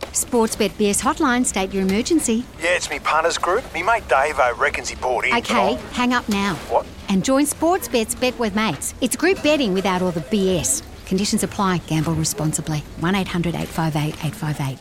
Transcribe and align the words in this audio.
Sportsbet 0.00 0.70
BS 0.70 1.00
hotline, 1.00 1.44
state 1.46 1.72
your 1.72 1.82
emergency. 1.82 2.44
Yeah, 2.60 2.76
it's 2.76 2.90
me 2.90 2.98
punters 2.98 3.38
group. 3.38 3.62
Me 3.72 3.82
mate 3.82 4.06
Davo 4.08 4.56
reckons 4.58 4.88
he 4.88 4.96
bought 4.96 5.24
in. 5.24 5.34
Okay, 5.34 5.74
hang 5.92 6.12
up 6.12 6.28
now. 6.28 6.54
What? 6.68 6.86
And 7.08 7.24
join 7.24 7.44
Sportsbet's 7.44 8.14
Bet 8.14 8.38
with 8.38 8.54
Mates. 8.54 8.94
It's 9.00 9.16
group 9.16 9.42
betting 9.42 9.72
without 9.74 10.02
all 10.02 10.10
the 10.10 10.20
BS. 10.20 10.82
Conditions 11.06 11.42
apply. 11.42 11.78
Gamble 11.86 12.14
responsibly. 12.14 12.78
1 13.00 13.14
800 13.14 13.54
858 13.54 14.14
858. 14.24 14.78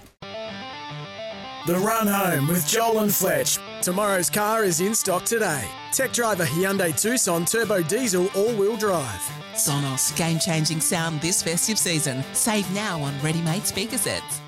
The 1.67 1.75
Run 1.75 2.07
Home 2.07 2.47
with 2.47 2.67
Joel 2.67 2.99
and 2.99 3.13
Fletch. 3.13 3.59
Tomorrow's 3.81 4.29
car 4.29 4.63
is 4.63 4.81
in 4.81 4.95
stock 4.95 5.23
today. 5.25 5.63
Tech 5.91 6.11
driver 6.11 6.45
Hyundai 6.45 6.99
Tucson 6.99 7.45
Turbo 7.45 7.83
Diesel 7.83 8.27
All-Wheel 8.35 8.77
Drive. 8.77 9.21
Sonos, 9.53 10.15
game 10.15 10.39
changing 10.39 10.81
sound 10.81 11.21
this 11.21 11.43
festive 11.43 11.77
season. 11.77 12.23
Save 12.33 12.71
now 12.73 12.99
on 13.01 13.13
ready 13.21 13.41
made 13.41 13.67
speaker 13.67 13.97
sets. 13.97 14.41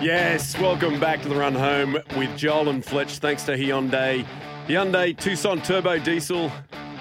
Yes, 0.00 0.56
welcome 0.60 1.00
back 1.00 1.22
to 1.22 1.28
the 1.28 1.34
run 1.34 1.54
home 1.54 1.98
with 2.16 2.36
Joel 2.36 2.68
and 2.68 2.84
Fletch. 2.84 3.18
Thanks 3.18 3.42
to 3.44 3.56
Hyundai. 3.56 4.24
Hyundai 4.68 5.18
Tucson 5.18 5.60
Turbo 5.60 5.98
Diesel 5.98 6.52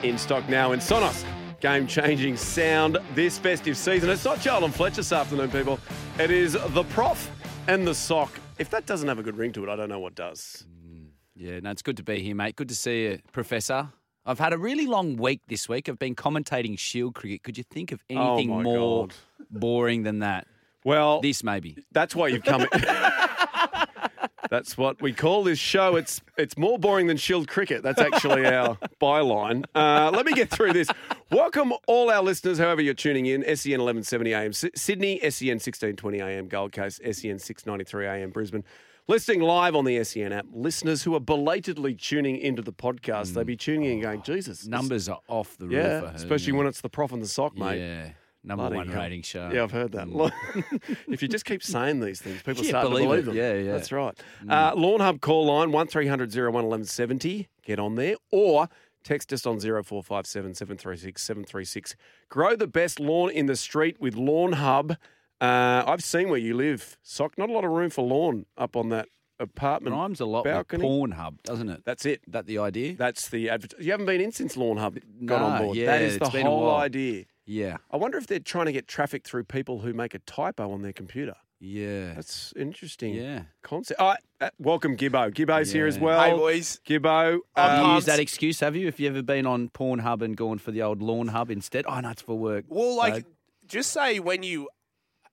in 0.01 0.17
stock 0.17 0.49
now 0.49 0.71
in 0.71 0.79
Sonos. 0.79 1.23
Game 1.59 1.85
changing 1.85 2.37
sound 2.37 2.97
this 3.13 3.37
festive 3.37 3.77
season. 3.77 4.09
It's 4.09 4.25
not 4.25 4.39
Joel 4.39 4.65
and 4.65 4.73
Fletch 4.73 4.95
this 4.95 5.11
afternoon, 5.11 5.51
people. 5.51 5.79
It 6.17 6.31
is 6.31 6.53
the 6.69 6.83
prof 6.85 7.29
and 7.67 7.85
the 7.85 7.93
sock. 7.93 8.31
If 8.57 8.71
that 8.71 8.87
doesn't 8.87 9.07
have 9.07 9.19
a 9.19 9.23
good 9.23 9.37
ring 9.37 9.51
to 9.53 9.63
it, 9.63 9.69
I 9.69 9.75
don't 9.75 9.89
know 9.89 9.99
what 9.99 10.15
does. 10.15 10.65
Mm, 10.83 11.09
yeah, 11.35 11.59
no, 11.59 11.69
it's 11.69 11.83
good 11.83 11.97
to 11.97 12.03
be 12.03 12.19
here, 12.19 12.33
mate. 12.35 12.55
Good 12.55 12.69
to 12.69 12.75
see 12.75 13.03
you, 13.03 13.19
Professor. 13.31 13.89
I've 14.25 14.39
had 14.39 14.53
a 14.53 14.57
really 14.57 14.87
long 14.87 15.17
week 15.17 15.41
this 15.47 15.69
week. 15.69 15.87
I've 15.87 15.99
been 15.99 16.15
commentating 16.15 16.77
Shield 16.79 17.13
cricket. 17.13 17.43
Could 17.43 17.59
you 17.59 17.63
think 17.63 17.91
of 17.91 18.03
oh, 18.09 18.37
anything 18.37 18.51
Oh 18.51 18.61
more 18.63 19.07
God. 19.07 19.15
boring 19.51 20.01
than 20.01 20.19
that? 20.19 20.47
Well, 20.87 21.19
This 21.19 21.43
maybe. 21.43 21.75
That's 21.91 22.15
why 22.15 22.29
you've 22.29 22.45
come. 22.45 22.65
That's 24.49 24.77
what 24.77 25.01
we 25.01 25.11
call 25.11 25.43
this 25.43 25.59
show. 25.59 25.97
It's 25.97 26.21
it's 26.37 26.57
more 26.57 26.79
boring 26.79 27.07
than 27.07 27.17
Shield 27.17 27.49
cricket. 27.49 27.83
That's 27.83 27.99
actually 27.99 28.45
our 28.45 28.77
byline. 29.01 29.65
Uh, 29.75 30.09
let 30.13 30.25
me 30.25 30.31
get 30.31 30.49
through 30.49 30.71
this. 30.71 30.87
Welcome 31.29 31.73
all 31.87 32.09
our 32.09 32.23
listeners, 32.23 32.57
however 32.57 32.81
you're 32.81 32.93
tuning 32.93 33.25
in. 33.25 33.41
SEN 33.41 33.81
1170 33.81 34.33
AM 34.33 34.49
S- 34.51 34.63
Sydney, 34.75 35.19
SEN 35.29 35.55
1620 35.59 36.21
AM 36.21 36.47
Gold 36.47 36.71
Coast, 36.71 37.01
SEN 37.03 37.37
693 37.39 38.05
AM 38.07 38.29
Brisbane. 38.29 38.63
Listening 39.09 39.41
live 39.41 39.75
on 39.75 39.83
the 39.83 40.01
SEN 40.05 40.31
app. 40.31 40.45
Listeners 40.53 41.03
who 41.03 41.13
are 41.15 41.19
belatedly 41.19 41.95
tuning 41.95 42.37
into 42.37 42.61
the 42.61 42.71
podcast, 42.73 43.33
they'd 43.33 43.45
be 43.45 43.57
tuning 43.57 43.83
in 43.83 43.91
and 43.93 44.01
going, 44.01 44.21
Jesus. 44.21 44.65
Numbers 44.65 45.09
are 45.09 45.19
off 45.27 45.57
the 45.57 45.65
roof. 45.65 45.73
Yeah, 45.75 45.99
heard, 46.01 46.15
especially 46.15 46.53
when 46.53 46.67
it's 46.67 46.79
the 46.79 46.89
prof 46.89 47.11
and 47.11 47.21
the 47.21 47.27
sock, 47.27 47.57
mate. 47.57 47.79
Yeah, 47.79 48.09
number 48.43 48.63
Bloody 48.63 48.75
one 48.77 48.87
hell. 48.89 49.01
rating 49.01 49.21
show. 49.21 49.49
Yeah, 49.51 49.63
I've 49.63 49.71
heard 49.71 49.91
that. 49.93 50.09
Look, 50.09 50.33
if 51.07 51.21
you 51.21 51.27
just 51.27 51.45
keep 51.45 51.61
saying 51.63 51.99
these 51.99 52.21
things, 52.21 52.41
people 52.43 52.63
Yeah, 52.63 52.69
start 52.69 52.85
to 52.85 52.89
believe 52.89 53.07
believe 53.07 53.23
it. 53.23 53.25
them. 53.27 53.35
Yeah, 53.35 53.53
yeah. 53.53 53.71
That's 53.73 53.91
right. 53.91 54.17
Uh, 54.49 54.73
Lawn 54.75 54.99
Hub 54.99 55.21
call 55.21 55.45
line, 55.47 55.71
1300 55.71 56.33
01 56.33 56.53
1170. 56.53 57.47
Get 57.63 57.79
on 57.79 57.95
there. 57.95 58.15
Or 58.31 58.69
text 59.03 59.31
us 59.33 59.45
on 59.45 59.59
0457 59.59 60.53
736 60.55 61.21
736. 61.21 61.95
Grow 62.29 62.55
the 62.55 62.67
best 62.67 62.99
lawn 62.99 63.29
in 63.31 63.45
the 63.45 63.55
street 63.55 63.97
with 63.99 64.15
Lawn 64.15 64.53
Hub. 64.53 64.95
Uh, 65.39 65.83
I've 65.85 66.03
seen 66.03 66.29
where 66.29 66.39
you 66.39 66.55
live, 66.55 66.97
Sock. 67.03 67.37
Not 67.37 67.49
a 67.49 67.53
lot 67.53 67.63
of 67.63 67.71
room 67.71 67.89
for 67.89 68.03
lawn 68.03 68.45
up 68.57 68.75
on 68.75 68.89
that 68.89 69.07
apartment. 69.39 69.95
Rhymes 69.95 70.19
a 70.19 70.25
lot 70.25 70.45
balcony. 70.45 70.83
with 70.83 70.91
Pornhub, 71.11 71.43
doesn't 71.43 71.69
it? 71.69 71.83
That's 71.85 72.05
it. 72.07 72.21
that 72.31 72.47
the 72.47 72.57
idea? 72.57 72.95
That's 72.95 73.29
the 73.29 73.49
advert. 73.51 73.75
You 73.79 73.91
haven't 73.91 74.07
been 74.07 74.19
in 74.19 74.31
since 74.31 74.57
Lawn 74.57 74.77
Hub 74.77 74.97
got 75.25 75.41
on 75.43 75.61
board. 75.61 75.77
yeah, 75.77 75.85
that 75.87 76.01
is 76.01 76.17
the 76.17 76.25
it's 76.25 76.33
been 76.33 76.47
a 76.47 76.49
whole 76.49 76.75
idea. 76.75 77.25
Yeah, 77.47 77.77
I 77.89 77.97
wonder 77.97 78.19
if 78.19 78.27
they're 78.27 78.39
trying 78.39 78.67
to 78.67 78.71
get 78.71 78.87
traffic 78.87 79.23
through 79.25 79.45
people 79.45 79.79
who 79.79 79.93
make 79.93 80.13
a 80.13 80.19
typo 80.19 80.71
on 80.71 80.83
their 80.83 80.93
computer. 80.93 81.33
yeah. 81.59 82.13
That's 82.13 82.53
interesting. 82.55 83.15
Yeah. 83.15 83.43
Concept. 83.63 83.99
All 83.99 84.09
right, 84.09 84.19
uh, 84.41 84.49
welcome, 84.59 84.95
Gibbo. 84.95 85.33
Gibbo's 85.33 85.71
here 85.71 85.87
as 85.87 85.97
well. 85.97 86.21
Hey, 86.21 86.31
boys. 86.35 86.79
Gibbo. 86.85 87.39
Have 87.55 87.79
you 87.79 87.85
uh, 87.85 87.95
used 87.95 88.05
that 88.07 88.19
excuse, 88.19 88.59
have 88.59 88.75
you? 88.75 88.87
If 88.87 88.99
you 88.99 89.09
ever 89.09 89.23
been 89.23 89.47
on 89.47 89.69
Pornhub 89.69 90.21
and 90.21 90.37
gone 90.37 90.59
for 90.59 90.69
the 90.71 90.83
old 90.83 91.01
Lawn 91.01 91.29
Hub 91.29 91.49
instead? 91.49 91.85
Oh, 91.87 91.99
no, 91.99 92.09
it's 92.11 92.21
for 92.21 92.37
work. 92.37 92.65
Well, 92.67 92.95
like, 92.95 93.13
Dad. 93.13 93.25
just 93.67 93.91
say 93.91 94.19
when 94.19 94.43
you 94.43 94.69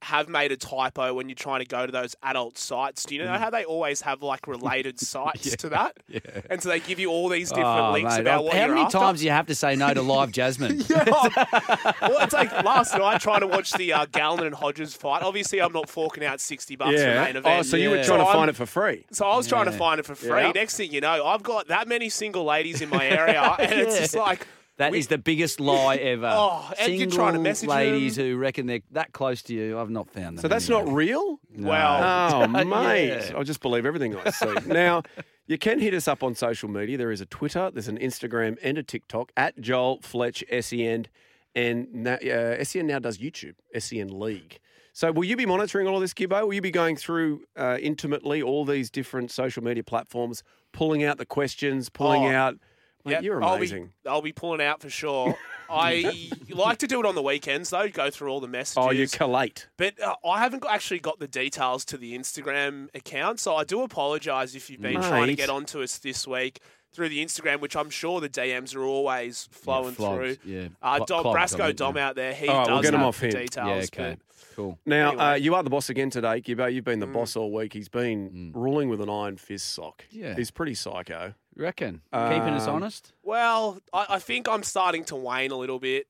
have 0.04 0.28
made 0.28 0.52
a 0.52 0.56
typo 0.56 1.14
when 1.14 1.28
you're 1.28 1.34
trying 1.34 1.60
to 1.60 1.66
go 1.66 1.86
to 1.86 1.90
those 1.92 2.14
adult 2.22 2.58
sites, 2.58 3.04
do 3.04 3.14
you 3.14 3.24
know 3.24 3.32
how 3.38 3.50
they 3.50 3.64
always 3.64 4.02
have 4.02 4.22
like 4.22 4.46
related 4.46 5.00
sites 5.12 5.56
to 5.56 5.68
that? 5.70 5.96
Yeah. 6.08 6.20
And 6.50 6.62
so 6.62 6.68
they 6.68 6.80
give 6.80 6.98
you 6.98 7.10
all 7.10 7.28
these 7.28 7.48
different 7.48 7.68
Oh, 7.68 7.92
links 7.92 8.14
mate, 8.14 8.20
about 8.20 8.44
what 8.44 8.54
How 8.54 8.68
many 8.68 8.82
after. 8.82 8.98
times 8.98 9.20
do 9.20 9.24
you 9.26 9.30
have 9.32 9.46
to 9.46 9.54
say 9.54 9.76
no 9.76 9.92
to 9.94 10.02
live 10.02 10.30
Jasmine? 10.32 10.84
well, 10.90 12.18
it's 12.20 12.32
like 12.34 12.52
last 12.64 12.96
night 12.96 13.20
trying 13.20 13.40
to 13.40 13.46
watch 13.46 13.72
the 13.72 13.92
uh, 13.92 14.06
Gallen 14.12 14.46
and 14.46 14.54
Hodges 14.54 14.94
fight. 14.94 15.22
Obviously, 15.22 15.60
I'm 15.60 15.72
not 15.72 15.88
forking 15.88 16.24
out 16.24 16.40
60 16.40 16.76
bucks 16.76 16.90
for 16.92 16.96
yeah. 16.98 17.24
main 17.24 17.36
event. 17.36 17.60
Oh, 17.60 17.62
so 17.62 17.76
you 17.76 17.90
were 17.90 17.96
Yeah. 17.96 18.02
trying 18.04 18.18
to 18.20 18.24
So 18.24 18.28
I'm- 18.28 18.36
find 18.38 18.50
it 18.50 18.56
for 18.56 18.66
free. 18.66 19.04
So 19.10 19.26
I 19.26 19.36
was 19.36 19.46
trying 19.46 19.66
to 19.66 19.72
find 19.72 19.98
it 20.00 20.06
for 20.06 20.14
free. 20.14 20.28
Yeah. 20.42 20.52
Next 20.54 20.76
thing 20.76 20.92
you 20.92 21.00
know, 21.00 21.24
I've 21.26 21.42
got 21.42 21.68
that 21.68 21.88
many 21.88 22.08
single 22.08 22.44
ladies 22.44 22.80
in 22.80 22.88
my 22.90 23.06
area, 23.06 23.40
and 23.58 23.72
it's 23.80 23.98
just 23.98 24.14
like 24.14 24.46
That 24.76 24.94
is 24.94 25.06
we- 25.08 25.16
the 25.16 25.18
biggest 25.18 25.60
lie 25.60 25.96
ever. 26.14 26.30
Oh, 26.32 26.68
and 26.78 26.92
you're 26.92 27.00
Single 27.02 27.16
trying 27.16 27.32
to 27.34 27.38
message 27.40 27.68
ladies 27.68 28.16
them. 28.16 28.26
who 28.26 28.36
reckon 28.36 28.66
they're 28.66 28.80
that 28.92 29.12
close 29.12 29.42
to 29.44 29.54
you. 29.54 29.78
I've 29.78 29.90
not 29.90 30.10
found 30.10 30.38
them. 30.38 30.42
So 30.42 30.48
that's 30.48 30.68
anyway. 30.68 30.84
not 30.84 30.94
real? 30.94 31.40
No. 31.50 31.68
Well, 31.68 32.44
Oh, 32.56 32.64
mate. 32.64 33.08
Yeah. 33.30 33.38
I 33.38 33.42
just 33.44 33.60
believe 33.60 33.86
everything 33.86 34.16
I 34.16 34.30
see. 34.30 34.52
now, 34.66 35.02
you 35.46 35.58
can 35.58 35.78
hit 35.78 35.94
us 35.94 36.08
up 36.08 36.22
on 36.22 36.34
social 36.34 36.68
media. 36.68 36.96
There 36.98 37.12
is 37.12 37.20
a 37.20 37.26
Twitter, 37.26 37.70
there's 37.70 37.88
an 37.88 37.98
Instagram, 37.98 38.58
and 38.62 38.76
a 38.78 38.82
TikTok 38.82 39.30
at 39.36 39.60
Joel 39.60 40.00
Fletch 40.02 40.42
SEN. 40.60 41.06
And 41.54 41.94
na- 41.94 42.14
uh, 42.14 42.64
SEN 42.64 42.86
now 42.88 42.98
does 42.98 43.18
YouTube, 43.18 43.54
SEN 43.78 44.08
League. 44.18 44.58
So, 44.92 45.12
will 45.12 45.24
you 45.24 45.36
be 45.36 45.46
monitoring 45.46 45.86
all 45.88 45.96
of 45.96 46.00
this, 46.00 46.14
Gibbo? 46.14 46.46
Will 46.46 46.54
you 46.54 46.60
be 46.60 46.70
going 46.70 46.96
through 46.96 47.42
uh, 47.56 47.78
intimately 47.80 48.42
all 48.42 48.64
these 48.64 48.90
different 48.90 49.30
social 49.30 49.62
media 49.62 49.82
platforms, 49.84 50.42
pulling 50.72 51.04
out 51.04 51.18
the 51.18 51.26
questions, 51.26 51.88
pulling 51.88 52.24
Oh, 52.26 52.30
out? 52.30 52.56
Mate, 53.04 53.12
Yep, 53.12 53.22
you're 53.22 53.42
I'll 53.44 53.54
amazing. 53.54 53.92
be, 54.02 54.08
I'll 54.08 54.22
be 54.22 54.32
pulling 54.32 54.62
out 54.62 54.80
for 54.80 54.88
sure. 54.90 55.36
I 55.68 56.30
like 56.50 56.78
to 56.78 56.86
do 56.86 57.00
it 57.00 57.06
on 57.06 57.14
the 57.14 57.22
weekends 57.22 57.70
though. 57.70 57.88
Go 57.88 58.10
through 58.10 58.30
all 58.30 58.40
the 58.40 58.48
messages. 58.48 58.78
oh, 58.78 58.90
you 58.90 59.06
collate. 59.08 59.68
but 59.76 60.00
uh, 60.00 60.14
I 60.26 60.38
haven't 60.40 60.64
actually 60.68 61.00
got 61.00 61.18
the 61.18 61.28
details 61.28 61.84
to 61.86 61.96
the 61.98 62.16
Instagram 62.18 62.88
account, 62.94 63.40
so 63.40 63.56
I 63.56 63.64
do 63.64 63.82
apologise 63.82 64.54
if 64.54 64.70
you've 64.70 64.80
been 64.80 65.00
trying 65.02 65.26
to 65.28 65.34
get 65.34 65.50
onto 65.50 65.82
us 65.82 65.98
this 65.98 66.26
week 66.26 66.60
through 66.94 67.08
the 67.10 67.24
Instagram, 67.24 67.60
which 67.60 67.76
I'm 67.76 67.90
sure 67.90 68.20
the 68.20 68.28
DMs 68.28 68.74
are 68.74 68.84
always 68.84 69.48
flowing 69.50 69.94
flogged, 69.94 70.16
through. 70.16 70.36
yeah. 70.44 70.68
Uh, 70.80 70.98
Dom, 71.04 71.22
clogged, 71.22 71.38
Brasco 71.38 71.66
think, 71.66 71.76
Dom 71.76 71.96
yeah. 71.96 72.08
out 72.08 72.16
there, 72.16 72.32
he 72.32 72.48
All 72.48 72.58
right, 72.58 72.66
does 72.66 72.72
we'll 72.74 72.82
get 72.82 72.94
him 72.94 73.00
have 73.00 73.08
off 73.08 73.20
the 73.20 73.26
him. 73.26 73.32
details. 73.32 73.90
Yeah, 73.96 74.02
okay. 74.04 74.16
Cool. 74.54 74.78
Now, 74.86 75.08
Anyway. 75.08 75.24
uh, 75.24 75.34
you 75.34 75.54
are 75.56 75.62
the 75.64 75.70
boss 75.70 75.90
again 75.90 76.10
today, 76.10 76.40
Gibbo. 76.40 76.72
You've 76.72 76.84
been 76.84 77.00
the 77.00 77.08
Mm. 77.08 77.12
boss 77.14 77.34
all 77.34 77.52
week. 77.52 77.72
He's 77.72 77.88
been 77.88 78.52
ruling 78.54 78.88
with 78.88 79.00
an 79.00 79.10
iron 79.10 79.36
fist 79.36 79.74
sock. 79.74 80.04
Yeah. 80.10 80.36
He's 80.36 80.52
pretty 80.52 80.74
psycho. 80.74 81.34
Reckon? 81.56 82.02
Keeping 82.12 82.54
us 82.54 82.68
Um, 82.68 82.76
honest? 82.76 83.12
Well, 83.24 83.80
I, 83.92 84.06
I 84.10 84.18
think 84.20 84.48
I'm 84.48 84.62
starting 84.62 85.04
to 85.06 85.16
wane 85.16 85.50
a 85.50 85.56
little 85.56 85.80
bit. 85.80 86.06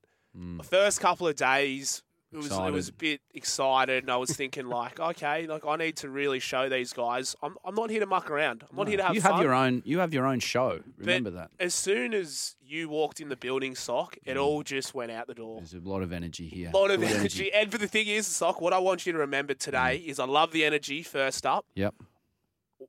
The 0.57 0.63
first 0.63 0.99
couple 0.99 1.27
of 1.27 1.35
days, 1.37 2.03
it 2.35 2.43
was 2.43 2.51
it 2.51 2.71
was 2.71 2.89
a 2.89 2.93
bit 2.93 3.21
excited, 3.33 4.03
and 4.03 4.11
I 4.11 4.17
was 4.17 4.31
thinking 4.31 4.67
like, 4.67 4.99
okay, 4.99 5.47
like 5.47 5.65
I 5.65 5.75
need 5.77 5.97
to 5.97 6.09
really 6.09 6.39
show 6.39 6.67
these 6.69 6.91
guys. 6.91 7.35
I'm, 7.41 7.55
I'm 7.63 7.75
not 7.75 7.89
here 7.89 8.01
to 8.01 8.05
muck 8.05 8.29
around. 8.29 8.63
I'm 8.69 8.75
not 8.75 8.87
here 8.87 8.97
to 8.97 9.03
have 9.03 9.15
you 9.15 9.21
fun. 9.21 9.33
have 9.33 9.41
your 9.41 9.53
own. 9.53 9.81
You 9.85 9.99
have 9.99 10.13
your 10.13 10.25
own 10.25 10.39
show. 10.39 10.81
But 10.97 11.05
Remember 11.05 11.31
that. 11.31 11.51
As 11.59 11.73
soon 11.73 12.13
as 12.13 12.55
you 12.65 12.89
walked 12.89 13.21
in 13.21 13.29
the 13.29 13.35
building, 13.35 13.75
sock, 13.75 14.17
it 14.25 14.37
all 14.37 14.63
just 14.63 14.93
went 14.93 15.11
out 15.11 15.27
the 15.27 15.33
door. 15.33 15.57
There's 15.57 15.73
a 15.73 15.79
lot 15.79 16.01
of 16.01 16.11
energy 16.11 16.47
here. 16.47 16.71
A 16.73 16.77
lot 16.77 16.91
of 16.91 16.99
Good 16.99 17.11
energy. 17.11 17.53
And 17.53 17.71
but 17.71 17.79
the 17.79 17.87
thing 17.87 18.07
is, 18.07 18.27
sock, 18.27 18.59
what 18.59 18.73
I 18.73 18.79
want 18.79 19.05
you 19.05 19.13
to 19.13 19.19
remember 19.19 19.53
today 19.53 20.01
mm. 20.03 20.07
is 20.07 20.19
I 20.19 20.25
love 20.25 20.51
the 20.51 20.65
energy. 20.65 21.03
First 21.03 21.45
up, 21.45 21.65
Yep. 21.75 21.95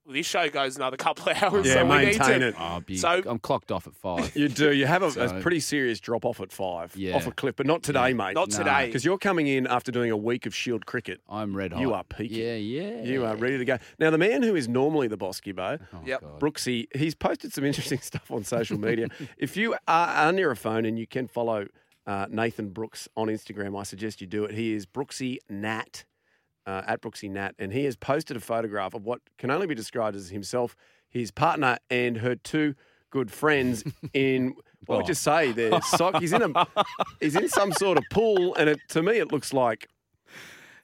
This 0.09 0.27
show 0.27 0.49
goes 0.49 0.77
another 0.77 0.97
couple 0.97 1.31
of 1.31 1.43
hours. 1.43 1.67
Yeah, 1.67 1.75
so 1.75 1.85
we 1.87 1.99
need 1.99 2.05
maintain 2.19 2.41
to, 2.41 2.49
it. 2.49 2.55
Oh, 2.59 2.81
big. 2.81 2.99
So- 2.99 3.23
I'm 3.27 3.39
clocked 3.39 3.73
off 3.73 3.87
at 3.87 3.95
five. 3.95 4.35
You 4.37 4.49
do. 4.49 4.73
You 4.73 4.87
have 4.87 5.03
a, 5.03 5.09
a 5.37 5.41
pretty 5.41 5.61
serious 5.61 5.99
drop 6.01 6.25
off 6.25 6.41
at 6.41 6.53
five, 6.53 6.95
Yeah. 6.97 7.17
off 7.17 7.27
a 7.27 7.33
cliff, 7.33 7.57
but 7.57 7.67
not 7.67 7.83
today, 7.83 8.13
mate. 8.13 8.35
Not 8.35 8.51
No. 8.51 8.59
today. 8.59 8.87
because 8.87 9.05
you're 9.05 9.19
coming 9.19 9.47
in 9.47 9.67
after 9.67 9.91
doing 9.91 10.11
a 10.11 10.17
week 10.17 10.47
of 10.47 10.55
Shield 10.55 10.87
cricket. 10.87 11.21
I'm 11.29 11.57
red 11.57 11.73
hot. 11.73 11.81
You 11.81 11.95
are 11.95 12.05
peaking. 12.05 12.39
Yeah, 12.39 12.55
yeah. 12.57 13.03
You 13.03 13.25
are 13.25 13.37
ready 13.37 13.59
to 13.59 13.65
go. 13.65 13.79
Now, 13.99 14.11
the 14.11 14.19
man 14.19 14.43
who 14.43 14.55
is 14.55 14.69
normally 14.69 15.09
the 15.09 15.17
boss, 15.17 15.41
Gibbo, 15.41 15.81
Oh, 15.93 16.01
Yep. 16.05 16.23
Brooksy, 16.39 16.87
he's 16.97 17.15
posted 17.15 17.53
some 17.53 17.65
interesting 17.65 17.99
stuff 18.03 18.31
on 18.31 18.45
social 18.45 18.79
media. 18.79 19.09
if 19.39 19.57
you 19.57 19.75
are 19.89 20.27
on 20.29 20.39
your 20.39 20.55
phone 20.55 20.85
and 20.85 20.99
you 20.99 21.07
can 21.07 21.27
follow 21.29 21.67
uh, 22.07 22.27
Nathan 22.31 22.69
Brooks 22.69 23.09
on 23.17 23.27
Instagram, 23.29 23.77
I 23.79 23.83
suggest 23.83 24.21
you 24.21 24.27
do 24.29 24.45
it. 24.45 24.55
He 24.55 24.73
is 24.75 24.87
Brooksy 24.87 25.39
Nat, 25.51 26.05
uh, 26.67 26.83
at 26.87 27.01
Brooksy 27.03 27.31
Nat, 27.31 27.53
and 27.59 27.73
he 27.73 27.85
has 27.85 27.97
posted 27.97 28.37
a 28.37 28.41
photograph 28.41 28.95
of 28.95 29.05
what 29.05 29.21
can 29.39 29.51
only 29.51 29.67
be 29.67 29.75
described 29.75 30.17
as 30.17 30.31
himself, 30.31 30.75
his 31.09 31.31
partner, 31.31 31.79
and 31.91 32.19
her 32.19 32.35
two 32.37 32.75
good 33.11 33.31
friends 33.31 33.85
in. 34.13 34.55
What 34.87 34.99
would 34.99 35.09
you 35.09 35.15
say 35.15 35.53
there, 35.53 35.81
Sock? 35.83 36.21
He's 36.21 36.33
in 36.33 36.43
a, 36.43 36.67
he's 37.21 37.35
in 37.37 37.49
some 37.49 37.73
sort 37.73 37.99
of 37.99 38.05
pool, 38.11 38.55
and 38.57 38.69
it, 38.69 38.79
to 38.91 39.03
me, 39.03 39.19
it 39.19 39.33
looks 39.33 39.53
like 39.53 39.89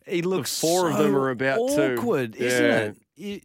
He 0.06 0.22
looks 0.22 0.58
four 0.60 0.90
of 0.90 0.98
them 0.98 1.14
are 1.14 1.30
about 1.30 1.68
to- 1.70 1.94
awkward, 1.96 2.34
isn't 2.36 2.64
Yeah. 2.64 2.78
it? 2.80 2.96
You- 3.16 3.40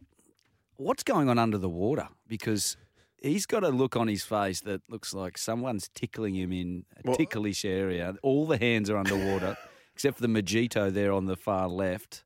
what's 0.76 1.02
going 1.04 1.28
on 1.28 1.38
under 1.38 1.58
the 1.58 1.68
water? 1.68 2.08
Because 2.26 2.76
he's 3.22 3.46
got 3.46 3.62
a 3.64 3.68
look 3.68 3.96
on 3.96 4.08
his 4.08 4.24
face 4.24 4.60
that 4.62 4.80
looks 4.88 5.12
like 5.14 5.38
someone's 5.38 5.88
tickling 5.94 6.34
him 6.34 6.52
in 6.52 6.84
a 6.96 7.00
Well- 7.08 7.16
ticklish 7.16 7.64
area. 7.64 8.14
All 8.22 8.46
the 8.46 8.58
hands 8.58 8.90
are 8.90 8.96
underwater, 8.96 9.56
except 9.94 10.16
for 10.16 10.22
the 10.26 10.28
mojito 10.28 10.92
there 10.92 11.12
on 11.12 11.26
the 11.26 11.36
far 11.36 11.68
left. 11.68 12.24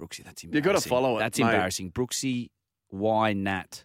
Brooksy, 0.00 0.24
that's 0.24 0.42
embarrassing. 0.42 0.54
You've 0.54 0.64
gotta 0.64 0.88
follow 0.88 1.16
it, 1.16 1.20
That's 1.20 1.38
mate. 1.38 1.46
embarrassing. 1.46 1.92
Brooksy, 1.92 2.50
why 2.88 3.32
Nat? 3.34 3.84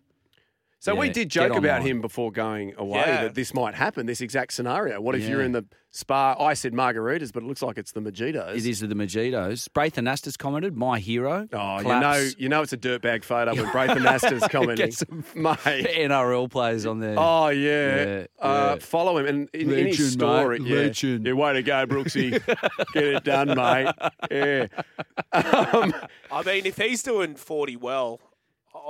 So 0.86 0.94
we 0.96 1.10
did 1.10 1.30
joke 1.30 1.56
about 1.56 1.82
him 1.82 2.00
before 2.00 2.32
going 2.32 2.76
away 2.78 3.00
Yeah. 3.00 3.22
that 3.24 3.34
this 3.34 3.54
might 3.56 3.74
happen, 3.74 4.06
this 4.06 4.22
exact 4.22 4.54
scenario. 4.54 5.02
What 5.02 5.16
if 5.16 5.28
you're 5.28 5.42
in 5.42 5.52
the 5.52 5.66
spa? 5.90 6.36
I 6.40 6.54
said 6.54 6.74
margaritas, 6.74 7.34
but 7.34 7.42
it 7.42 7.48
looks 7.48 7.64
like 7.64 7.80
it's 7.80 7.92
the 7.92 8.02
mojitos. 8.02 8.56
It 8.56 8.68
is 8.68 8.82
the 8.82 8.88
mojitos. 8.90 9.68
Braith 9.74 9.98
Anasta's 9.98 10.38
commented, 10.38 10.76
my 10.78 11.00
hero. 11.00 11.48
Oh, 11.52 11.80
you 11.80 11.88
know, 11.88 12.30
you 12.38 12.50
know, 12.50 12.62
it's 12.62 12.72
a 12.74 12.78
dirtbag 12.78 13.24
photo 13.24 13.56
when 13.56 13.72
Braith 13.72 13.90
Anasta's 13.98 14.48
commenting, 14.48 14.86
Get 14.86 14.94
some 14.94 15.24
mate. 15.34 15.56
NRL 15.66 16.52
players 16.52 16.86
on 16.86 17.00
there. 17.00 17.16
Oh 17.18 17.48
yeah, 17.50 17.96
Yeah, 17.96 18.26
Uh, 18.40 18.76
yeah. 18.78 18.86
follow 18.86 19.18
him 19.18 19.26
and 19.26 19.50
in, 19.54 19.72
in 19.74 19.88
his 19.88 20.12
story. 20.14 20.60
mate, 20.60 20.70
yeah. 20.70 20.78
legend. 20.78 21.26
Yeah, 21.26 21.34
way 21.34 21.54
to 21.54 21.64
go, 21.64 21.88
Brooksy. 21.88 22.30
Get 22.94 23.04
it 23.04 23.24
done, 23.24 23.56
mate. 23.56 23.92
Yeah. 24.30 24.68
Um, 25.34 25.96
I 26.32 26.44
mean, 26.46 26.68
if 26.68 26.78
he's 26.78 27.02
doing 27.02 27.36
40 27.36 27.78
well, 27.78 28.20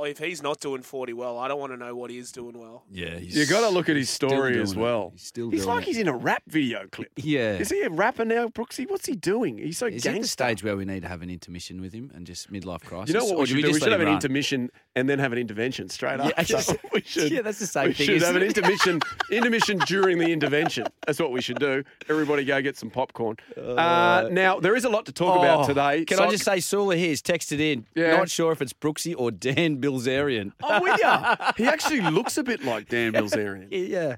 if 0.04 0.18
he's 0.18 0.44
not 0.44 0.60
doing 0.60 0.82
40 0.82 1.14
well, 1.14 1.38
I 1.40 1.48
don't 1.48 1.60
want 1.60 1.72
to 1.72 1.78
know 1.78 1.96
what 1.96 2.12
he 2.12 2.18
is 2.18 2.32
doing 2.32 2.58
well. 2.60 2.84
Yeah, 2.92 3.18
he's 3.18 3.36
you 3.36 3.46
got 3.46 3.62
to 3.62 3.70
look 3.70 3.88
at 3.90 3.96
his 3.96 4.10
story 4.10 4.54
doing 4.54 4.64
as 4.64 4.74
it. 4.74 4.78
well. 4.78 5.12
He's 5.14 5.24
still 5.24 5.50
He's 5.50 5.66
like 5.66 5.84
it. 5.84 5.88
he's 5.88 5.98
in 5.98 6.08
a 6.08 6.16
rap 6.16 6.44
video 6.48 6.86
clip. 6.92 7.12
Yeah. 7.18 7.54
Is 7.54 7.70
he 7.70 7.82
a 7.82 7.90
rapper 7.90 8.26
now, 8.26 8.48
Brooksy? 8.48 8.90
What's 8.90 9.06
he 9.06 9.16
doing? 9.16 9.58
He's 9.58 9.78
so 9.78 9.86
Is 9.88 10.04
he 10.04 10.10
at 10.10 10.22
the 10.22 10.28
stage 10.28 10.64
where 10.64 10.76
we 10.76 10.86
need 10.86 11.02
to 11.04 11.08
have 11.08 11.22
an 11.22 11.30
intermission 11.30 11.82
with 11.82 11.94
him 11.94 12.12
and 12.14 12.26
just 12.28 12.52
midlife 12.52 12.82
crisis? 12.84 13.14
You 13.14 13.20
know 13.20 13.26
what 13.26 13.38
we 13.40 13.46
do 13.46 13.56
should 13.56 13.66
do? 13.66 13.72
We 13.74 13.80
should 13.80 13.92
have 13.92 14.02
an 14.02 14.08
run? 14.08 14.16
intermission 14.16 14.70
and 14.96 15.08
then 15.10 15.20
have 15.20 15.32
an 15.32 15.38
intervention 15.40 15.90
straight 15.90 16.20
Yeah, 16.20 16.32
after. 16.38 16.44
just- 16.54 16.76
we 16.94 17.02
should. 17.02 17.32
yeah, 17.32 17.42
that's 17.42 17.60
the 17.60 17.68
same 17.68 17.88
we 17.88 17.94
thing, 17.94 18.08
We 18.08 18.14
should 18.20 18.22
have 18.28 18.36
isn't 18.36 18.42
an 18.42 18.48
intermission, 18.66 19.00
intermission 19.32 19.78
during 19.88 20.18
the 20.18 20.32
intervention. 20.32 20.86
That's 21.06 21.20
what 21.20 21.32
we 21.32 21.42
should 21.42 21.60
do. 21.60 21.84
Everybody 22.10 22.44
go 22.46 22.62
get 22.62 22.78
some 22.78 22.90
popcorn. 22.90 23.38
Uh, 23.58 24.28
now 24.32 24.60
there 24.60 24.76
is 24.76 24.86
a 24.86 24.90
lot 24.90 25.06
to 25.06 25.12
talk 25.12 25.38
about 25.38 25.66
Oh, 25.66 25.68
today. 25.68 26.06
Can 26.06 26.20
I 26.20 26.24
Sock- 26.24 26.32
just 26.32 26.46
say, 26.46 26.60
Sula 26.60 26.96
here's 26.96 27.22
texted 27.22 27.60
in. 27.60 27.86
Yeah. 27.96 28.18
Not 28.18 28.30
sure 28.30 28.52
if 28.52 28.62
it's 28.62 28.74
Brooksy 28.74 29.14
or 29.18 29.32
Dan 29.32 29.78
Bilzerian. 29.86 30.52
Oh, 30.64 30.82
with 30.82 31.00
ya. 31.02 31.36
He 31.58 31.66
actually 31.68 32.02
looks 32.02 32.38
a 32.38 32.44
bit 32.44 32.64
like 32.64 32.90
Dan 32.90 33.14
Bilzerian. 33.14 33.68
yeah. 33.72 34.16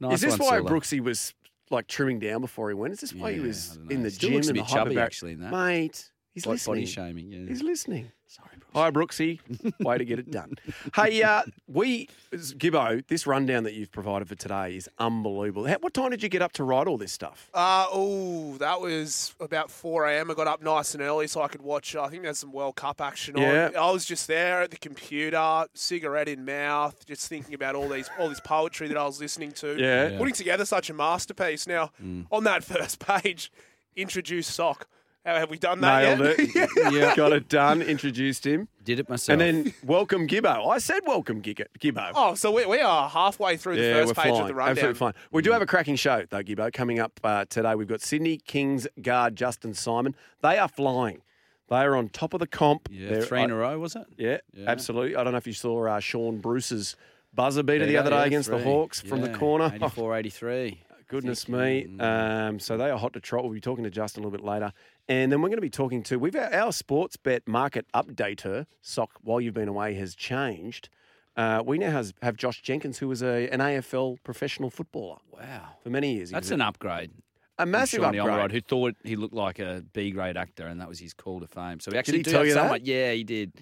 Nice 0.00 0.14
is 0.14 0.20
this 0.20 0.38
one, 0.38 0.48
why 0.48 0.58
Sula. 0.58 0.70
Brooksy 0.70 1.00
was 1.00 1.34
like 1.70 1.86
trimming 1.88 2.18
down 2.20 2.40
before 2.40 2.68
he 2.68 2.74
went? 2.74 2.92
Is 2.94 3.00
this 3.00 3.12
why 3.14 3.32
he 3.32 3.38
Yeah, 3.40 3.46
was 3.46 3.76
don't 3.76 3.90
in 3.92 4.02
the 4.02 4.10
Still 4.10 4.28
gym 4.30 4.34
looks 4.36 4.46
a 4.46 4.50
and 4.50 4.58
bit 4.58 4.66
the 4.66 4.72
chubby, 4.74 4.94
hyperbar- 4.94 5.02
actually, 5.02 5.32
in 5.32 5.40
that. 5.40 5.50
Mate, 5.50 6.10
he's 6.32 6.44
Body- 6.44 6.54
listening. 6.54 6.74
Body 6.76 6.86
shaming, 6.86 7.26
yeah. 7.32 7.48
He's 7.48 7.62
listening. 7.62 8.12
Sorry, 8.30 8.48
Brooksy. 8.58 8.74
Hi, 8.74 8.90
Brooksy. 8.90 9.80
Way 9.84 9.96
to 9.98 10.04
get 10.04 10.18
it 10.18 10.30
done. 10.30 10.54
hey, 10.94 11.22
uh, 11.22 11.42
we, 11.66 12.10
Gibbo, 12.30 13.02
this 13.08 13.26
rundown 13.26 13.64
that 13.64 13.72
you've 13.72 13.90
provided 13.90 14.28
for 14.28 14.34
today 14.34 14.76
is 14.76 14.86
unbelievable. 14.98 15.66
How, 15.66 15.78
what 15.80 15.94
time 15.94 16.10
did 16.10 16.22
you 16.22 16.28
get 16.28 16.42
up 16.42 16.52
to 16.52 16.64
write 16.64 16.86
all 16.86 16.98
this 16.98 17.10
stuff? 17.10 17.48
Uh, 17.54 17.86
oh, 17.90 18.56
that 18.58 18.82
was 18.82 19.34
about 19.40 19.70
4 19.70 20.04
a.m. 20.08 20.30
I 20.30 20.34
got 20.34 20.46
up 20.46 20.62
nice 20.62 20.92
and 20.92 21.02
early 21.02 21.26
so 21.26 21.40
I 21.40 21.48
could 21.48 21.62
watch. 21.62 21.96
I 21.96 22.08
think 22.08 22.22
there's 22.22 22.38
some 22.38 22.52
World 22.52 22.76
Cup 22.76 23.00
action 23.00 23.38
Yeah. 23.38 23.68
on. 23.68 23.76
I 23.76 23.90
was 23.90 24.04
just 24.04 24.26
there 24.26 24.60
at 24.60 24.70
the 24.70 24.76
computer, 24.76 25.64
cigarette 25.72 26.28
in 26.28 26.44
mouth, 26.44 27.06
just 27.06 27.28
thinking 27.28 27.54
about 27.54 27.74
all 27.76 27.88
these 27.88 28.10
all 28.18 28.28
this 28.28 28.40
poetry 28.40 28.88
that 28.88 28.98
I 28.98 29.06
was 29.06 29.20
listening 29.20 29.52
to. 29.52 29.74
Yeah. 29.80 30.10
Yeah. 30.10 30.18
Putting 30.18 30.34
together 30.34 30.66
such 30.66 30.90
a 30.90 30.94
masterpiece. 30.94 31.66
Now, 31.66 31.92
on 32.30 32.44
that 32.44 32.62
first 32.72 32.98
page, 32.98 33.50
introduce 33.96 34.46
Sock. 34.48 34.86
How 35.28 35.34
have 35.40 35.50
we 35.50 35.58
done 35.58 35.82
that 35.82 36.18
Nailed 36.18 36.38
yet? 36.38 36.56
it. 36.56 36.92
yeah. 36.94 37.14
Got 37.14 37.32
it 37.32 37.50
done. 37.50 37.82
Introduced 37.82 38.46
him. 38.46 38.66
Did 38.82 38.98
it 38.98 39.10
myself. 39.10 39.38
And 39.38 39.64
then 39.66 39.74
welcome 39.84 40.26
Gibbo. 40.26 40.68
I 40.70 40.78
said 40.78 41.00
welcome 41.06 41.42
Gibbo. 41.42 41.66
Gibbo. 41.78 42.12
Oh, 42.14 42.34
so 42.34 42.50
we, 42.50 42.64
we 42.64 42.80
are 42.80 43.10
halfway 43.10 43.58
through 43.58 43.76
the 43.76 43.92
first 43.92 44.14
page 44.14 44.32
fine. 44.32 44.40
of 44.40 44.48
the 44.48 44.54
rundown. 44.54 44.70
Absolutely 44.70 44.98
fine. 44.98 45.12
We 45.30 45.42
do 45.42 45.52
have 45.52 45.60
a 45.60 45.66
cracking 45.66 45.96
show, 45.96 46.24
though, 46.30 46.42
Gibbo, 46.42 46.72
coming 46.72 46.98
up 46.98 47.20
uh, 47.22 47.44
today. 47.46 47.74
We've 47.74 47.86
got 47.86 48.00
Sydney 48.00 48.38
Kings 48.38 48.86
guard 49.02 49.36
Justin 49.36 49.74
Simon. 49.74 50.14
They 50.40 50.56
are 50.56 50.68
flying. 50.68 51.20
They 51.68 51.76
are 51.76 51.94
on 51.94 52.08
top 52.08 52.32
of 52.32 52.40
the 52.40 52.46
comp. 52.46 52.88
yeah, 52.90 53.10
They're- 53.10 53.22
three 53.22 53.42
in 53.42 53.50
I- 53.50 53.54
a 53.54 53.58
row, 53.58 53.78
was 53.78 53.96
it? 53.96 54.06
Yeah, 54.16 54.38
Yeah. 54.54 54.70
absolutely. 54.70 55.14
I 55.14 55.24
don't 55.24 55.32
know 55.32 55.38
if 55.38 55.46
you 55.46 55.52
saw 55.52 55.86
uh, 55.88 56.00
Shaun 56.00 56.38
Bruce's 56.38 56.96
buzzer 57.34 57.62
beater 57.62 57.84
the 57.84 57.98
other 57.98 58.08
day 58.08 58.16
yeah, 58.16 58.24
against 58.24 58.48
the 58.48 58.56
three. 58.56 58.64
Hawks 58.64 59.02
from 59.02 59.20
the 59.20 59.28
Yeah, 59.28 59.36
corner. 59.36 59.70
84 59.74 60.16
83. 60.16 60.80
Goodness 61.08 61.48
me. 61.48 61.86
mm. 61.88 62.02
Um, 62.02 62.58
so 62.58 62.76
they 62.76 62.90
are 62.90 62.98
hot 62.98 63.14
to 63.14 63.20
trot. 63.20 63.42
We'll 63.42 63.52
be 63.54 63.60
talking 63.62 63.84
to 63.84 63.90
Justin 63.90 64.22
a 64.22 64.26
little 64.26 64.38
bit 64.38 64.46
later. 64.46 64.72
And 65.08 65.32
then 65.32 65.40
we're 65.40 65.48
going 65.48 65.56
to 65.56 65.62
be 65.62 65.70
talking 65.70 66.02
to, 66.04 66.18
we've 66.18 66.36
our 66.36 66.70
sports 66.72 67.16
bet 67.16 67.48
market 67.48 67.86
updater, 67.94 68.66
Sock, 68.82 69.10
while 69.22 69.40
you've 69.40 69.54
been 69.54 69.68
away, 69.68 69.94
has 69.94 70.14
changed. 70.14 70.90
Uh, 71.34 71.62
we 71.64 71.78
now 71.78 71.90
has, 71.90 72.12
have 72.20 72.36
Josh 72.36 72.60
Jenkins, 72.62 72.98
who 72.98 73.08
was 73.08 73.22
a, 73.22 73.48
an 73.48 73.60
AFL 73.60 74.18
professional 74.22 74.70
footballer 74.70 75.18
Wow. 75.32 75.70
for 75.82 75.88
many 75.88 76.14
years. 76.14 76.28
He 76.30 76.34
That's 76.34 76.46
was 76.48 76.52
an 76.52 76.60
upgrade. 76.60 77.10
a, 77.58 77.62
a 77.62 77.66
massive 77.66 78.02
Shawnee 78.02 78.18
upgrade. 78.18 78.38
Almirad, 78.38 78.52
who 78.52 78.60
thought 78.60 78.96
he 79.02 79.16
looked 79.16 79.34
like 79.34 79.58
a 79.60 79.82
B 79.94 80.10
grade 80.10 80.36
actor, 80.36 80.66
and 80.66 80.80
that 80.80 80.88
was 80.88 80.98
his 80.98 81.14
call 81.14 81.40
to 81.40 81.46
fame. 81.46 81.80
So 81.80 81.90
we 81.92 81.96
actually 81.98 82.18
he 82.18 82.24
tell 82.24 82.44
you 82.44 82.54
that? 82.54 82.84
Yeah, 82.84 83.12
he 83.12 83.24
did. 83.24 83.52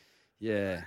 Yeah. 0.40 0.82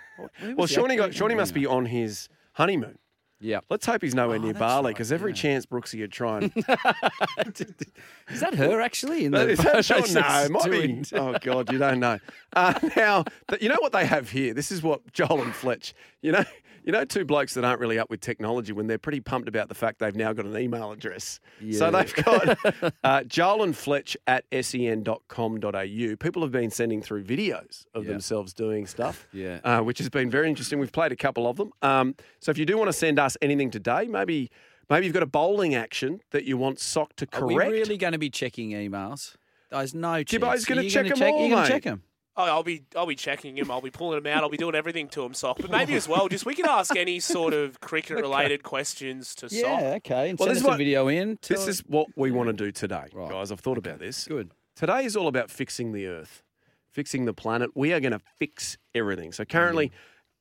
Well, 0.57 0.67
Shawnee, 0.67 0.95
got, 0.95 1.13
Shawnee 1.13 1.35
must 1.35 1.53
be 1.53 1.65
on 1.65 1.85
his 1.85 2.27
honeymoon. 2.53 2.97
Yeah. 3.41 3.59
Let's 3.69 3.85
hope 3.85 4.01
he's 4.01 4.13
nowhere 4.15 4.37
Oh, 4.37 4.41
near 4.41 4.53
that's 4.53 4.59
Bali 4.59 4.85
right, 4.85 4.95
because 4.95 5.11
every 5.11 5.31
yeah. 5.31 5.35
chance 5.37 5.65
Brooksy 5.65 6.01
would 6.01 6.11
try 6.11 6.39
and 6.39 6.51
Is 8.29 8.41
that 8.41 8.53
her 8.55 8.81
actually? 8.81 9.25
In 9.25 9.31
the 9.31 9.49
Is 9.49 9.59
that 9.59 9.89
No, 10.13 10.43
it 10.43 10.51
might 10.51 10.71
be. 10.71 11.03
Oh 11.13 11.35
God, 11.41 11.71
you 11.71 11.77
don't 11.77 11.99
know. 11.99 12.19
Uh, 12.53 12.77
now, 12.97 13.23
th- 13.47 13.61
you 13.61 13.69
know 13.69 13.77
what 13.79 13.93
they 13.93 14.05
have 14.05 14.29
here. 14.29 14.53
This 14.53 14.71
is 14.71 14.83
what 14.83 15.11
Joel 15.13 15.41
and 15.41 15.53
Fletch. 15.55 15.93
You 16.21 16.33
know, 16.33 16.43
you 16.89 16.93
know, 16.93 17.05
two 17.05 17.23
blokes 17.23 17.53
that 17.53 17.63
aren't 17.63 17.79
really 17.79 17.99
up 17.99 18.09
with 18.09 18.19
technology 18.19 18.73
when 18.73 18.87
they're 18.87 18.97
pretty 18.97 19.19
pumped 19.19 19.47
about 19.47 19.69
the 19.69 19.75
fact 19.75 19.99
they've 19.99 20.15
now 20.15 20.33
got 20.33 20.47
an 20.47 20.57
email 20.57 20.91
address. 20.91 21.39
So 21.71 21.91
they've 21.91 22.15
got 22.15 22.57
uh, 23.03 23.23
Joel 23.25 23.61
and 23.61 23.77
Fletch 23.77 24.17
at 24.25 24.43
sen.com.au. 24.59 26.15
People 26.19 26.41
have 26.41 26.51
been 26.51 26.71
sending 26.71 26.99
through 27.03 27.25
videos 27.25 27.85
of 27.93 28.05
Yeah. 28.05 28.13
themselves 28.13 28.53
doing 28.55 28.87
stuff. 28.87 29.27
Yeah. 29.31 29.59
uh, 29.63 29.81
which 29.81 29.99
has 29.99 30.09
been 30.09 30.31
very 30.31 30.49
interesting. 30.49 30.79
We've 30.79 30.91
played 30.91 31.11
a 31.11 31.15
couple 31.15 31.45
of 31.47 31.57
them. 31.57 31.71
Um, 31.83 32.15
so 32.39 32.49
if 32.49 32.57
you 32.57 32.65
do 32.65 32.75
want 32.75 32.87
to 32.87 32.93
send 32.93 33.19
us 33.19 33.37
anything 33.39 33.69
today, 33.69 34.05
maybe. 34.07 34.49
Maybe 34.89 35.05
you've 35.05 35.13
got 35.13 35.21
a 35.21 35.27
bowling 35.27 35.75
action 35.75 36.21
that 36.31 36.45
you 36.45 36.57
want 36.57 36.79
Sock 36.79 37.15
to 37.17 37.27
correct. 37.27 37.43
Are 37.43 37.47
we 37.47 37.55
really 37.57 37.95
going 37.95 38.13
to 38.13 38.17
be 38.17 38.31
checking 38.31 38.71
emails? 38.71 39.35
There's 39.69 39.93
no 39.93 40.23
chance. 40.23 40.31
Gibbo's 40.31 40.67
Are 40.67 40.81
you 40.81 40.89
check 40.89 41.05
'em 41.05 41.15
check, 41.15 41.31
all, 41.31 41.39
You're 41.41 41.49
going 41.49 41.61
mate. 41.61 41.67
to 41.67 41.71
check 41.73 41.83
them. 41.83 42.01
Oh, 42.39 42.43
I'll 42.45 42.63
be 42.63 42.83
I'll 42.95 43.05
be 43.05 43.15
checking 43.15 43.57
him. 43.57 43.69
I'll 43.69 43.81
be 43.81 43.89
pulling 43.91 44.17
him 44.17 44.25
out. 44.27 44.43
I'll 44.43 44.49
be 44.49 44.55
doing 44.55 44.73
everything 44.73 45.09
to 45.09 45.23
him, 45.25 45.33
Sock. 45.33 45.57
But 45.59 45.69
maybe 45.69 45.93
as 45.95 46.07
well, 46.07 46.29
just 46.29 46.45
we 46.45 46.55
can 46.55 46.65
ask 46.67 46.95
any 46.95 47.19
sort 47.19 47.53
of 47.53 47.81
cricket 47.81 48.15
related 48.17 48.63
questions 48.63 49.35
to 49.35 49.49
Sock. 49.49 49.59
Yeah, 49.61 49.93
okay. 49.97 50.29
And 50.29 50.39
Well, 50.39 50.45
send 50.47 50.55
this 50.55 50.63
us 50.63 50.69
is 50.69 50.75
a 50.75 50.77
video 50.77 51.09
in. 51.09 51.37
This 51.45 51.59
Tell- 51.59 51.67
is 51.67 51.79
what 51.81 52.07
we 52.15 52.31
want 52.31 52.47
to 52.47 52.53
do 52.53 52.71
today, 52.71 53.07
Right. 53.13 53.29
guys. 53.29 53.51
I've 53.51 53.59
thought 53.59 53.77
about 53.77 53.99
this. 53.99 54.23
good. 54.25 54.51
Today 54.77 55.03
is 55.03 55.17
all 55.17 55.27
about 55.27 55.51
fixing 55.51 55.91
the 55.91 56.07
earth, 56.07 56.41
fixing 56.89 57.25
the 57.25 57.33
planet. 57.33 57.71
We 57.75 57.91
are 57.91 57.99
going 57.99 58.13
to 58.13 58.21
fix 58.37 58.77
everything. 58.95 59.33
So 59.33 59.43
currently, 59.43 59.87
mm-hmm. 59.87 59.95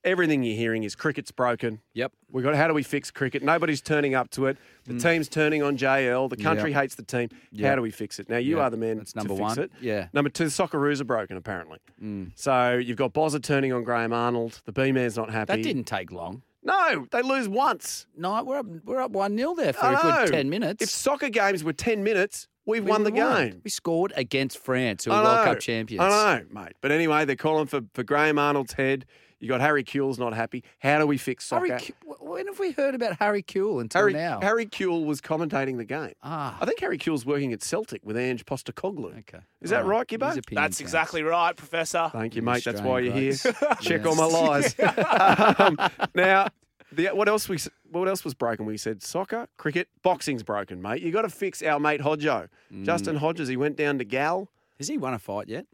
Everything 0.04 0.42
you're 0.42 0.56
hearing 0.56 0.84
is 0.84 0.94
cricket's 0.94 1.30
broken. 1.30 1.80
Yep. 1.94 2.12
We 2.30 2.42
got 2.42 2.54
how 2.54 2.68
do 2.68 2.74
we 2.74 2.82
fix 2.82 3.10
cricket? 3.10 3.42
Nobody's 3.42 3.80
turning 3.80 4.14
up 4.14 4.30
to 4.30 4.46
it. 4.46 4.56
The 4.84 4.94
mm. 4.94 5.02
team's 5.02 5.28
turning 5.28 5.62
on 5.62 5.76
JL. 5.76 6.28
The 6.30 6.36
country 6.36 6.70
Yep. 6.70 6.80
hates 6.80 6.94
the 6.94 7.02
team. 7.02 7.28
How 7.60 7.74
do 7.76 7.82
we 7.82 7.90
fix 7.90 8.18
it? 8.18 8.28
Now 8.28 8.36
you 8.38 8.56
Yep. 8.56 8.64
are 8.64 8.70
the 8.70 8.76
man 8.76 8.98
That's 8.98 9.12
to 9.14 9.20
fix 9.22 9.32
one. 9.32 9.58
it. 9.58 9.70
Yeah. 9.80 10.08
Number 10.12 10.30
two, 10.30 10.44
the 10.44 10.50
Socceroos 10.50 11.00
are 11.00 11.04
broken 11.04 11.36
apparently. 11.36 11.78
Mm. 12.02 12.32
So 12.36 12.74
you've 12.76 12.96
got 12.98 13.12
Bozza 13.12 13.42
turning 13.42 13.72
on 13.72 13.84
Graham 13.84 14.12
Arnold. 14.12 14.60
The 14.64 14.72
B 14.72 14.92
man's 14.92 15.16
not 15.16 15.30
happy. 15.30 15.54
That 15.56 15.62
didn't 15.62 15.84
take 15.84 16.12
long. 16.12 16.42
No, 16.62 17.06
they 17.12 17.22
lose 17.22 17.48
once. 17.48 18.06
No, 18.16 18.42
we're 18.42 18.58
up. 18.58 18.66
We're 18.84 19.00
up 19.00 19.12
one 19.12 19.36
0 19.38 19.54
there 19.54 19.72
for 19.72 19.86
I 19.86 19.90
a 19.90 19.92
know. 19.94 20.24
good 20.24 20.32
ten 20.32 20.50
minutes. 20.50 20.82
If 20.82 20.90
soccer 20.90 21.30
games 21.30 21.64
were 21.64 21.72
ten 21.72 22.02
minutes, 22.02 22.46
we've 22.66 22.84
We 22.84 22.90
won 22.90 23.04
the 23.04 23.10
won. 23.12 23.50
game. 23.50 23.60
We 23.64 23.70
scored 23.70 24.12
against 24.16 24.58
France, 24.58 25.04
who 25.04 25.12
are 25.12 25.22
World. 25.22 25.44
Cup 25.46 25.60
champions. 25.60 26.02
I 26.02 26.40
know, 26.40 26.44
mate. 26.62 26.72
But 26.82 26.90
anyway, 26.90 27.24
they're 27.24 27.36
calling 27.36 27.68
for, 27.68 27.82
for 27.94 28.02
Graham 28.02 28.38
Arnold's 28.38 28.74
head. 28.74 29.06
You 29.40 29.48
got 29.48 29.60
Harry 29.60 29.84
Kewell's 29.84 30.18
not 30.18 30.34
happy. 30.34 30.64
How 30.80 30.98
do 30.98 31.06
we 31.06 31.16
fix 31.16 31.44
soccer? 31.46 31.66
Harry, 31.68 31.80
Ku- 31.80 32.14
when 32.20 32.46
have 32.48 32.58
we 32.58 32.72
heard 32.72 32.94
about 32.96 33.16
Harry 33.20 33.42
Kewell 33.42 33.80
until 33.80 34.00
Harry, 34.00 34.12
now? 34.12 34.40
Harry 34.40 34.66
Kewell 34.66 35.04
was 35.06 35.20
commentating 35.20 35.76
the 35.76 35.84
game. 35.84 36.12
Ah. 36.24 36.56
I 36.60 36.64
think 36.66 36.80
Harry 36.80 36.98
Kewell's 36.98 37.24
working 37.24 37.52
at 37.52 37.62
Celtic 37.62 38.04
with 38.04 38.16
Ange 38.16 38.44
Postecoglou. 38.44 39.16
Okay. 39.20 39.38
Is 39.60 39.70
that 39.70 39.86
right, 39.86 40.06
Gibbo? 40.08 40.34
That's 40.34 40.48
counts. 40.48 40.80
exactly 40.80 41.22
right, 41.22 41.56
Professor. 41.56 42.10
Thank 42.12 42.34
you, 42.34 42.42
mate. 42.42 42.64
That's 42.64 42.80
why 42.80 43.00
you're 43.00 43.12
here. 43.14 43.32
Check 43.80 44.04
Yes. 44.04 44.06
all 44.06 44.14
my 44.16 44.24
lies. 44.24 44.74
um, 45.58 45.78
now, 46.14 46.48
the, 46.92 47.08
what 47.08 47.28
else 47.28 47.48
we 47.48 47.58
what 47.90 48.08
else 48.08 48.24
was 48.24 48.34
broken? 48.34 48.66
We 48.66 48.76
said 48.76 49.02
soccer, 49.02 49.46
cricket, 49.56 49.88
boxing's 50.02 50.42
broken, 50.42 50.82
mate. 50.82 51.00
You 51.02 51.12
got 51.12 51.22
to 51.22 51.28
fix 51.28 51.62
our 51.62 51.78
mate 51.78 52.00
Hodjo, 52.00 52.48
Mm. 52.72 52.84
Justin 52.84 53.16
Hodges. 53.16 53.48
He 53.48 53.56
went 53.56 53.76
down 53.76 53.98
to 53.98 54.04
Gal. 54.04 54.50
Has 54.78 54.88
he 54.88 54.98
won 54.98 55.14
a 55.14 55.18
fight 55.18 55.48
yet? 55.48 55.66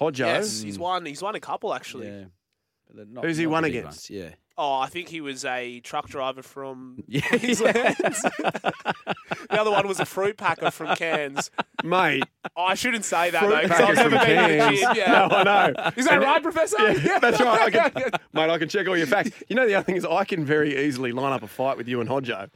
Hodjo. 0.00 0.18
Yes, 0.20 0.62
he's 0.62 0.78
won. 0.78 1.04
He's 1.06 1.22
won 1.22 1.34
a 1.34 1.40
couple 1.40 1.74
actually. 1.74 2.06
Yeah. 2.08 2.24
But 2.92 2.96
they're 2.96 3.06
not- 3.06 3.24
Who's 3.24 3.36
he 3.36 3.44
not 3.44 3.50
won 3.52 3.64
against? 3.64 3.86
ones. 3.86 4.10
Yeah. 4.10 4.30
Oh, 4.58 4.74
I 4.74 4.88
think 4.88 5.08
he 5.08 5.20
was 5.22 5.44
a 5.46 5.80
truck 5.80 6.08
driver 6.08 6.42
from 6.42 7.02
Yeah. 7.08 7.20
Queensland. 7.28 7.96
the 7.96 8.72
other 9.60 9.70
one 9.70 9.86
was 9.88 10.00
a 10.00 10.04
fruit 10.04 10.36
packer 10.36 10.70
from 10.70 10.94
Cairns. 10.96 11.50
mate. 11.82 12.24
Oh, 12.56 12.64
I 12.64 12.74
shouldn't 12.74 13.04
say 13.04 13.30
that 13.30 13.40
Fruit 13.42 13.50
though, 13.52 13.62
because 13.62 13.80
I've 13.80 13.96
never 13.96 14.18
from 14.18 14.26
been 14.26 14.48
to 14.58 14.64
the 14.64 14.70
gym. 14.76 14.96
Yeah. 14.96 15.12
No, 15.12 15.36
I 15.36 15.42
know. 15.44 15.90
Is 15.96 16.04
that 16.04 16.14
And- 16.14 16.22
right, 16.22 16.42
Professor? 16.42 16.92
Yeah, 16.92 17.18
that's 17.20 17.40
right. 17.40 17.74
I 17.74 17.90
can, 17.90 18.10
mate, 18.32 18.50
I 18.50 18.58
can 18.58 18.68
check 18.68 18.86
all 18.88 18.96
your 18.98 19.06
facts. 19.06 19.30
You 19.48 19.56
know, 19.56 19.66
the 19.66 19.74
other 19.76 19.84
thing 19.84 19.96
is 19.96 20.04
I 20.04 20.24
can 20.24 20.44
very 20.44 20.76
easily 20.86 21.12
line 21.12 21.32
up 21.32 21.42
a 21.42 21.46
fight 21.48 21.76
with 21.78 21.88
you 21.88 22.00
and 22.00 22.10
Hodjo. 22.10 22.50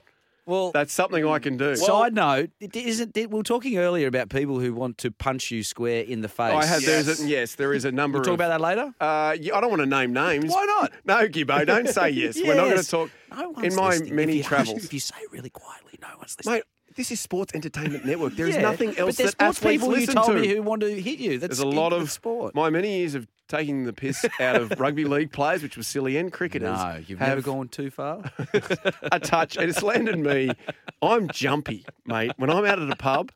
Well, 0.47 0.73
That's 0.73 0.93
something 0.93 1.27
I 1.27 1.39
can 1.39 1.57
do. 1.57 1.75
side 1.77 2.15
note, 2.15 2.51
it 2.61 2.77
isn't. 2.77 3.17
It, 3.17 3.31
we 3.31 3.37
were 3.39 3.43
talking 3.43 3.79
earlier 3.79 4.07
about 4.09 4.29
people 4.29 4.61
who 4.61 4.75
want 4.75 4.99
to 4.99 5.11
punch 5.11 5.51
you 5.51 5.63
square 5.63 6.03
in 6.05 6.21
the 6.21 6.29
face. 6.29 6.53
I 6.53 6.65
have. 6.67 6.85
There's 6.85 7.07
Yes. 7.09 7.21
a, 7.21 7.27
yes, 7.29 7.55
there 7.55 7.73
is 7.73 7.85
a 7.85 7.93
number. 8.01 8.19
We'll 8.19 8.25
talk 8.25 8.35
of, 8.35 8.41
about 8.41 8.49
that 8.49 8.61
later. 8.61 8.93
Uh, 9.01 9.37
yeah, 9.41 9.57
I 9.57 9.61
don't 9.61 9.71
want 9.71 9.81
to 9.81 9.87
name 9.87 10.13
names. 10.13 10.53
Why 10.53 10.65
not? 10.67 10.93
No, 11.07 11.27
Gibbo, 11.29 11.67
don't 11.67 11.89
say 11.89 12.11
yes. 12.11 12.37
We're 12.43 12.55
not 12.57 12.65
going 12.71 12.83
to 12.83 12.89
talk. 12.89 13.11
No 13.37 13.51
one's 13.51 13.67
in 13.69 13.75
my 13.81 13.89
listening. 13.91 14.15
many 14.17 14.33
if 14.33 14.37
you, 14.39 14.43
travels, 14.49 14.85
If 14.85 14.93
you 14.93 15.01
say 15.01 15.17
it 15.23 15.33
really 15.33 15.51
quietly, 15.51 15.99
no 16.01 16.09
one's 16.19 16.37
listening. 16.39 16.55
mate, 16.57 16.65
this 16.97 17.11
is 17.11 17.21
Sports 17.21 17.55
Entertainment 17.55 18.05
Network. 18.07 18.35
There 18.37 18.47
is 18.47 18.57
Yeah, 18.57 18.63
nothing 18.63 18.97
else 18.99 19.17
but 19.17 19.25
that 19.25 19.31
sports 19.33 19.59
athletes 19.59 19.83
people 19.83 19.95
you 19.95 20.01
listen 20.01 20.15
told 20.15 20.29
to. 20.29 20.35
me 20.41 20.49
who 20.49 20.63
want 20.63 20.81
to 20.83 21.01
hit 21.01 21.19
you. 21.19 21.39
That's 21.39 21.59
There's 21.59 21.61
a 21.61 21.67
lot 21.67 21.93
of 21.93 22.11
sport. 22.11 22.55
My 22.55 22.71
many 22.71 22.99
years 22.99 23.15
of 23.15 23.27
taking 23.49 23.85
the 23.85 23.93
piss 23.93 24.25
out 24.41 24.57
of 24.57 24.79
rugby 24.81 25.05
league 25.05 25.33
players, 25.33 25.63
which 25.63 25.77
was 25.77 25.87
silly, 25.87 26.17
and 26.17 26.33
cricketers. 26.33 26.79
no, 26.79 27.01
you've 27.07 27.19
have 27.19 27.29
never 27.29 27.43
gone 27.43 27.69
too 27.69 27.91
far. 27.91 28.23
a 29.13 29.21
touch. 29.21 29.57
And 29.57 29.69
it's 29.69 29.83
landed 29.83 30.19
me. 30.19 30.51
I'm 31.03 31.29
jumpy, 31.29 31.85
mate. 32.07 32.33
When 32.37 32.51
I'm 32.51 32.65
out 32.65 32.81
at 32.81 32.91
a 32.91 32.97
pub 32.97 33.31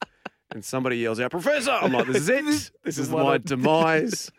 and 0.52 0.64
somebody 0.64 0.96
yells 0.98 1.20
out, 1.20 1.30
Professor, 1.30 1.70
I'm 1.72 1.92
like, 1.92 2.06
this 2.06 2.16
is 2.16 2.28
it. 2.30 2.70
This 2.84 2.98
is 2.98 3.10
my 3.10 3.38
demise. 3.38 4.30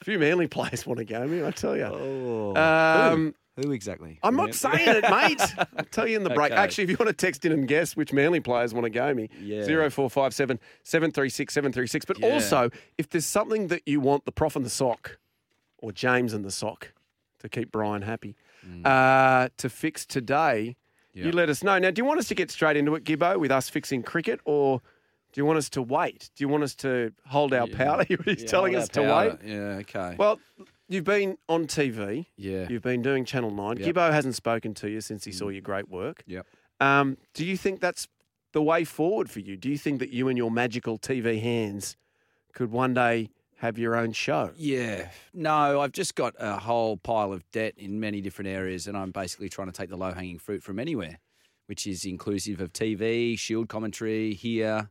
A 0.00 0.04
few 0.04 0.18
manly 0.18 0.48
players 0.48 0.84
want 0.86 0.98
to 0.98 1.04
go 1.04 1.24
me, 1.28 1.44
I 1.44 1.50
tell 1.52 1.76
you. 1.76 1.84
Oh. 1.84 2.56
Um, 2.56 3.34
who? 3.56 3.72
Exactly? 3.72 4.18
I'm 4.22 4.36
not 4.36 4.54
saying 4.54 4.80
it, 4.88 5.02
mate. 5.10 5.40
I'll 5.76 5.84
tell 5.90 6.06
you 6.06 6.16
in 6.16 6.24
the 6.24 6.30
break. 6.30 6.52
Okay. 6.52 6.60
Actually, 6.60 6.84
if 6.84 6.90
you 6.90 6.96
want 6.98 7.08
to 7.08 7.12
text 7.26 7.44
in 7.44 7.52
and 7.52 7.68
guess 7.68 7.94
which 7.96 8.12
manly 8.12 8.40
players 8.40 8.72
want 8.74 8.84
to 8.84 8.90
go 8.90 9.12
me, 9.14 9.28
Yeah. 9.40 9.64
0457 9.66 10.58
736 10.82 11.52
736. 11.54 12.04
But 12.06 12.18
Yeah. 12.20 12.26
also, 12.28 12.70
if 12.98 13.08
there's 13.10 13.26
something 13.26 13.68
that 13.68 13.82
you 13.86 14.00
want 14.00 14.24
the 14.24 14.32
prof 14.32 14.56
and 14.56 14.64
the 14.64 14.70
sock, 14.70 15.18
or 15.78 15.92
James 15.92 16.32
and 16.32 16.44
the 16.44 16.50
sock, 16.50 16.92
to 17.40 17.48
keep 17.48 17.72
Brian 17.72 18.02
happy, 18.02 18.36
uh, 18.84 19.48
to 19.56 19.68
fix 19.68 20.06
today, 20.06 20.76
you 21.14 21.24
Mm. 21.30 21.34
Let 21.34 21.50
us 21.50 21.62
know. 21.62 21.78
Now, 21.78 21.90
do 21.90 22.00
you 22.00 22.06
want 22.06 22.20
us 22.20 22.28
to 22.28 22.34
get 22.34 22.50
straight 22.50 22.76
into 22.78 22.94
it, 22.94 23.04
Gibbo, 23.04 23.38
with 23.38 23.50
us 23.50 23.68
fixing 23.68 24.02
cricket, 24.02 24.40
or 24.46 24.80
do 25.32 25.40
you 25.40 25.44
want 25.44 25.58
us 25.58 25.68
to 25.70 25.82
wait? 25.82 26.30
Do 26.34 26.42
you 26.44 26.48
want 26.48 26.62
us 26.62 26.74
to 26.76 27.12
hold 27.26 27.52
our 27.52 27.66
powder? 27.66 28.04
He's 28.24 28.42
Yeah, 28.42 28.46
telling 28.48 28.76
us 28.76 28.88
to 28.90 29.02
wait. 29.02 29.32
Yeah, 29.44 29.78
okay. 29.80 30.14
Well, 30.18 30.40
you've 30.92 31.04
been 31.04 31.38
on 31.48 31.66
TV. 31.66 32.26
yeah. 32.36 32.66
You've 32.68 32.82
been 32.82 33.02
doing 33.02 33.24
Channel 33.24 33.50
9. 33.50 33.78
Yep. 33.78 33.94
Gibbo 33.94 34.12
hasn't 34.12 34.34
spoken 34.34 34.74
to 34.74 34.90
you 34.90 35.00
since 35.00 35.24
he 35.24 35.32
saw 35.32 35.48
your 35.48 35.62
great 35.62 35.88
work. 35.88 36.22
Yep. 36.26 36.46
Um, 36.80 37.16
do 37.34 37.44
you 37.44 37.56
think 37.56 37.80
that's 37.80 38.08
the 38.52 38.62
way 38.62 38.84
forward 38.84 39.30
for 39.30 39.40
you? 39.40 39.56
Do 39.56 39.68
you 39.68 39.78
think 39.78 40.00
that 40.00 40.10
you 40.10 40.28
and 40.28 40.36
your 40.36 40.50
magical 40.50 40.98
TV 40.98 41.40
hands 41.40 41.96
could 42.52 42.70
one 42.70 42.92
day 42.94 43.30
have 43.58 43.78
your 43.78 43.94
own 43.96 44.12
show? 44.12 44.50
Yeah. 44.56 45.08
No, 45.32 45.80
I've 45.80 45.92
just 45.92 46.14
got 46.14 46.34
a 46.38 46.58
whole 46.58 46.96
pile 46.96 47.32
of 47.32 47.48
debt 47.52 47.74
in 47.76 48.00
many 48.00 48.20
different 48.20 48.48
areas, 48.48 48.86
and 48.86 48.96
I'm 48.96 49.12
basically 49.12 49.48
trying 49.48 49.68
to 49.68 49.72
take 49.72 49.88
the 49.88 49.96
low 49.96 50.12
hanging 50.12 50.38
fruit 50.38 50.62
from 50.62 50.78
anywhere, 50.78 51.20
which 51.66 51.86
is 51.86 52.04
inclusive 52.04 52.60
of 52.60 52.72
TV, 52.72 53.38
Shield 53.38 53.68
commentary 53.68 54.34
here, 54.34 54.90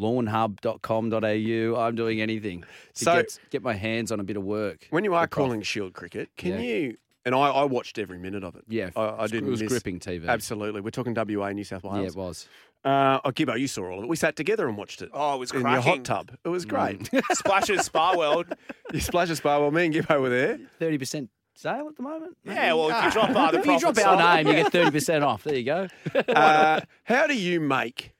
lawnhub.com.au. 0.00 1.80
I'm 1.80 1.94
doing 1.94 2.20
anything 2.20 2.62
to 2.94 3.04
So- 3.04 3.16
get, 3.16 3.38
get 3.50 3.62
my 3.62 3.74
hands 3.74 4.10
on 4.12 4.20
a 4.20 4.24
bit 4.24 4.36
of 4.36 4.44
work. 4.44 4.86
When 4.90 5.04
you 5.04 5.14
are 5.14 5.26
calling 5.26 5.62
Shield 5.62 5.92
cricket, 5.92 6.30
can 6.36 6.52
Yeah. 6.52 6.58
you? 6.60 6.96
And 7.26 7.34
I, 7.34 7.38
I 7.50 7.64
watched 7.64 7.98
every 7.98 8.18
minute 8.18 8.42
of 8.44 8.56
it. 8.56 8.64
Yeah, 8.66 8.90
I, 8.96 9.02
I 9.02 9.24
it 9.26 9.30
didn't. 9.32 9.50
was 9.50 9.60
miss- 9.60 9.70
gripping 9.70 10.00
TV. 10.00 10.26
Absolutely. 10.26 10.80
We're 10.80 10.90
talking 10.90 11.12
WA, 11.14 11.52
New 11.52 11.64
South 11.64 11.84
Wales. 11.84 11.98
Yeah, 11.98 12.06
it 12.06 12.16
was. 12.16 12.48
Uh, 12.82 13.20
oh, 13.26 13.30
Gibbo, 13.30 13.58
you 13.60 13.66
saw 13.68 13.84
all 13.90 13.98
of 13.98 14.04
it. 14.04 14.08
We 14.08 14.16
sat 14.16 14.36
together 14.36 14.66
and 14.66 14.74
watched 14.78 15.02
it. 15.02 15.10
Oh, 15.12 15.34
it 15.34 15.38
was 15.38 15.52
in 15.52 15.60
your 15.60 15.80
hot 15.82 16.02
tub. 16.02 16.30
It 16.42 16.48
was 16.48 16.64
great. 16.64 17.10
Splashes 17.32 17.84
Spa 17.84 18.16
World. 18.16 18.46
you 18.94 19.00
splash 19.00 19.28
a 19.28 19.36
spa. 19.36 19.58
World. 19.60 19.74
me 19.74 19.84
and 19.84 19.94
Gibbo 19.94 20.18
were 20.18 20.30
there. 20.30 20.58
30% 20.80 21.28
sale 21.54 21.88
at 21.90 21.96
the 21.96 22.02
moment? 22.02 22.38
Yeah, 22.42 22.72
well, 22.72 22.88
if 22.88 23.04
you 23.04 23.10
drop 23.10 23.36
uh, 23.36 23.50
the 23.50 23.58
If 23.58 23.66
you 23.66 23.78
drop 23.78 23.98
our 23.98 24.36
name, 24.42 24.46
you 24.46 24.54
get 24.54 24.72
30% 24.72 25.22
off. 25.22 25.44
There 25.44 25.54
you 25.56 25.64
go. 25.64 25.88
Uh, 26.26 26.80
how 27.04 27.26
do 27.26 27.36
you 27.36 27.60
make 27.60 28.14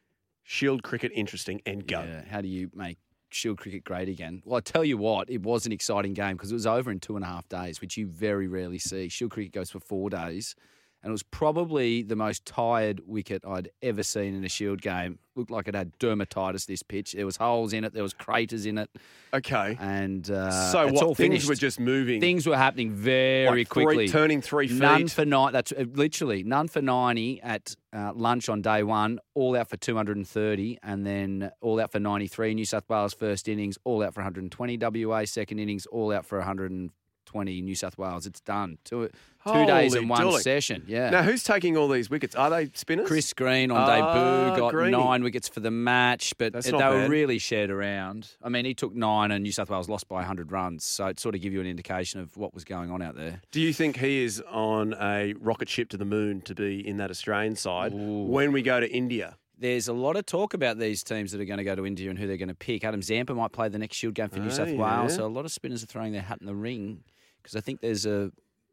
Shield 0.50 0.83
cricket 0.83 1.12
interesting 1.14 1.62
and 1.64 1.87
go? 1.87 2.02
Yeah. 2.02 2.25
How 2.28 2.40
do 2.40 2.49
you 2.49 2.73
make 2.75 2.99
Shield 3.30 3.57
cricket 3.57 3.85
great 3.85 4.09
again? 4.09 4.42
Well, 4.45 4.57
I 4.57 4.61
tell 4.61 4.85
you 4.85 4.99
what, 4.99 5.30
it 5.30 5.45
was 5.45 5.64
an 5.64 5.71
exciting 5.71 6.12
game 6.12 6.33
because 6.33 6.50
it 6.50 6.54
was 6.54 6.66
over 6.66 6.90
in 6.90 6.99
two 6.99 7.14
and 7.14 7.25
a 7.25 7.28
half 7.28 7.49
days, 7.49 7.80
which 7.80 7.97
you 7.97 8.09
very 8.09 8.49
rarely 8.49 8.80
see. 8.80 9.09
Shield 9.09 9.30
cricket 9.30 9.52
goes 9.52 9.71
for 9.71 9.78
four 9.78 10.11
days, 10.11 10.57
and 11.02 11.11
it 11.11 11.12
was 11.12 11.23
probably 11.23 12.02
the 12.02 12.16
most 12.16 12.45
tired 12.45 13.00
wicket 13.07 13.42
I'd 13.47 13.71
ever 13.83 14.02
seen 14.02 14.35
in 14.35 14.45
a 14.45 14.49
Shield 14.49 14.83
game. 14.83 15.19
Looked 15.37 15.50
like 15.50 15.69
it 15.69 15.75
had 15.75 15.97
dermatitis. 15.99 16.66
This 16.66 16.83
pitch, 16.83 17.12
there 17.12 17.25
was 17.25 17.37
holes 17.37 17.73
in 17.73 17.85
it, 17.85 17.95
there 17.95 18.02
was 18.02 18.12
craters 18.12 18.66
in 18.66 18.76
it, 18.78 18.90
Okay. 19.33 19.76
and 19.80 20.28
uh, 20.30 20.50
so 20.71 20.87
what? 20.88 21.02
all 21.02 21.14
Things 21.14 21.16
finished. 21.33 21.49
were 21.49 21.54
just 21.54 21.80
moving. 21.80 22.21
Things 22.21 22.47
were 22.47 22.57
happening 22.57 22.92
very 22.92 23.61
Like 23.61 23.69
three- 23.73 23.85
quickly. 23.85 24.09
turning 24.09 24.42
three 24.42 24.69
feet. 24.69 24.78
None 24.78 25.09
for 25.09 25.25
nine. 25.25 25.52
That's 25.52 25.73
uh, 25.73 25.85
literally 25.95 26.42
none 26.42 26.69
for 26.69 26.83
ninety 26.83 27.40
at 27.42 27.75
uh, 27.92 28.12
lunch 28.14 28.49
on 28.49 28.61
day 28.61 28.83
one. 28.83 29.19
All 29.35 29.57
out 29.57 29.71
for 29.71 29.76
two 29.78 29.97
hundred 29.97 30.16
and 30.19 30.28
thirty, 30.28 30.78
and 30.83 31.07
then 31.07 31.50
all 31.62 31.80
out 31.80 31.92
for 31.92 32.00
ninety 32.00 32.26
three. 32.26 32.52
New 32.52 32.64
South 32.66 32.88
Wales 32.90 33.14
first 33.14 33.49
innings, 33.49 33.78
all 33.85 34.02
out 34.02 34.12
for 34.14 34.21
one 34.21 34.25
hundred 34.25 34.42
and 34.42 34.52
twenty. 34.52 34.76
WA 34.76 35.25
second 35.25 35.59
innings, 35.61 35.87
all 35.87 36.12
out 36.12 36.26
for 36.26 36.38
one 36.38 36.47
hundred 36.47 36.71
and 36.73 36.90
twenty. 37.25 37.62
New 37.62 37.75
South 37.76 37.97
Wales. 37.97 38.26
It's 38.26 38.40
done. 38.40 38.78
Two 38.85 39.09
two 39.47 39.66
days 39.66 39.94
in 39.94 40.09
one 40.09 40.32
session. 40.40 40.85
Yeah. 40.87 41.11
Now, 41.11 41.23
who's 41.23 41.42
taking 41.42 41.76
all 41.76 41.88
these 41.88 42.11
wickets? 42.11 42.35
Are 42.35 42.50
they 42.50 42.70
spinners? 42.75 43.06
Chris 43.09 43.32
Green 43.32 43.70
on 43.70 43.78
Ah, 43.78 43.87
debut 43.87 44.61
got 44.61 44.73
Greenie. 44.73 44.97
nine 44.97 45.23
wickets 45.23 45.49
for 45.49 45.61
the 45.61 45.70
match, 45.70 46.35
but 46.38 46.52
That's 46.52 46.66
they 46.70 46.73
were 46.76 47.09
really 47.09 47.38
shared 47.38 47.70
around. 47.70 48.30
I 48.42 48.49
mean, 48.49 48.64
he 48.64 48.75
took 48.75 48.94
nine, 48.94 49.30
and 49.30 49.42
New 49.42 49.52
South 49.52 49.70
Wales 49.70 49.88
lost 49.88 50.09
by 50.09 50.16
100 50.16 50.52
runs, 50.52 50.85
so 50.85 51.06
it 51.06 51.18
sort 51.20 51.35
of 51.35 51.40
give 51.40 51.52
you 51.52 51.61
an 51.61 51.66
indication 51.66 52.20
of 52.20 52.37
what 52.37 52.54
was 52.54 52.64
going 52.64 52.90
on 52.90 53.00
out 53.02 53.16
there. 53.16 53.40
Do 53.50 53.61
you 53.61 53.73
think 53.73 53.97
he 53.99 54.23
is 54.25 54.42
on 54.50 54.94
a 55.00 55.35
rocket 55.40 55.68
ship 55.68 55.88
to 55.90 55.97
the 55.97 56.04
moon 56.04 56.40
to 56.42 56.54
be 56.54 56.87
in 56.87 56.97
that 56.99 57.11
Australian 57.11 57.56
side 57.56 57.92
when 57.94 58.52
we 58.52 58.62
go 58.62 58.80
to 58.80 58.90
India? 58.90 59.37
There's 59.59 59.88
a 59.88 59.92
lot 59.92 60.16
of 60.16 60.25
talk 60.25 60.54
about 60.54 60.78
these 60.78 61.02
teams 61.04 61.32
that 61.32 61.40
are 61.40 61.44
going 61.44 61.59
to 61.59 61.64
go 61.64 61.75
to 61.75 61.85
India 61.85 62.09
and 62.09 62.18
who 62.18 62.26
they're 62.26 62.38
going 62.38 62.49
to 62.49 62.54
pick. 62.54 62.82
Adam 62.82 63.02
Zampa 63.02 63.35
might 63.35 63.52
play 63.52 63.68
the 63.68 63.78
next 63.78 63.97
Shield 63.99 64.14
game 64.14 64.30
for 64.30 64.38
New 64.38 64.47
Oh, 64.47 64.50
South 64.50 64.68
yeah. 64.70 65.00
Wales, 65.02 65.16
so 65.16 65.26
a 65.26 65.28
lot 65.28 65.44
of 65.44 65.52
spinners 65.52 65.82
are 65.82 65.87
throwing 65.87 66.12
their 66.12 66.23
hat 66.23 66.38
in 66.40 66.47
the 66.47 66.54
ring 66.54 67.04
because 67.42 67.54
I 67.56 67.61
think 67.61 67.82
there's 67.82 68.06
a 68.06 68.32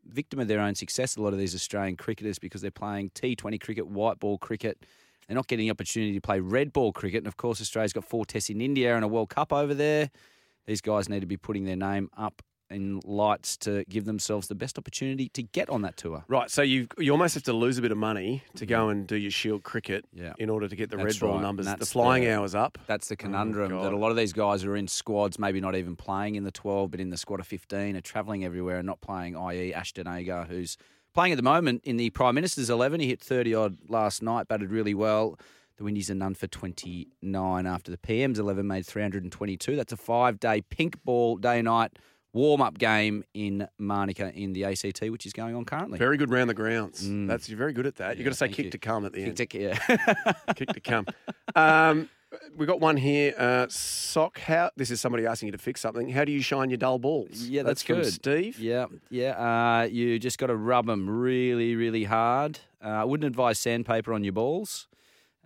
victim 0.09 0.39
of 0.39 0.47
their 0.47 0.59
own 0.59 0.75
success. 0.75 1.15
A 1.15 1.21
lot 1.21 1.33
of 1.33 1.39
these 1.39 1.55
Australian 1.55 1.95
cricketers 1.95 2.39
because 2.39 2.61
they're 2.61 2.71
playing 2.71 3.11
T20 3.11 3.59
cricket, 3.59 3.87
white 3.87 4.19
ball 4.19 4.37
cricket. 4.37 4.85
They're 5.27 5.35
not 5.35 5.47
getting 5.47 5.65
the 5.65 5.71
opportunity 5.71 6.13
to 6.13 6.21
play 6.21 6.39
red 6.39 6.71
ball 6.71 6.93
cricket, 6.93 7.19
and 7.19 7.27
of 7.27 7.37
course, 7.37 7.59
Australia's 7.59 7.93
got 7.93 8.05
four 8.05 8.25
tests 8.25 8.49
in 8.49 8.61
India 8.61 8.95
and 8.95 9.03
a 9.03 9.07
World 9.07 9.29
Cup 9.29 9.51
over 9.51 9.73
there. 9.73 10.09
These 10.65 10.81
guys 10.81 11.09
need 11.09 11.19
to 11.21 11.25
be 11.25 11.37
putting 11.37 11.65
their 11.65 11.75
name 11.75 12.09
up 12.17 12.41
in 12.69 12.99
lights 13.05 13.57
to 13.57 13.83
give 13.85 14.05
themselves 14.05 14.47
the 14.47 14.55
best 14.55 14.77
opportunity 14.77 15.29
to 15.29 15.43
get 15.43 15.69
on 15.69 15.81
that 15.83 15.97
tour. 15.97 16.23
Right, 16.27 16.49
so 16.49 16.61
you 16.61 16.87
you 16.97 17.11
almost 17.11 17.33
have 17.35 17.43
to 17.43 17.53
lose 17.53 17.77
a 17.77 17.81
bit 17.81 17.91
of 17.91 17.97
money 17.97 18.43
to 18.55 18.65
go 18.65 18.81
mm-hmm. 18.81 18.89
and 18.89 19.07
do 19.07 19.15
your 19.15 19.31
Shield 19.31 19.63
cricket 19.63 20.05
Yeah. 20.13 20.33
in 20.37 20.49
order 20.49 20.67
to 20.67 20.75
get 20.75 20.89
the 20.89 20.97
That's 20.97 21.21
red 21.21 21.27
ball 21.27 21.35
right, 21.35 21.41
numbers. 21.41 21.67
The 21.67 21.85
flying 21.85 22.23
the- 22.23 22.31
hours 22.31 22.55
up. 22.55 22.77
That's 22.87 23.07
the 23.07 23.15
oh, 23.15 23.17
conundrum 23.17 23.71
God. 23.71 23.85
that 23.85 23.93
a 23.93 23.97
lot 23.97 24.11
of 24.11 24.17
these 24.17 24.33
guys 24.33 24.61
who 24.61 24.71
are 24.71 24.75
in 24.75 24.87
squads, 24.87 25.39
maybe 25.39 25.61
not 25.61 25.75
even 25.75 25.95
playing 25.95 26.35
in 26.35 26.43
the 26.43 26.51
12, 26.51 26.91
but 26.91 26.99
in 26.99 27.09
the 27.09 27.17
squad 27.17 27.39
of 27.39 27.47
15, 27.47 27.95
are 27.95 28.01
travelling 28.01 28.43
everywhere 28.43 28.77
and 28.77 28.85
not 28.85 29.01
playing, 29.01 29.35
i.e., 29.35 29.73
Ashton 29.73 30.07
Agar, 30.07 30.45
who's 30.49 30.77
playing 31.13 31.33
at 31.33 31.37
the 31.37 31.43
moment 31.43 31.81
in 31.83 31.97
the 31.97 32.09
Prime 32.11 32.35
Minister's 32.35 32.69
11. 32.69 32.99
He 32.99 33.07
hit 33.07 33.19
30 33.19 33.55
odd 33.55 33.77
last 33.89 34.21
night, 34.21 34.47
batted 34.47 34.71
really 34.71 34.93
well. 34.93 35.39
The 35.77 35.83
Windies 35.83 36.09
are 36.09 36.15
none 36.15 36.33
for 36.33 36.47
29 36.47 37.67
after 37.67 37.91
the 37.91 37.99
PM's 37.99 38.39
11 38.39 38.65
made 38.65 38.85
322. 38.85 39.75
That's 39.75 39.93
a 39.93 39.97
five 39.97 40.39
day 40.39 40.61
pink 40.61 41.03
ball 41.03 41.37
day 41.37 41.59
and 41.59 41.65
night 41.65 41.97
warm 42.37 42.61
up 42.61 42.77
game 42.77 43.23
in 43.33 43.67
Manuka 43.79 44.31
in 44.33 44.53
the 44.53 44.63
ACT, 44.65 45.01
which 45.09 45.25
is 45.25 45.33
going 45.33 45.55
on 45.55 45.65
currently. 45.65 45.97
Very 45.97 46.17
good 46.17 46.29
round 46.29 46.49
the 46.49 46.53
grounds. 46.53 47.03
Mm. 47.03 47.27
That's 47.27 47.49
you're 47.49 47.57
very 47.57 47.73
good 47.73 47.85
at 47.87 47.95
that. 47.95 48.17
You've 48.17 48.25
got 48.25 48.31
to 48.31 48.37
say 48.37 48.47
kick 48.49 48.65
you. 48.65 48.71
to 48.71 48.77
come 48.77 49.05
at 49.05 49.13
the 49.13 49.23
end. 49.23 49.35
Kick 49.37 49.49
to- 49.51 49.59
yeah. 49.61 49.77
kick 50.55 50.69
to 50.69 50.79
come. 50.79 51.05
Um, 51.55 52.09
we 52.55 52.65
got 52.65 52.79
one 52.79 52.97
here. 52.97 53.33
Uh, 53.37 53.65
sock. 53.69 54.39
How? 54.39 54.69
This 54.75 54.91
is 54.91 55.01
somebody 55.01 55.25
asking 55.25 55.47
you 55.47 55.51
to 55.53 55.57
fix 55.57 55.81
something. 55.81 56.09
How 56.09 56.25
do 56.25 56.31
you 56.31 56.41
shine 56.41 56.69
your 56.69 56.77
dull 56.77 56.99
balls? 56.99 57.29
Yeah, 57.47 57.63
that's, 57.63 57.81
from 57.83 57.97
good. 57.97 58.13
Steve. 58.13 58.59
Yeah, 58.59 58.85
yeah. 59.09 59.31
Uh, 59.31 59.83
you 59.89 60.19
just 60.19 60.37
got 60.37 60.47
to 60.47 60.55
rub 60.55 60.85
them 60.85 61.09
really, 61.09 61.75
really 61.75 62.03
hard. 62.03 62.59
Uh, 62.83 62.89
I 62.89 63.03
wouldn't 63.05 63.25
advise 63.27 63.59
sandpaper 63.59 64.13
on 64.13 64.23
your 64.23 64.33
balls. 64.33 64.87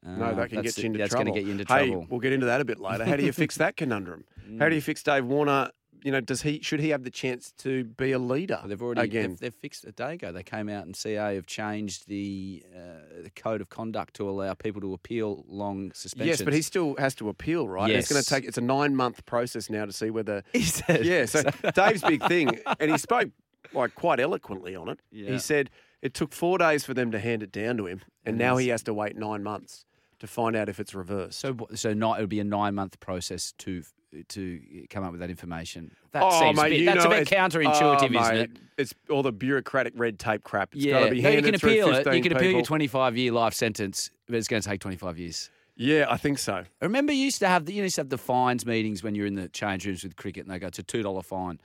Uh, 0.05 0.10
No, 0.15 0.36
that 0.36 0.50
can 0.50 0.63
that's 0.63 0.75
get 0.75 0.81
you 0.83 0.88
into 0.88 0.98
that's 1.00 1.12
trouble. 1.12 1.25
going 1.25 1.36
to 1.36 1.39
get 1.39 1.45
you 1.45 1.51
into 1.53 1.71
hey, 1.74 1.88
trouble. 1.89 2.07
we'll 2.10 2.19
get 2.19 2.33
into 2.33 2.48
that 2.48 2.60
a 2.62 2.65
bit 2.65 2.79
later. 2.79 3.05
How 3.05 3.15
do 3.15 3.24
you 3.24 3.31
fix 3.31 3.55
that 3.57 3.77
conundrum? 3.77 4.24
How 4.60 4.67
do 4.67 4.75
you 4.75 4.81
fix 4.81 5.03
Dave 5.03 5.25
Warner? 5.25 5.69
You 6.03 6.12
know, 6.12 6.20
does 6.22 6.41
he 6.41 6.62
should 6.62 6.79
he 6.79 6.89
have 6.89 7.03
the 7.03 7.10
chance 7.12 7.51
to 7.60 7.84
be 7.84 8.12
a 8.12 8.20
leader? 8.20 8.60
They've 8.65 8.81
already 8.81 9.01
again. 9.01 9.29
They've, 9.31 9.39
they've 9.39 9.53
fixed 9.53 9.84
it 9.84 9.89
a 9.89 9.91
day 9.91 10.13
ago. 10.15 10.31
They 10.31 10.43
came 10.43 10.67
out 10.70 10.86
and 10.86 10.96
CA 10.96 11.36
have 11.36 11.46
changed 11.46 12.08
the 12.08 12.63
uh, 12.75 13.24
the 13.24 13.29
code 13.29 13.62
of 13.62 13.70
conduct 13.70 14.15
to 14.15 14.29
allow 14.29 14.53
people 14.55 14.81
to 14.81 14.93
appeal 14.93 15.46
long 15.48 15.91
suspensions. 15.93 16.39
Yes, 16.39 16.41
but 16.43 16.53
he 16.53 16.62
still 16.62 16.96
has 16.98 17.13
to 17.15 17.29
appeal, 17.29 17.67
right? 17.67 17.89
And 17.89 18.00
It's 18.00 18.12
going 18.12 18.22
to 18.24 18.27
take. 18.27 18.46
It's 18.46 18.58
a 18.58 18.62
nine 18.62 18.96
month 18.96 19.25
process 19.25 19.70
now 19.70 19.86
to 19.86 19.91
see 19.91 20.10
whether. 20.10 20.43
He 20.53 20.63
said- 20.63 21.05
Yeah. 21.05 21.25
So 21.25 21.43
Dave's 21.75 22.01
big 22.01 22.25
thing, 22.27 22.60
and 22.79 22.89
he 22.91 22.98
spoke 22.98 23.29
like 23.74 23.93
quite 23.96 24.20
eloquently 24.20 24.75
on 24.75 24.89
it. 24.89 25.00
Yeah. 25.12 25.31
He 25.34 25.39
said 25.39 25.70
it 26.01 26.13
took 26.15 26.34
four 26.34 26.58
days 26.58 26.84
for 26.84 26.93
them 26.96 27.12
to 27.12 27.20
hand 27.20 27.43
it 27.43 27.51
down 27.51 27.77
to 27.77 27.86
him, 27.86 28.01
and 28.25 28.38
now 28.38 28.58
he 28.58 28.70
has 28.70 28.81
to 28.84 28.93
wait 28.93 29.15
nine 29.17 29.43
months 29.43 29.86
to 30.20 30.25
find 30.27 30.55
out 30.55 30.67
if 30.70 30.79
it's 30.79 30.93
reversed. 30.96 31.39
So, 31.39 31.55
so 31.75 31.93
not, 31.93 32.17
it 32.20 32.22
would 32.22 32.29
be 32.29 32.39
a 32.39 32.43
nine 32.43 32.74
month 32.75 33.00
process 33.00 33.53
to 33.60 33.84
to 34.30 34.62
come 34.89 35.03
up 35.03 35.12
with 35.12 35.22
that 35.22 35.30
information. 35.30 35.91
That 36.12 36.24
oh, 36.24 36.39
seems 36.39 36.58
mate, 36.58 36.74
a 36.74 36.77
bit, 36.77 36.86
that's 36.86 37.06
know, 37.06 37.12
a 37.12 37.20
bit 37.20 37.27
counterintuitive, 37.27 37.82
oh, 37.82 38.06
isn't 38.06 38.12
mate, 38.12 38.41
it? 38.41 38.50
It's 38.77 38.94
all 39.10 39.24
the 39.24 39.32
bureaucratic 39.32 39.94
red 39.96 40.20
tape 40.20 40.44
crap. 40.44 40.74
It's 40.75 40.84
yeah, 40.84 41.00
got 41.00 41.06
to 41.06 41.12
be 41.12 41.22
no, 41.22 41.30
you 41.30 41.41
can 41.41 41.56
appeal 41.56 41.94
it. 41.94 42.15
You 42.15 42.22
can 42.22 42.36
appeal 42.36 42.51
your 42.51 42.63
25 42.63 43.18
year 43.18 43.32
life 43.32 43.53
sentence, 43.53 44.12
but 44.27 44.36
it's 44.36 44.48
going 44.48 44.62
to 44.62 44.68
take 44.68 44.82
25 44.82 45.18
years. 45.18 45.50
Yeah, 45.75 46.06
I 46.10 46.18
think 46.18 46.38
so. 46.38 46.53
I 46.53 46.86
remember 46.86 47.12
you 47.13 47.24
used 47.24 47.39
to 47.39 47.48
have 47.48 47.65
the, 47.65 47.74
you 47.74 47.84
used 47.84 47.96
to 47.96 48.01
have 48.01 48.10
the 48.10 48.18
fines 48.18 48.65
meetings 48.65 49.03
when 49.03 49.15
you're 49.15 49.25
in 49.25 49.36
the 49.36 49.50
change 49.50 49.86
rooms 49.86 50.03
with 50.03 50.15
cricket, 50.15 50.46
and 50.46 50.53
they 50.53 50.60
go, 50.60 50.68
it's 50.68 50.80
a 50.80 50.84
two 50.84 51.01
dollar 51.01 51.24
fine, 51.24 51.60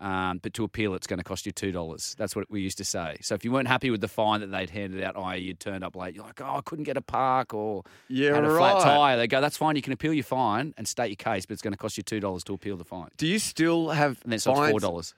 um, 0.00 0.38
but 0.38 0.54
to 0.54 0.64
appeal, 0.64 0.94
it's 0.94 1.06
going 1.06 1.18
to 1.18 1.24
cost 1.24 1.44
you 1.46 1.52
two 1.52 1.70
dollars. 1.72 2.14
That's 2.18 2.34
what 2.34 2.50
we 2.50 2.60
used 2.60 2.78
to 2.78 2.84
say. 2.84 3.18
So 3.20 3.34
if 3.34 3.44
you 3.44 3.52
weren't 3.52 3.68
happy 3.68 3.90
with 3.90 4.00
the 4.00 4.08
fine 4.08 4.40
that 4.40 4.46
they'd 4.48 4.70
handed 4.70 5.02
out, 5.04 5.16
i.e., 5.16 5.38
you 5.40 5.54
turned 5.54 5.84
up 5.84 5.94
late, 5.94 6.14
you're 6.14 6.24
like, 6.24 6.40
oh, 6.40 6.56
I 6.56 6.60
couldn't 6.64 6.84
get 6.84 6.96
a 6.96 7.02
park 7.02 7.52
or 7.54 7.82
Yeah, 8.08 8.34
had 8.34 8.44
a 8.44 8.56
flat 8.56 8.82
tire. 8.82 9.16
They 9.16 9.26
go, 9.26 9.40
that's 9.40 9.56
fine. 9.58 9.76
You 9.76 9.82
can 9.82 9.92
appeal 9.92 10.12
your 10.14 10.24
fine 10.24 10.74
and 10.78 10.88
state 10.88 11.08
your 11.08 11.16
case, 11.16 11.44
but 11.46 11.52
it's 11.52 11.62
going 11.62 11.72
to 11.72 11.78
cost 11.78 11.96
you 11.96 12.02
two 12.02 12.18
dollars 12.20 12.42
to 12.44 12.54
appeal 12.54 12.76
the 12.76 12.84
fine. 12.84 13.08
Do 13.18 13.26
you 13.26 13.38
still 13.38 13.90
have 13.90 14.20
And 14.24 14.32
then 14.32 14.38
so 14.38 14.52
it's 14.52 14.60
fines? 14.60 14.70
four 14.72 14.80
dollars. 14.80 15.14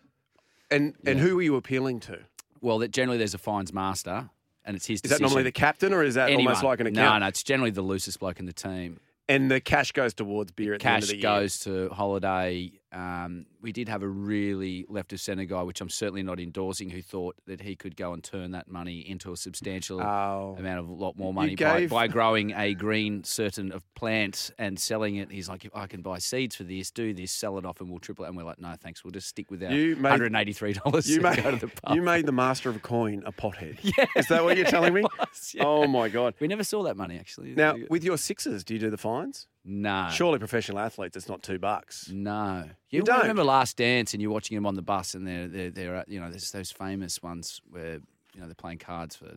And 0.70 0.94
and 1.06 1.18
Yeah. 1.18 1.24
who 1.24 1.38
are 1.38 1.42
you 1.42 1.56
appealing 1.56 2.00
to? 2.00 2.18
Well, 2.60 2.78
that 2.78 2.90
generally 2.92 3.18
there's 3.18 3.34
a 3.34 3.38
fines 3.38 3.72
master, 3.72 4.30
and 4.64 4.76
it's 4.76 4.86
his. 4.86 5.00
Decision. 5.00 5.14
Is 5.14 5.18
that 5.18 5.22
normally 5.22 5.42
the 5.44 5.52
captain, 5.52 5.92
or 5.92 6.02
is 6.02 6.14
that 6.14 6.30
Anyone. 6.30 6.46
almost 6.48 6.64
like 6.64 6.80
an 6.80 6.86
account? 6.86 6.96
no, 7.14 7.18
no, 7.18 7.26
it's 7.28 7.42
generally 7.42 7.70
the 7.72 7.82
loosest 7.82 8.20
bloke 8.20 8.38
in 8.40 8.46
the 8.46 8.52
team. 8.52 9.00
And 9.28 9.50
the 9.50 9.60
cash 9.60 9.92
goes 9.92 10.14
towards 10.14 10.50
beer 10.52 10.74
at 10.74 10.80
the 10.80 10.86
end 10.88 10.94
Cash 10.94 11.02
of 11.04 11.08
the 11.10 11.16
year. 11.16 11.22
goes 11.22 11.60
to 11.60 11.88
holiday. 11.90 12.72
Um, 12.92 13.46
we 13.62 13.72
did 13.72 13.88
have 13.88 14.02
a 14.02 14.08
really 14.08 14.84
left 14.88 15.12
of 15.14 15.20
centre 15.20 15.44
guy, 15.46 15.62
which 15.62 15.80
I'm 15.80 15.88
certainly 15.88 16.22
not 16.22 16.38
endorsing, 16.38 16.90
who 16.90 17.00
thought 17.00 17.36
that 17.46 17.60
he 17.62 17.74
could 17.74 17.96
go 17.96 18.12
and 18.12 18.22
turn 18.22 18.50
that 18.50 18.68
money 18.68 19.00
into 19.00 19.32
a 19.32 19.36
substantial 19.36 20.00
Oh. 20.02 20.56
amount 20.58 20.78
of 20.80 20.88
a 20.88 20.92
lot 20.92 21.16
more 21.16 21.32
money 21.32 21.56
by, 21.56 21.86
by 21.86 22.06
growing 22.08 22.52
a 22.52 22.74
green 22.74 23.24
certain 23.24 23.72
of 23.72 23.82
plants 23.94 24.50
and 24.58 24.78
selling 24.78 25.16
it. 25.16 25.30
He's 25.32 25.48
like, 25.48 25.64
If 25.64 25.74
I 25.74 25.86
can 25.86 26.02
buy 26.02 26.18
seeds 26.18 26.54
for 26.56 26.64
this, 26.64 26.90
do 26.90 27.14
this, 27.14 27.32
sell 27.32 27.56
it 27.56 27.64
off, 27.64 27.80
and 27.80 27.88
we'll 27.88 27.98
triple 28.00 28.24
it. 28.24 28.28
And 28.28 28.36
we're 28.36 28.42
like, 28.44 28.60
no, 28.60 28.74
thanks. 28.78 29.02
We'll 29.04 29.12
just 29.12 29.28
stick 29.28 29.50
with 29.50 29.62
our 29.62 29.72
You 29.72 29.96
made- 29.96 30.20
$183 30.20 31.08
You 31.08 31.20
made, 31.22 31.42
go 31.42 31.50
to 31.52 31.56
the 31.56 31.68
pub. 31.68 31.94
you 31.96 32.02
made 32.02 32.26
the 32.26 32.32
master 32.32 32.68
of 32.68 32.82
coin 32.82 33.22
a 33.24 33.32
pothead. 33.32 33.78
Yeah. 33.96 34.06
Is 34.16 34.26
that 34.28 34.44
what 34.44 34.56
you're 34.56 34.66
telling 34.66 34.92
me? 34.94 35.02
was, 35.18 35.54
yeah. 35.54 35.64
Oh, 35.64 35.86
my 35.86 36.08
God. 36.08 36.34
we 36.40 36.46
never 36.46 36.64
saw 36.64 36.82
that 36.84 36.96
money, 36.96 37.18
actually. 37.18 37.54
Now, 37.54 37.76
with 37.90 38.04
your 38.04 38.18
sixes, 38.18 38.64
do 38.64 38.74
you 38.74 38.80
do 38.80 38.90
the 38.90 38.98
fines? 38.98 39.48
No. 39.64 40.08
Surely 40.12 40.38
professional 40.38 40.78
athletes, 40.78 41.16
it's 41.16 41.28
not 41.28 41.42
two 41.42 41.58
bucks. 41.58 42.08
No, 42.10 42.64
You 42.90 42.98
you, 42.98 43.02
don't? 43.02 43.20
remember 43.20 43.44
Last 43.44 43.76
Dance, 43.76 44.12
and 44.12 44.20
you're 44.22 44.30
watching 44.32 44.54
them 44.56 44.66
on 44.66 44.74
the 44.74 44.82
bus, 44.82 45.14
and 45.14 45.26
they're 45.26 45.48
they're, 45.48 45.70
they're 45.70 46.04
you 46.08 46.20
know 46.20 46.30
there's 46.30 46.50
those 46.50 46.70
famous 46.72 47.22
ones 47.22 47.60
where 47.70 48.00
you 48.34 48.40
know 48.40 48.46
they're 48.46 48.54
playing 48.54 48.78
cards 48.78 49.14
for 49.16 49.36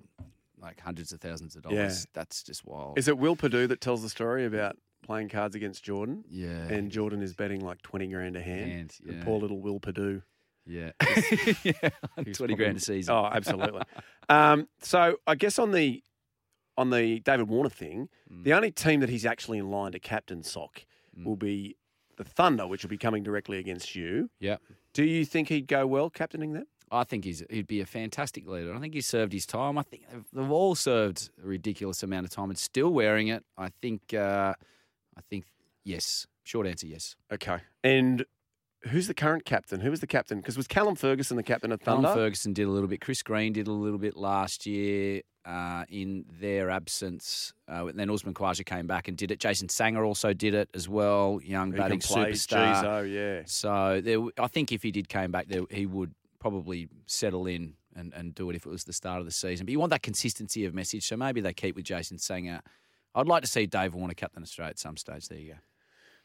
like 0.61 0.79
hundreds 0.79 1.11
of 1.11 1.19
thousands 1.21 1.55
of 1.55 1.63
dollars. 1.63 1.77
Yeah. 2.05 2.09
That's 2.13 2.41
just 2.43 2.65
wild. 2.65 2.97
Is 2.97 3.07
it 3.07 3.17
Will 3.17 3.35
Perdue 3.35 3.67
that 3.67 3.81
tells 3.81 4.01
the 4.01 4.09
story 4.09 4.45
about 4.45 4.77
playing 5.03 5.29
cards 5.29 5.53
against 5.55 5.83
Jordan? 5.83 6.23
yeah, 6.29 6.47
And 6.69 6.89
Jordan 6.89 7.21
is 7.21 7.33
betting 7.35 7.59
like 7.63 7.81
20 7.83 8.07
grand 8.07 8.35
a 8.35 8.41
hand. 8.41 8.93
Yeah. 9.05 9.23
poor 9.23 9.39
little 9.39 9.59
Will 9.59 9.79
Perdue. 9.79 10.23
yeah, 10.65 10.91
yeah, 11.63 11.89
He's 12.25 12.37
twenty 12.37 12.55
grand 12.55 12.77
a 12.77 12.79
season. 12.79 13.13
Oh, 13.13 13.25
absolutely. 13.31 13.81
um, 14.29 14.67
so 14.81 15.17
I 15.27 15.35
guess 15.35 15.59
on 15.59 15.71
the 15.71 16.01
on 16.77 16.89
the 16.89 17.19
David 17.21 17.47
Warner 17.47 17.69
thing, 17.69 18.09
Mm. 18.31 18.43
the 18.43 18.53
only 18.53 18.71
team 18.71 18.99
that 19.01 19.09
he's 19.09 19.25
actually 19.25 19.57
in 19.59 19.69
line 19.69 19.91
to 19.93 19.99
captain 19.99 20.43
sock 20.43 20.85
will 21.23 21.35
be 21.37 21.77
the 22.17 22.23
Thunder, 22.25 22.67
which 22.67 22.83
will 22.83 22.89
be 22.89 22.97
coming 22.97 23.23
directly 23.23 23.57
against 23.57 23.95
you. 23.95 24.29
Yeah, 24.39 24.57
Do 24.93 25.03
you 25.03 25.23
think 25.25 25.47
he'd 25.49 25.67
go 25.67 25.85
well 25.87 26.09
captaining 26.09 26.53
them? 26.53 26.65
I 26.91 27.03
think 27.03 27.23
he's 27.23 27.43
he'd 27.49 27.67
be 27.67 27.81
a 27.81 27.85
fantastic 27.85 28.47
leader. 28.47 28.73
I 28.73 28.79
think 28.79 28.93
he's 28.93 29.07
served 29.07 29.33
his 29.33 29.45
time. 29.45 29.77
I 29.77 29.83
think 29.83 30.03
they've, 30.11 30.23
they've 30.33 30.51
all 30.51 30.75
served 30.75 31.29
a 31.43 31.47
ridiculous 31.47 32.03
amount 32.03 32.25
of 32.25 32.31
time 32.31 32.49
and 32.49 32.57
still 32.57 32.91
wearing 32.93 33.27
it. 33.27 33.43
I 33.57 33.69
think. 33.81 34.13
Uh, 34.13 34.53
I 35.17 35.21
think 35.29 35.45
yes. 35.83 36.27
Short 36.43 36.67
answer, 36.67 36.85
yes. 36.87 37.15
Okay. 37.31 37.57
And 37.83 38.25
who's 38.89 39.07
the 39.07 39.13
current 39.15 39.45
captain? 39.45 39.79
Who 39.79 39.89
was 39.89 39.99
the 39.99 40.07
captain? 40.07 40.39
Because 40.39 40.57
was 40.57 40.67
Callum 40.67 40.95
Ferguson 40.95 41.37
the 41.37 41.43
captain 41.43 41.71
of 41.71 41.81
Thunder? 41.81 42.03
Callum 42.09 42.17
Ferguson 42.17 42.53
did 42.53 42.67
a 42.67 42.69
little 42.69 42.87
bit. 42.87 43.01
Chris 43.01 43.23
Green 43.23 43.51
did 43.53 43.67
a 43.67 43.71
little 43.71 43.97
bit 43.99 44.15
last 44.15 44.65
year 44.67 45.21
uh, 45.45 45.85
in 45.89 46.25
their 46.39 46.69
absence. 46.69 47.53
Uh, 47.67 47.91
then 47.93 48.09
Usman 48.09 48.33
Khawaja 48.33 48.65
came 48.65 48.87
back 48.87 49.07
and 49.07 49.15
did 49.17 49.31
it. 49.31 49.39
Jason 49.39 49.67
Sangha 49.67 50.05
also 50.05 50.33
did 50.33 50.53
it 50.53 50.69
as 50.73 50.89
well. 50.89 51.39
Young 51.43 51.71
Who 51.71 51.77
batting 51.77 51.99
superstar. 51.99 52.73
Geez, 52.75 52.83
oh, 52.83 53.01
yeah. 53.01 53.41
So 53.45 54.01
there, 54.03 54.19
I 54.39 54.47
think 54.47 54.71
if 54.71 54.83
he 54.83 54.91
did 54.91 55.07
came 55.09 55.31
back, 55.31 55.47
there, 55.47 55.61
he 55.69 55.85
would 55.85 56.13
probably 56.39 56.87
settle 57.05 57.47
in 57.47 57.73
and, 57.95 58.13
and 58.13 58.33
do 58.35 58.49
it 58.49 58.55
if 58.55 58.65
it 58.65 58.69
was 58.69 58.83
the 58.83 58.93
start 58.93 59.19
of 59.19 59.25
the 59.25 59.31
season. 59.31 59.65
But 59.65 59.71
you 59.71 59.79
want 59.79 59.91
that 59.91 60.03
consistency 60.03 60.65
of 60.65 60.73
message. 60.73 61.07
So 61.07 61.15
maybe 61.17 61.41
they 61.41 61.53
keep 61.53 61.75
with 61.75 61.85
Jason 61.85 62.17
Sangha. 62.17 62.61
I'd 63.13 63.27
like 63.27 63.41
to 63.43 63.47
see 63.47 63.65
Dave 63.65 63.93
Warner 63.95 64.13
captain 64.13 64.43
Australia 64.43 64.71
at 64.71 64.79
some 64.79 64.97
stage. 64.97 65.27
There 65.27 65.37
you 65.37 65.53
go. 65.53 65.59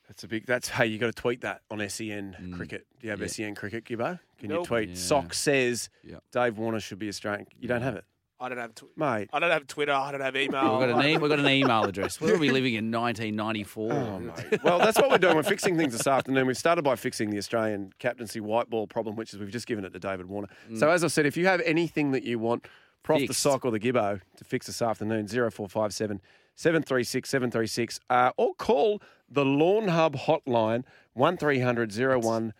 That's 0.08 0.24
a 0.24 0.28
big. 0.28 0.44
That's 0.44 0.68
hey, 0.68 0.86
you 0.86 0.98
got 0.98 1.06
to 1.06 1.12
tweet 1.12 1.42
that 1.42 1.60
on 1.70 1.88
SEN 1.88 2.52
cricket. 2.56 2.84
Do 2.98 3.06
you 3.06 3.10
have 3.10 3.20
Mm. 3.20 3.22
Yeah. 3.22 3.28
SEN 3.28 3.54
cricket, 3.54 3.84
Gibbo? 3.84 4.18
Can 4.38 4.50
you 4.50 4.64
tweet? 4.64 4.88
Yeah. 4.88 4.94
Sock 4.96 5.32
says 5.34 5.88
Yeah. 6.02 6.16
Dave 6.32 6.58
Warner 6.58 6.80
should 6.80 6.98
be 6.98 7.08
Australian. 7.08 7.46
You 7.60 7.68
don't 7.68 7.82
have 7.82 7.94
it, 7.94 8.04
I 8.42 8.48
don't 8.48 8.58
have 8.58 8.74
tw- 8.74 8.96
mate. 8.96 9.28
I 9.32 9.38
don't 9.38 9.50
have 9.50 9.66
Twitter. 9.66 9.92
I 9.92 10.10
don't 10.12 10.22
have 10.22 10.34
email. 10.34 10.78
We've 10.78 10.88
got, 10.88 10.98
an 11.04 11.06
e- 11.10 11.18
we've 11.18 11.28
got 11.30 11.38
an 11.40 11.48
email 11.48 11.84
address. 11.84 12.20
Where 12.20 12.34
are 12.34 12.38
we 12.38 12.50
living 12.50 12.74
in 12.74 12.90
1994? 12.90 13.92
Oh. 13.92 14.32
Well, 14.64 14.78
that's 14.78 14.96
what 14.98 15.10
we're 15.10 15.18
doing. 15.18 15.36
We're 15.36 15.42
fixing 15.42 15.76
things 15.76 15.92
this 15.92 16.06
afternoon. 16.06 16.46
We've 16.46 16.56
started 16.56 16.82
by 16.82 16.96
fixing 16.96 17.28
the 17.30 17.38
Australian 17.38 17.92
captaincy 17.98 18.40
white 18.40 18.70
ball 18.70 18.86
problem, 18.86 19.14
which 19.16 19.34
is 19.34 19.38
we've 19.40 19.50
just 19.50 19.66
given 19.66 19.84
it 19.84 19.92
to 19.92 19.98
David 19.98 20.26
Warner. 20.26 20.48
So, 20.76 20.88
as 20.90 21.04
I 21.04 21.08
said, 21.08 21.26
if 21.26 21.36
you 21.36 21.46
have 21.46 21.60
anything 21.66 22.12
that 22.12 22.22
you 22.24 22.38
want 22.38 22.66
Prof 23.02 23.26
the 23.26 23.34
Sock 23.34 23.64
or 23.66 23.70
the 23.70 23.80
Gibbo 23.80 24.20
to 24.36 24.44
fix 24.44 24.66
this 24.66 24.80
afternoon, 24.80 25.26
0457 25.28 26.20
736 26.54 27.28
736, 27.28 28.00
uh, 28.10 28.30
or 28.38 28.54
call 28.54 29.02
the 29.30 29.44
Lawn 29.44 29.88
Hub 29.88 30.16
hotline, 30.16 30.84
1300 31.14 31.92
01 32.22 32.52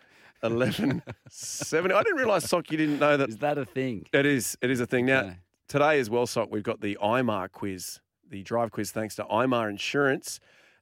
11 0.43 1.03
70. 1.29 1.95
I 1.95 2.03
didn't 2.03 2.17
realise, 2.19 2.45
Sock, 2.49 2.71
you 2.71 2.79
didn't 2.79 2.99
know 2.99 3.17
that. 3.17 3.29
Is 3.29 3.39
that 3.39 3.59
a 3.59 3.65
thing? 3.65 4.07
It 4.13 4.25
is. 4.27 4.57
It 4.63 4.71
is 4.71 4.81
a 4.81 4.87
thing. 4.87 5.07
Now, 5.07 5.21
Okay. 5.21 5.37
Today 5.71 6.01
as 6.01 6.11
well, 6.11 6.27
Sock, 6.27 6.51
we've 6.51 6.65
got 6.65 6.81
the 6.81 6.99
IMAR 7.01 7.49
quiz, 7.53 8.01
the 8.29 8.43
drive 8.43 8.73
quiz, 8.73 8.91
thanks 8.91 9.15
to 9.15 9.25
IMAR 9.31 9.71
Insurance. 9.71 10.41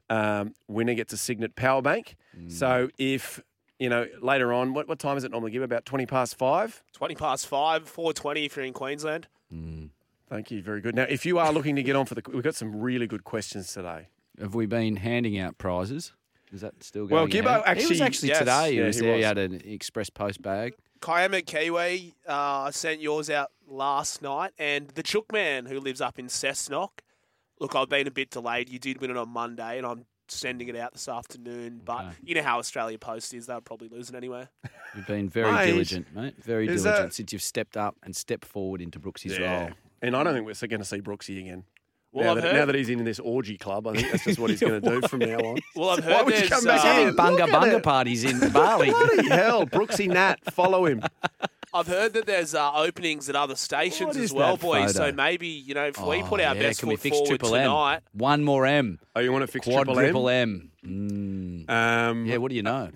Um, 0.09 0.55
winner 0.67 0.95
gets 0.95 1.13
a 1.13 1.19
Cygnett 1.19 1.55
power 1.55 1.83
bank. 1.83 2.17
Mm. 2.35 2.51
So 2.51 2.89
if, 2.97 3.39
you 3.79 3.91
know, 3.91 4.07
later 4.23 4.51
on, 4.51 4.73
what, 4.73 4.89
what 4.89 4.99
time 4.99 5.19
is 5.19 5.25
it 5.25 5.31
normally 5.31 5.51
give? 5.51 5.61
About 5.61 5.85
20 5.85 6.07
past 6.07 6.39
five? 6.39 6.83
20 6.95 7.15
past 7.17 7.47
5, 7.49 7.85
4.20 7.85 8.47
if 8.47 8.57
you're 8.57 8.65
in 8.65 8.73
Queensland. 8.73 9.27
Thank 10.31 10.51
you. 10.51 10.63
Very 10.63 10.81
good. 10.81 10.95
Now, 10.95 11.05
if 11.07 11.27
you 11.27 11.39
are 11.39 11.53
looking 11.53 11.77
to 11.77 11.83
get 11.83 11.95
on 11.95 12.07
for 12.07 12.15
the, 12.15 12.23
we've 12.33 12.43
got 12.43 12.55
some 12.55 12.81
really 12.81 13.07
good 13.07 13.25
questions 13.25 13.71
today. 13.71 14.09
Have 14.41 14.55
we 14.55 14.65
been 14.65 14.97
handing 14.97 15.39
out 15.39 15.59
prizes? 15.59 16.15
Is 16.51 16.63
that 16.63 16.83
still 16.83 17.07
going? 17.07 17.29
Well, 17.29 17.29
Gibbo 17.29 17.61
ahead? 17.61 17.63
he 17.63 17.71
actually- 17.73 17.89
was 17.91 18.01
actually 18.01 18.29
yes. 18.31 18.39
today. 18.39 18.71
He 18.71 18.79
Yeah, 18.79 18.87
was 18.87 18.97
he 18.97 19.03
there. 19.03 19.17
He 19.17 19.23
had 19.23 19.37
an 19.37 19.61
express 19.67 20.09
post 20.09 20.41
bag. 20.41 20.77
Kiama 21.01 21.43
Kiwi 21.43 22.15
uh, 22.27 22.71
sent 22.71 23.01
yours 23.01 23.29
out 23.31 23.51
last 23.69 24.23
night, 24.23 24.53
and 24.59 24.89
the 24.89 25.03
Chook 25.03 25.33
Man 25.33 25.67
who 25.67 25.79
lives 25.81 26.01
up 26.01 26.19
in 26.19 26.27
Cessnock. 26.27 26.91
Look, 27.61 27.75
I've 27.75 27.89
been 27.89 28.07
a 28.07 28.11
bit 28.11 28.31
delayed. 28.31 28.69
You 28.69 28.79
did 28.79 29.01
win 29.01 29.11
it 29.11 29.17
on 29.17 29.29
Monday, 29.31 29.79
and 29.79 29.87
I'm 29.87 30.05
sending 30.29 30.69
it 30.69 30.77
out 30.77 30.93
this 30.93 31.09
afternoon. 31.09 31.81
But 31.85 32.05
Okay. 32.05 32.15
you 32.23 32.35
know 32.37 32.43
how 32.43 32.59
Australia 32.59 32.99
Post 32.99 33.35
is; 33.35 33.47
they'll 33.47 33.61
probably 33.61 33.89
lose 33.89 34.09
it 34.11 34.15
anyway. 34.15 34.47
You've 34.95 35.07
been 35.07 35.29
very 35.29 35.51
Mate, 35.53 35.67
diligent, 35.67 36.15
mate. 36.15 36.35
Very 36.43 36.67
diligent 36.67 36.85
that- 36.97 37.15
since 37.15 37.33
you've 37.33 37.43
stepped 37.43 37.77
up 37.77 37.97
and 38.03 38.15
stepped 38.15 38.45
forward 38.45 38.81
into 38.81 39.01
Brooksy's 39.01 39.39
role. 39.39 39.71
And 40.01 40.15
I 40.17 40.23
don't 40.23 40.33
think 40.35 40.47
we're 40.47 40.69
going 40.69 40.81
to 40.81 40.85
see 40.87 41.01
Brooksy 41.01 41.41
again. 41.41 41.65
Well, 42.13 42.25
now, 42.25 42.31
I've 42.31 42.37
that, 42.37 42.45
heard- 42.45 42.55
now 42.61 42.65
that 42.67 42.75
he's 42.77 42.89
in 42.89 43.05
this 43.05 43.19
orgy 43.19 43.59
club, 43.59 43.87
I 43.89 43.95
think 43.95 44.11
that's 44.13 44.25
just 44.25 44.39
what 44.39 44.49
he's 44.51 44.61
going 44.61 44.81
to 44.81 44.89
do 45.01 45.07
from 45.09 45.19
now 45.19 45.39
on. 45.39 45.59
Well, 45.75 45.91
I've 45.91 46.07
Why 46.07 46.13
heard 46.15 46.25
would 46.27 46.35
you 46.35 46.41
there's 46.41 46.51
come 46.51 46.65
back 46.65 46.85
uh, 46.85 47.13
bunga 47.13 47.49
bunga 47.49 47.77
it. 47.79 47.83
parties 47.83 48.25
in 48.25 48.39
Bali. 48.53 48.91
Bloody 48.91 49.29
hell, 49.29 49.67
Brooksy 49.67 50.09
Nat, 50.09 50.37
follow 50.55 50.87
him. 50.87 51.03
I've 51.75 51.87
heard 51.87 52.13
that 52.15 52.27
there's 52.27 52.55
uh, 52.55 52.73
openings 52.75 53.29
at 53.29 53.37
other 53.37 53.55
stations 53.57 54.09
What 54.09 54.17
as 54.17 54.23
is 54.23 54.33
well, 54.33 54.57
that 54.57 54.63
boys. 54.63 54.93
So 54.95 55.05
photo? 55.05 55.17
maybe 55.17 55.49
you 55.49 55.75
know 55.75 55.87
if 55.87 56.01
we 56.01 56.23
Oh, 56.23 56.27
put 56.27 56.41
our 56.41 56.55
yeah, 56.55 56.63
best 56.63 56.81
can 56.81 56.89
we 56.89 56.97
foot 56.97 57.03
fix 57.03 57.17
forward 57.17 57.29
triple 57.29 57.51
tonight. 57.51 57.95
M? 57.97 58.01
One 58.13 58.45
more 58.45 58.67
M. 58.67 58.99
Oh, 59.15 59.21
you 59.21 59.33
want 59.33 59.43
to 59.43 59.47
fix 59.47 59.67
triple 59.67 59.99
M? 60.29 60.71
M. 60.85 61.67
Mm. 61.67 61.71
Um, 61.71 62.27
Yeah, 62.27 62.39
what 62.39 62.49
do 62.51 62.55
you 62.57 62.63
know? 62.63 62.91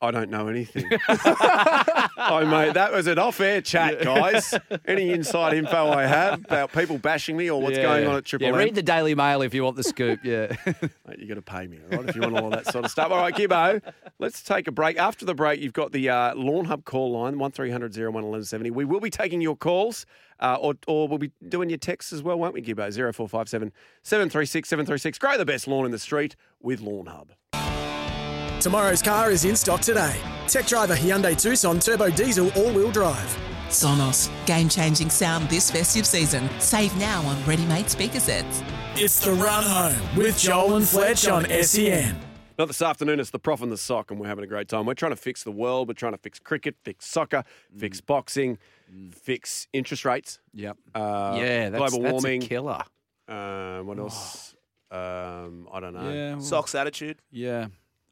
I 0.00 0.10
don't 0.10 0.28
know 0.30 0.48
anything. 0.48 0.84
oh, 1.08 2.44
mate, 2.46 2.74
that 2.74 2.90
was 2.92 3.06
an 3.06 3.18
off-air 3.18 3.62
chat, 3.62 4.02
guys. 4.02 4.52
Any 4.86 5.10
inside 5.10 5.54
info 5.54 5.88
I 5.90 6.04
have 6.04 6.40
about 6.44 6.72
people 6.72 6.98
bashing 6.98 7.34
me 7.36 7.50
or 7.50 7.60
what's 7.62 7.76
Yeah. 7.78 7.84
going 7.84 8.06
on 8.06 8.16
at 8.16 8.24
Triple 8.26 8.46
Yeah, 8.46 8.52
M? 8.52 8.58
read 8.58 8.74
the 8.74 8.82
Daily 8.82 9.14
Mail 9.14 9.40
if 9.40 9.54
you 9.54 9.64
want 9.64 9.76
the 9.76 9.82
scoop. 9.82 10.20
Yeah. 10.22 10.54
Mate, 10.66 11.18
you 11.18 11.26
got 11.26 11.34
to 11.36 11.42
pay 11.42 11.66
me, 11.66 11.78
all 11.90 11.98
right, 11.98 12.08
if 12.10 12.14
you 12.14 12.20
want 12.20 12.36
all 12.38 12.50
that 12.50 12.66
sort 12.70 12.84
of 12.84 12.90
stuff. 12.90 13.10
All 13.10 13.16
right, 13.18 13.34
Gibbo, 13.34 13.80
let's 14.18 14.42
take 14.42 14.68
a 14.68 14.72
break. 14.72 14.98
After 14.98 15.24
the 15.24 15.34
break, 15.34 15.60
you've 15.60 15.72
got 15.72 15.92
the 15.92 16.10
uh, 16.10 16.34
Lawn 16.34 16.66
Hub 16.66 16.84
call 16.84 17.12
line, 17.12 17.38
1300 17.38 17.96
01 17.96 18.12
1170. 18.12 18.70
We 18.72 18.84
will 18.84 19.00
be 19.00 19.10
taking 19.10 19.40
your 19.40 19.56
calls, 19.56 20.04
uh, 20.40 20.58
or, 20.60 20.74
or 20.86 21.08
we'll 21.08 21.18
be 21.18 21.32
doing 21.48 21.70
your 21.70 21.78
texts 21.78 22.12
as 22.12 22.22
well, 22.22 22.38
won't 22.38 22.52
we, 22.52 22.60
Gibbo? 22.60 22.92
0457 22.92 23.72
736 24.02 24.68
736. 24.68 25.18
Grow 25.18 25.38
the 25.38 25.46
best 25.46 25.66
lawn 25.66 25.86
in 25.86 25.90
the 25.90 25.98
street 25.98 26.36
with 26.60 26.80
Lawn 26.82 27.06
Hub. 27.06 27.32
Tomorrow's 28.66 29.00
car 29.00 29.30
is 29.30 29.44
in 29.44 29.54
stock 29.54 29.80
today. 29.80 30.20
Tech 30.48 30.66
driver 30.66 30.96
Hyundai 30.96 31.40
Tucson 31.40 31.78
Turbo 31.78 32.10
Diesel 32.10 32.50
All-Wheel 32.56 32.90
Drive. 32.90 33.38
Sonos, 33.68 34.28
game 34.44 34.68
changing 34.68 35.08
sound 35.08 35.48
this 35.48 35.70
festive 35.70 36.04
season. 36.04 36.50
Save 36.58 36.96
now 36.96 37.22
on 37.22 37.40
ready 37.44 37.64
made 37.66 37.88
speaker 37.88 38.18
sets. 38.18 38.64
It's 38.96 39.24
the 39.24 39.30
run 39.34 39.62
home 39.62 40.16
with 40.16 40.36
Joel 40.36 40.74
and 40.74 40.88
Fletch 40.88 41.28
on 41.28 41.46
SEN. 41.62 42.18
Not 42.58 42.66
this 42.66 42.82
afternoon, 42.82 43.20
it's 43.20 43.30
the 43.30 43.38
prof 43.38 43.62
and 43.62 43.70
the 43.70 43.76
sock, 43.76 44.10
and 44.10 44.18
we're 44.18 44.26
having 44.26 44.42
a 44.42 44.48
great 44.48 44.66
time. 44.66 44.84
We're 44.84 44.94
trying 44.94 45.12
to 45.12 45.16
fix 45.16 45.44
the 45.44 45.52
world. 45.52 45.86
We're 45.86 45.94
trying 45.94 46.14
to 46.14 46.18
fix 46.18 46.40
cricket, 46.40 46.74
fix 46.82 47.06
soccer, 47.06 47.44
fix 47.78 48.00
boxing, 48.00 48.58
fix 49.12 49.68
interest 49.72 50.04
rates, 50.04 50.40
yep. 50.52 50.76
uh, 50.92 51.36
yeah, 51.38 51.70
that's, 51.70 51.94
global 51.94 52.02
that's 52.02 52.24
warming. 52.24 52.42
a 52.42 52.46
killer. 52.46 52.82
Uh, 53.28 53.78
what 53.82 53.96
else? 53.96 54.56
Um, 54.90 55.68
I 55.72 55.78
don't 55.78 55.94
know. 55.94 56.10
Yeah. 56.12 56.30
well, 56.32 56.40
Socks 56.40 56.74
attitude. 56.74 57.22
Yeah. 57.30 57.68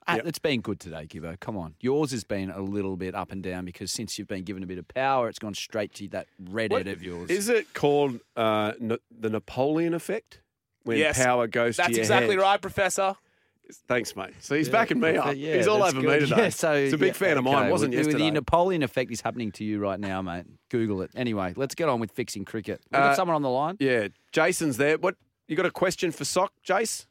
Ah, 0.06 0.16
Yep. 0.16 0.26
It's 0.26 0.38
been 0.38 0.60
good 0.60 0.80
today, 0.80 1.06
Gibbo. 1.06 1.38
Come 1.40 1.56
on. 1.56 1.74
Yours 1.80 2.10
has 2.10 2.24
been 2.24 2.50
a 2.50 2.60
little 2.60 2.96
bit 2.96 3.14
up 3.14 3.32
and 3.32 3.42
down 3.42 3.64
because 3.64 3.90
since 3.90 4.18
you've 4.18 4.28
been 4.28 4.44
given 4.44 4.62
a 4.62 4.66
bit 4.66 4.76
of 4.78 4.86
power, 4.88 5.28
it's 5.30 5.38
gone 5.38 5.54
straight 5.54 5.94
to 5.94 6.08
that 6.08 6.26
red 6.38 6.70
What- 6.72 6.86
head 6.86 6.94
of 6.94 7.02
yours. 7.02 7.30
Is 7.30 7.48
it 7.48 7.72
called 7.72 8.20
uh, 8.36 8.72
n- 8.80 8.98
the 9.10 9.30
Napoleon 9.30 9.94
effect? 9.94 10.40
When 10.82 10.98
Yes, 10.98 11.16
power 11.16 11.46
goes 11.46 11.76
to 11.76 11.82
That's 11.82 11.96
exactly 11.96 12.34
head? 12.34 12.42
right, 12.42 12.60
Professor. 12.60 13.14
Thanks, 13.88 14.14
mate. 14.14 14.34
So 14.40 14.54
he's 14.54 14.66
Yeah, 14.66 14.72
backing 14.72 15.00
me 15.00 15.16
up. 15.16 15.34
yeah, 15.34 15.56
he's 15.56 15.66
all 15.66 15.82
over 15.82 16.02
good. 16.02 16.20
me 16.22 16.28
today. 16.28 16.36
Yeah, 16.42 16.48
so 16.50 16.84
He's 16.84 16.92
a 16.92 16.98
big 16.98 17.06
yeah, 17.08 17.12
fan 17.14 17.38
of 17.38 17.44
mine. 17.44 17.56
okay. 17.62 17.70
Wasn't 17.70 17.94
Well, 17.94 18.04
yesterday. 18.04 18.24
The 18.24 18.30
Napoleon 18.32 18.82
effect 18.82 19.10
is 19.10 19.22
happening 19.22 19.50
to 19.52 19.64
you 19.64 19.78
right 19.78 19.98
now, 19.98 20.20
mate. 20.20 20.44
Google 20.70 21.00
it. 21.00 21.10
Anyway, 21.16 21.54
let's 21.56 21.74
get 21.74 21.88
on 21.88 21.98
with 22.00 22.10
fixing 22.12 22.44
cricket. 22.44 22.82
We've 22.92 23.00
got 23.00 23.12
Uh, 23.12 23.14
someone 23.14 23.34
on 23.36 23.40
the 23.40 23.48
line. 23.48 23.78
yeah, 23.80 24.08
Jason's 24.32 24.76
there. 24.76 24.98
What 24.98 25.16
you 25.48 25.56
got 25.56 25.64
a 25.64 25.70
question 25.70 26.10
for 26.12 26.26
Sock, 26.26 26.52
Jace? 26.62 27.06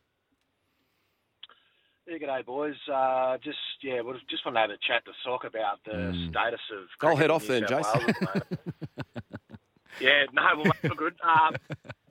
Yeah, 2.08 2.18
good 2.18 2.28
day, 2.28 2.42
boys. 2.46 2.76
Uh, 2.92 3.38
just 3.40 3.58
yeah, 3.82 4.02
we 4.02 4.12
just 4.30 4.44
want 4.46 4.56
to 4.58 4.62
have 4.62 4.70
a 4.76 4.78
chat 4.84 5.06
to 5.06 5.12
Sock 5.24 5.46
about 5.46 5.80
the 5.86 6.12
Mm. 6.12 6.30
status 6.30 6.60
of. 6.72 6.90
I'll 7.02 7.16
head 7.16 7.32
off 7.32 7.48
then, 7.48 7.64
Jason. 7.64 7.80
Wales 7.80 8.10
at 8.10 8.16
the 8.16 8.22
moment. 8.28 8.48
yeah, 10.00 10.26
no, 10.34 10.44
well, 10.58 10.76
we're 10.84 10.96
good. 11.00 11.16
Um, 11.24 11.56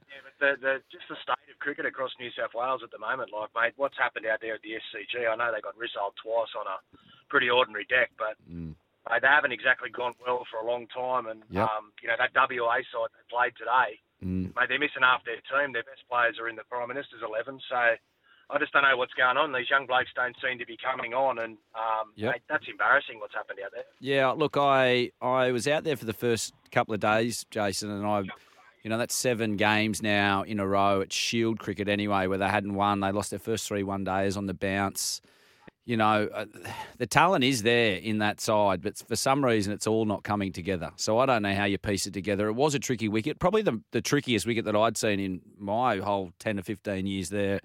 yeah, 0.09 0.21
but 0.25 0.35
the, 0.41 0.51
the 0.61 0.75
just 0.91 1.05
the 1.13 1.17
state 1.21 1.45
of 1.53 1.59
cricket 1.61 1.85
across 1.85 2.11
New 2.19 2.31
South 2.33 2.55
Wales 2.55 2.81
at 2.83 2.91
the 2.91 2.99
moment, 2.99 3.33
like, 3.37 3.51
mate, 3.55 3.75
what's 3.77 3.99
happened 3.99 4.25
out 4.25 4.41
there 4.41 4.55
at 4.57 4.63
the 4.63 4.81
SCG? 4.81 5.29
I 5.29 5.37
know 5.37 5.53
they 5.53 5.61
got 5.61 5.77
rissoled 5.77 6.17
twice 6.17 6.53
on 6.57 6.65
a 6.67 6.81
pretty 7.29 7.51
ordinary 7.51 7.85
deck, 7.85 8.13
but 8.17 8.37
Mm. 8.49 8.75
mate, 9.11 9.21
they 9.21 9.29
haven't 9.29 9.53
exactly 9.53 9.91
gone 9.91 10.15
well 10.25 10.47
for 10.51 10.57
a 10.57 10.65
long 10.65 10.87
time. 10.89 11.27
And 11.29 11.45
Yep. 11.51 11.69
um, 11.69 11.93
you 12.01 12.09
know 12.09 12.17
that 12.17 12.33
WA 12.33 12.81
side 12.89 13.13
they 13.13 13.25
played 13.29 13.53
today, 13.61 14.01
Mm. 14.25 14.57
mate, 14.57 14.69
they're 14.73 14.79
missing 14.81 15.03
half 15.05 15.23
their 15.25 15.41
team. 15.53 15.73
Their 15.77 15.85
best 15.85 16.09
players 16.09 16.39
are 16.41 16.49
in 16.49 16.57
the 16.57 16.65
Prime 16.65 16.89
Minister's 16.89 17.21
eleven, 17.21 17.61
so. 17.69 17.97
I 18.53 18.59
just 18.59 18.73
don't 18.73 18.83
know 18.83 18.97
what's 18.97 19.15
going 19.15 19.37
on. 19.39 19.53
These 19.53 19.71
young 19.71 19.87
blokes 19.87 20.11
don't 20.15 20.37
seem 20.47 20.59
to 20.59 20.67
be 20.67 20.77
coming 20.77 21.15
on, 21.15 21.39
and 21.39 21.57
um, 21.75 22.13
Yep. 22.17 22.33
mate, 22.33 22.43
that's 22.49 22.65
embarrassing. 22.69 23.19
What's 23.19 23.35
happened 23.35 23.59
out 23.65 23.71
there? 23.73 23.85
Yeah, 24.01 24.29
look, 24.31 24.57
I 24.59 25.11
I 25.23 25.53
was 25.53 25.67
out 25.67 25.85
there 25.85 25.97
for 25.97 26.05
the 26.05 26.13
first 26.13 26.53
couple 26.71 26.93
of 26.95 27.01
days, 27.01 27.47
Jason, 27.51 27.91
and 27.91 28.05
I, 28.07 28.21
you 28.83 28.91
know, 28.91 28.99
that's 28.99 29.15
seven 29.15 29.57
games 29.57 30.03
now 30.03 30.43
in 30.43 30.61
a 30.61 30.67
row 30.67 31.01
at 31.01 31.13
Shield 31.13 31.59
cricket 31.61 31.89
anyway, 31.89 32.27
where 32.27 32.39
they 32.39 32.49
hadn't 32.49 32.75
won. 32.75 33.01
They 33.01 33.11
lost 33.11 33.31
their 33.31 33.39
first 33.39 33.67
three 33.67 33.83
one 33.83 34.05
days 34.05 34.37
on 34.37 34.47
the 34.47 34.55
bounce. 34.55 35.23
You 35.85 35.97
know, 35.97 36.29
uh, 36.33 36.45
the 36.99 37.09
talent 37.09 37.43
is 37.43 37.65
there 37.65 37.97
in 37.97 38.19
that 38.19 38.41
side, 38.41 38.83
but 38.83 38.99
for 38.99 39.17
some 39.17 39.45
reason 39.45 39.73
it's 39.73 39.87
all 39.89 40.05
not 40.05 40.23
coming 40.23 40.53
together. 40.53 40.93
So 40.95 41.19
I 41.19 41.27
don't 41.27 41.43
know 41.43 41.55
how 41.55 41.65
you 41.65 41.77
piece 41.77 42.07
it 42.07 42.13
together. 42.13 42.47
It 42.47 42.53
was 42.53 42.77
a 42.77 42.79
tricky 42.79 43.09
wicket, 43.09 43.41
probably 43.41 43.63
the, 43.63 43.81
the 43.91 44.01
trickiest 44.01 44.47
wicket 44.47 44.65
that 44.67 44.77
I'd 44.77 44.97
seen 44.97 45.19
in 45.19 45.41
my 45.59 45.97
whole 45.97 46.31
10 46.39 46.57
to 46.59 46.63
15 46.63 47.07
years 47.07 47.31
there. 47.31 47.59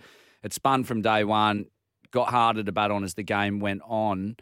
It 0.48 0.54
spun 0.54 0.86
from 0.86 1.02
day 1.02 1.26
one, 1.26 1.66
got 2.12 2.30
harder 2.30 2.64
to 2.64 2.72
bat 2.72 2.90
on 2.90 3.04
as 3.04 3.16
the 3.16 3.24
game 3.24 3.60
went 3.60 3.82
on. 3.86 4.38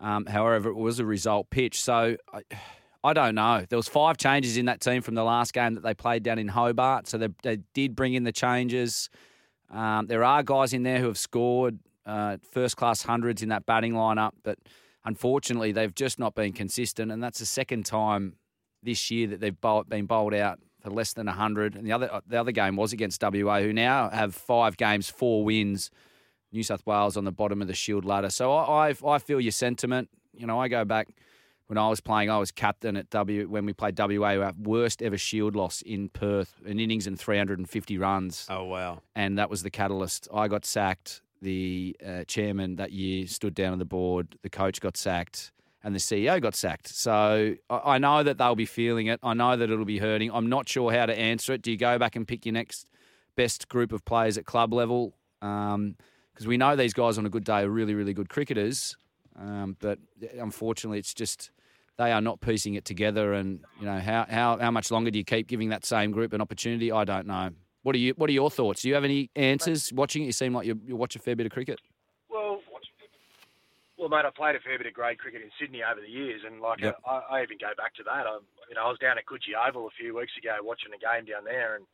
Um, 0.00 0.26
however, 0.26 0.68
it 0.68 0.74
was 0.74 0.98
a 0.98 1.04
result 1.04 1.48
pitch. 1.48 1.80
So 1.80 2.16
I, 2.32 2.40
I 3.04 3.12
don't 3.12 3.36
know. 3.36 3.64
There 3.68 3.76
was 3.76 3.86
five 3.86 4.16
changes 4.16 4.56
in 4.56 4.66
that 4.66 4.80
team 4.80 5.00
from 5.00 5.14
the 5.14 5.22
last 5.22 5.52
game 5.52 5.74
that 5.74 5.84
they 5.84 5.94
played 5.94 6.24
down 6.24 6.40
in 6.40 6.48
Hobart. 6.48 7.06
So 7.06 7.18
they, 7.18 7.28
they 7.44 7.58
did 7.72 7.94
bring 7.94 8.14
in 8.14 8.24
the 8.24 8.32
changes. 8.32 9.10
Um, 9.70 10.08
there 10.08 10.24
are 10.24 10.42
guys 10.42 10.72
in 10.72 10.82
there 10.82 10.98
who 10.98 11.06
have 11.06 11.18
scored 11.18 11.78
uh, 12.04 12.38
first 12.50 12.76
class 12.76 13.02
hundreds 13.02 13.40
in 13.40 13.50
that 13.50 13.64
batting 13.64 13.92
lineup, 13.92 14.32
but 14.42 14.58
unfortunately 15.04 15.70
they've 15.70 15.94
just 15.94 16.18
not 16.18 16.34
been 16.34 16.52
consistent. 16.52 17.12
And 17.12 17.22
that's 17.22 17.38
the 17.38 17.46
second 17.46 17.86
time 17.86 18.38
this 18.82 19.08
year 19.08 19.28
that 19.28 19.38
they've 19.38 19.60
been 19.88 20.06
bowled 20.06 20.34
out 20.34 20.58
less 20.90 21.12
than 21.12 21.26
100. 21.26 21.74
And 21.76 21.86
the 21.86 21.92
other 21.92 22.20
the 22.26 22.38
other 22.40 22.52
game 22.52 22.76
was 22.76 22.92
against 22.92 23.22
WA, 23.22 23.60
who 23.60 23.72
now 23.72 24.10
have 24.10 24.34
five 24.34 24.76
games, 24.76 25.08
four 25.10 25.44
wins. 25.44 25.90
New 26.52 26.62
South 26.62 26.86
Wales 26.86 27.16
on 27.16 27.24
the 27.24 27.32
bottom 27.32 27.60
of 27.60 27.66
the 27.66 27.74
Shield 27.74 28.04
ladder. 28.04 28.30
So 28.30 28.52
I, 28.52 28.90
I, 28.90 28.94
I 29.04 29.18
feel 29.18 29.40
your 29.40 29.50
sentiment. 29.50 30.08
You 30.32 30.46
know, 30.46 30.60
I 30.60 30.68
go 30.68 30.84
back 30.84 31.08
when 31.66 31.78
I 31.78 31.88
was 31.88 32.00
playing. 32.00 32.30
I 32.30 32.38
was 32.38 32.52
captain 32.52 32.96
at 32.96 33.10
W 33.10 33.48
when 33.48 33.66
we 33.66 33.72
played 33.72 33.98
WA. 33.98 34.36
Our 34.36 34.52
worst 34.62 35.02
ever 35.02 35.18
Shield 35.18 35.56
loss 35.56 35.82
in 35.82 36.10
Perth, 36.10 36.60
an 36.64 36.78
innings 36.78 37.08
and 37.08 37.18
350 37.18 37.98
runs, 37.98 38.46
Oh 38.48 38.64
wow. 38.66 39.00
and 39.16 39.36
that 39.36 39.50
was 39.50 39.64
the 39.64 39.70
catalyst. 39.70 40.28
I 40.32 40.46
got 40.46 40.64
sacked. 40.64 41.22
The 41.42 41.96
uh, 42.06 42.22
chairman 42.24 42.76
that 42.76 42.92
year 42.92 43.26
stood 43.26 43.54
down 43.54 43.72
on 43.72 43.78
the 43.80 43.84
board. 43.84 44.36
The 44.42 44.48
coach 44.50 44.80
got 44.80 44.96
sacked, 44.96 45.50
and 45.84 45.94
the 45.94 45.98
CEO 45.98 46.40
got 46.40 46.54
sacked. 46.54 46.88
So 46.88 47.56
I, 47.68 47.98
know 47.98 48.22
that 48.22 48.38
they'll 48.38 48.56
be 48.56 48.64
feeling 48.64 49.08
it. 49.08 49.20
I 49.22 49.34
know 49.34 49.54
that 49.54 49.70
it'll 49.70 49.84
be 49.84 49.98
hurting. 49.98 50.30
I'm 50.32 50.48
not 50.48 50.66
sure 50.66 50.90
how 50.90 51.04
to 51.04 51.16
answer 51.16 51.52
it. 51.52 51.60
Do 51.60 51.70
you 51.70 51.76
go 51.76 51.98
back 51.98 52.16
and 52.16 52.26
pick 52.26 52.46
your 52.46 52.54
next 52.54 52.88
best 53.36 53.68
group 53.68 53.92
of 53.92 54.02
players 54.06 54.38
at 54.38 54.46
club 54.46 54.72
level? 54.72 55.14
Um, 55.42 55.96
because 56.32 56.46
we 56.48 56.56
know 56.56 56.74
these 56.74 56.94
guys 56.94 57.18
on 57.18 57.26
a 57.26 57.28
good 57.28 57.44
day 57.44 57.60
are 57.60 57.68
really, 57.68 57.94
really 57.94 58.14
good 58.14 58.30
cricketers. 58.30 58.96
Um, 59.38 59.76
but 59.78 59.98
unfortunately, 60.38 60.98
it's 60.98 61.12
just 61.12 61.50
they 61.98 62.10
are 62.10 62.22
not 62.22 62.40
piecing 62.40 62.74
it 62.74 62.86
together. 62.86 63.34
And 63.34 63.60
you 63.78 63.86
know 63.86 63.98
how, 63.98 64.26
how 64.28 64.58
how 64.58 64.70
much 64.70 64.90
longer 64.90 65.10
do 65.10 65.18
you 65.18 65.24
keep 65.24 65.46
giving 65.46 65.68
that 65.68 65.84
same 65.84 66.12
group 66.12 66.32
an 66.32 66.40
opportunity? 66.40 66.90
I 66.90 67.04
don't 67.04 67.26
know. 67.26 67.50
What 67.82 67.94
are 67.94 67.98
you 67.98 68.14
What 68.16 68.30
are 68.30 68.32
your 68.32 68.50
thoughts? 68.50 68.82
Do 68.82 68.88
you 68.88 68.94
have 68.94 69.04
any 69.04 69.30
answers? 69.36 69.92
Watching 69.92 70.22
it, 70.22 70.26
you 70.26 70.32
seem 70.32 70.54
like 70.54 70.66
you, 70.66 70.80
you 70.84 70.96
watch 70.96 71.14
a 71.14 71.18
fair 71.18 71.36
bit 71.36 71.46
of 71.46 71.52
cricket. 71.52 71.78
Well, 74.04 74.12
mate, 74.12 74.28
I 74.28 74.36
played 74.36 74.52
a 74.52 74.60
fair 74.60 74.76
bit 74.76 74.84
of 74.84 74.92
grade 74.92 75.16
cricket 75.16 75.40
in 75.40 75.48
Sydney 75.56 75.80
over 75.80 75.96
the 75.96 76.12
years, 76.12 76.44
and 76.44 76.60
like 76.60 76.76
Yep. 76.84 77.00
I, 77.08 77.40
I 77.40 77.42
even 77.42 77.56
go 77.56 77.72
back 77.72 77.96
to 77.96 78.04
that. 78.04 78.28
I, 78.28 78.36
you 78.68 78.76
know, 78.76 78.84
I 78.84 78.92
was 78.92 79.00
down 79.00 79.16
at 79.16 79.24
Coogee 79.24 79.56
Oval 79.56 79.88
a 79.88 79.96
few 79.96 80.12
weeks 80.12 80.36
ago 80.36 80.60
watching 80.60 80.92
a 80.92 81.00
game 81.00 81.24
down 81.24 81.48
there, 81.48 81.80
and 81.80 81.88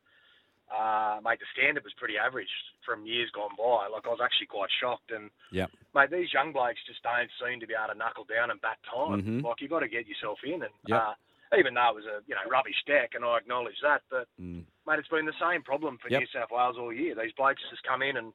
uh, 0.75 1.23
mate, 1.23 1.39
the 1.39 1.47
standard 1.55 1.87
was 1.87 1.95
pretty 2.03 2.19
average 2.19 2.51
from 2.83 3.07
years 3.07 3.31
gone 3.31 3.55
by. 3.55 3.87
Like 3.87 4.11
I 4.11 4.11
was 4.11 4.19
actually 4.19 4.51
quite 4.51 4.75
shocked, 4.83 5.15
and 5.15 5.31
Yep. 5.55 5.71
mate, 5.95 6.11
these 6.11 6.35
young 6.35 6.51
blokes 6.51 6.83
just 6.83 6.99
don't 7.07 7.31
seem 7.39 7.63
to 7.63 7.69
be 7.71 7.79
able 7.79 7.95
to 7.95 7.99
knuckle 8.03 8.27
down 8.27 8.51
and 8.51 8.59
bat 8.59 8.83
time. 8.91 9.23
Mhm. 9.23 9.47
Like 9.47 9.63
you 9.63 9.71
have 9.71 9.79
got 9.79 9.87
to 9.87 9.95
get 9.95 10.11
yourself 10.11 10.43
in, 10.43 10.67
and 10.67 10.75
Yep. 10.91 10.99
uh, 10.99 11.15
even 11.63 11.75
though 11.79 11.95
it 11.95 12.03
was 12.03 12.07
a 12.11 12.27
you 12.27 12.35
know 12.35 12.43
rubbish 12.51 12.83
deck, 12.91 13.15
and 13.15 13.23
I 13.23 13.39
acknowledge 13.39 13.79
that, 13.87 14.03
but 14.11 14.27
Mm. 14.43 14.67
mate, 14.85 14.99
it's 14.99 15.07
been 15.07 15.31
the 15.31 15.39
same 15.39 15.63
problem 15.63 15.95
for 16.03 16.11
Yep. 16.11 16.27
New 16.27 16.27
South 16.35 16.51
Wales 16.51 16.75
all 16.77 16.91
year. 16.93 17.15
These 17.15 17.39
blokes 17.39 17.63
just 17.71 17.87
come 17.87 18.03
in 18.03 18.17
and 18.19 18.35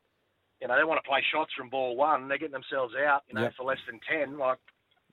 you 0.62 0.68
know 0.68 0.78
they 0.78 0.84
want 0.84 1.04
to 1.04 1.08
play 1.10 1.24
shots 1.32 1.52
from 1.58 1.70
ball 1.70 1.96
one. 1.96 2.28
They're 2.28 2.38
getting 2.38 2.54
themselves 2.54 2.94
out, 2.96 3.24
you 3.28 3.36
know, 3.36 3.44
Yep. 3.44 3.54
for 3.58 3.64
less 3.66 3.80
than 3.88 4.00
ten. 4.10 4.38
Like 4.38 4.58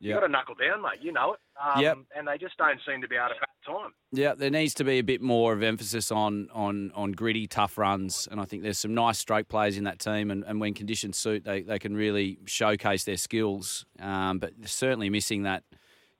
You've 0.00 0.14
got 0.14 0.26
to 0.26 0.33
knuckle 0.33 0.57
down, 0.57 0.83
mate. 0.83 0.98
You 1.00 1.12
know 1.12 1.35
it. 1.35 1.40
Um, 1.62 1.81
Yep. 1.81 1.98
And 2.16 2.26
they 2.26 2.37
just 2.37 2.57
don't 2.57 2.81
seem 2.85 3.02
to 3.02 3.09
be 3.09 3.14
able 3.14 3.28
to 3.28 3.35
bat 3.38 3.48
time. 3.64 3.92
Yeah, 4.11 4.35
there 4.35 4.50
needs 4.50 4.74
to 4.74 4.85
be 4.85 4.98
a 4.98 5.02
bit 5.02 5.20
more 5.22 5.52
of 5.52 5.62
emphasis 5.62 6.11
on 6.11 6.48
on 6.52 6.90
on 6.96 7.12
gritty, 7.12 7.46
tough 7.46 7.78
runs, 7.78 8.26
and 8.31 8.40
I 8.40 8.44
think 8.44 8.64
there's 8.64 8.78
some 8.78 8.94
nice 8.94 9.18
stroke 9.18 9.48
players 9.48 9.76
in 9.76 9.85
that 9.85 10.00
team, 10.00 10.33
and, 10.33 10.42
and 10.44 10.61
when 10.61 10.74
conditions 10.74 11.18
suit, 11.18 11.44
they, 11.44 11.62
they 11.62 11.78
can 11.78 11.94
really 11.94 12.38
showcase 12.46 13.05
their 13.05 13.16
skills. 13.16 13.87
Um, 14.00 14.38
but 14.40 14.55
certainly 14.64 15.09
missing 15.09 15.44
that, 15.44 15.62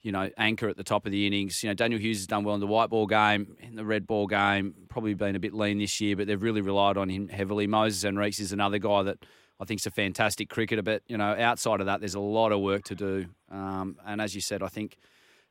you 0.03 0.13
know, 0.13 0.29
anchor 0.37 0.69
at 0.69 0.77
the 0.77 0.85
top 0.85 1.07
of 1.07 1.13
the 1.13 1.27
innings. 1.27 1.63
You 1.63 1.71
know, 1.71 1.75
Daniel 1.75 2.01
Hughes 2.01 2.19
has 2.19 2.27
done 2.27 2.45
well 2.45 2.55
in 2.55 2.61
the 2.61 2.67
white 2.67 2.91
ball 2.91 3.07
game, 3.07 3.57
in 3.61 3.77
the 3.77 3.85
red 3.85 4.07
ball 4.07 4.27
game, 4.27 4.75
probably 4.89 5.15
been 5.15 5.37
a 5.37 5.41
bit 5.41 5.55
lean 5.55 5.79
this 5.79 6.01
year, 6.01 6.17
but 6.17 6.27
they've 6.27 6.43
really 6.43 6.61
relied 6.61 6.97
on 6.97 7.09
him 7.09 7.29
heavily. 7.29 7.67
Moises 7.67 8.05
Henriques 8.05 8.41
is 8.41 8.53
another 8.53 8.79
guy 8.79 9.03
that 9.05 9.19
I 9.61 9.65
think 9.65 9.81
is 9.81 9.87
a 9.87 9.91
fantastic 9.93 10.49
cricketer, 10.49 10.83
but 10.83 11.03
you 11.07 11.17
know, 11.17 11.37
outside 11.39 11.81
of 11.81 11.87
that, 11.87 12.01
there's 12.01 12.17
a 12.17 12.21
lot 12.21 12.53
of 12.53 12.61
work 12.61 12.83
to 12.85 12.95
do. 12.95 13.27
Um, 13.51 13.97
and 14.05 14.21
as 14.21 14.35
you 14.35 14.41
said, 14.41 14.63
I 14.63 14.69
think 14.69 14.99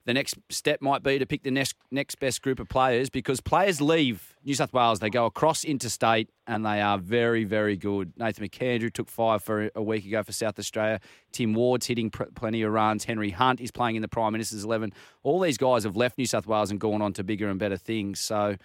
the 0.05 0.13
next 0.13 0.35
step 0.49 0.81
might 0.81 1.03
be 1.03 1.19
to 1.19 1.25
pick 1.25 1.43
the 1.43 1.51
next 1.51 1.75
next 1.91 2.15
best 2.19 2.41
group 2.41 2.59
of 2.59 2.67
players 2.67 3.09
because 3.09 3.39
players 3.41 3.81
leave 3.81 4.35
New 4.43 4.55
South 4.55 4.73
Wales, 4.73 4.99
they 4.99 5.09
go 5.09 5.25
across 5.25 5.63
interstate, 5.63 6.29
and 6.47 6.65
they 6.65 6.81
are 6.81 6.97
very, 6.97 7.43
very 7.43 7.77
good. 7.77 8.13
Nathan 8.17 8.47
McAndrew 8.47 8.91
took 8.91 9.09
five 9.09 9.43
for 9.43 9.69
a 9.75 9.81
week 9.81 10.05
ago 10.05 10.23
for 10.23 10.31
South 10.31 10.57
Australia. 10.57 10.99
Tim 11.31 11.53
Ward's 11.53 11.85
hitting 11.85 12.09
pr- 12.09 12.23
plenty 12.35 12.61
of 12.63 12.71
runs. 12.71 13.05
Henry 13.05 13.29
Hunt 13.29 13.61
is 13.61 13.71
playing 13.71 13.95
in 13.95 14.01
the 14.01 14.07
Prime 14.07 14.33
Minister's 14.33 14.63
eleven. 14.63 14.93
All 15.23 15.39
these 15.39 15.57
guys 15.57 15.83
have 15.83 15.95
left 15.95 16.17
New 16.17 16.25
South 16.25 16.47
Wales 16.47 16.71
and 16.71 16.79
gone 16.79 17.01
on 17.01 17.13
to 17.13 17.23
bigger 17.23 17.49
and 17.49 17.59
better 17.59 17.77
things. 17.77 18.19
So. 18.19 18.57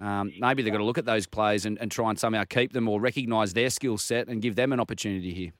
Um, 0.00 0.32
maybe 0.38 0.62
they've 0.62 0.70
got 0.70 0.78
to 0.78 0.84
look 0.84 0.98
at 0.98 1.06
those 1.06 1.26
players 1.26 1.66
and, 1.66 1.76
and 1.80 1.90
try 1.90 2.08
and 2.08 2.16
somehow 2.16 2.44
keep 2.44 2.72
them 2.72 2.88
or 2.88 3.00
recognise 3.00 3.52
their 3.52 3.68
skill 3.68 3.98
set 3.98 4.28
and 4.28 4.40
give 4.40 4.54
them 4.54 4.72
an 4.72 4.78
opportunity 4.78 5.34
here. 5.34 5.50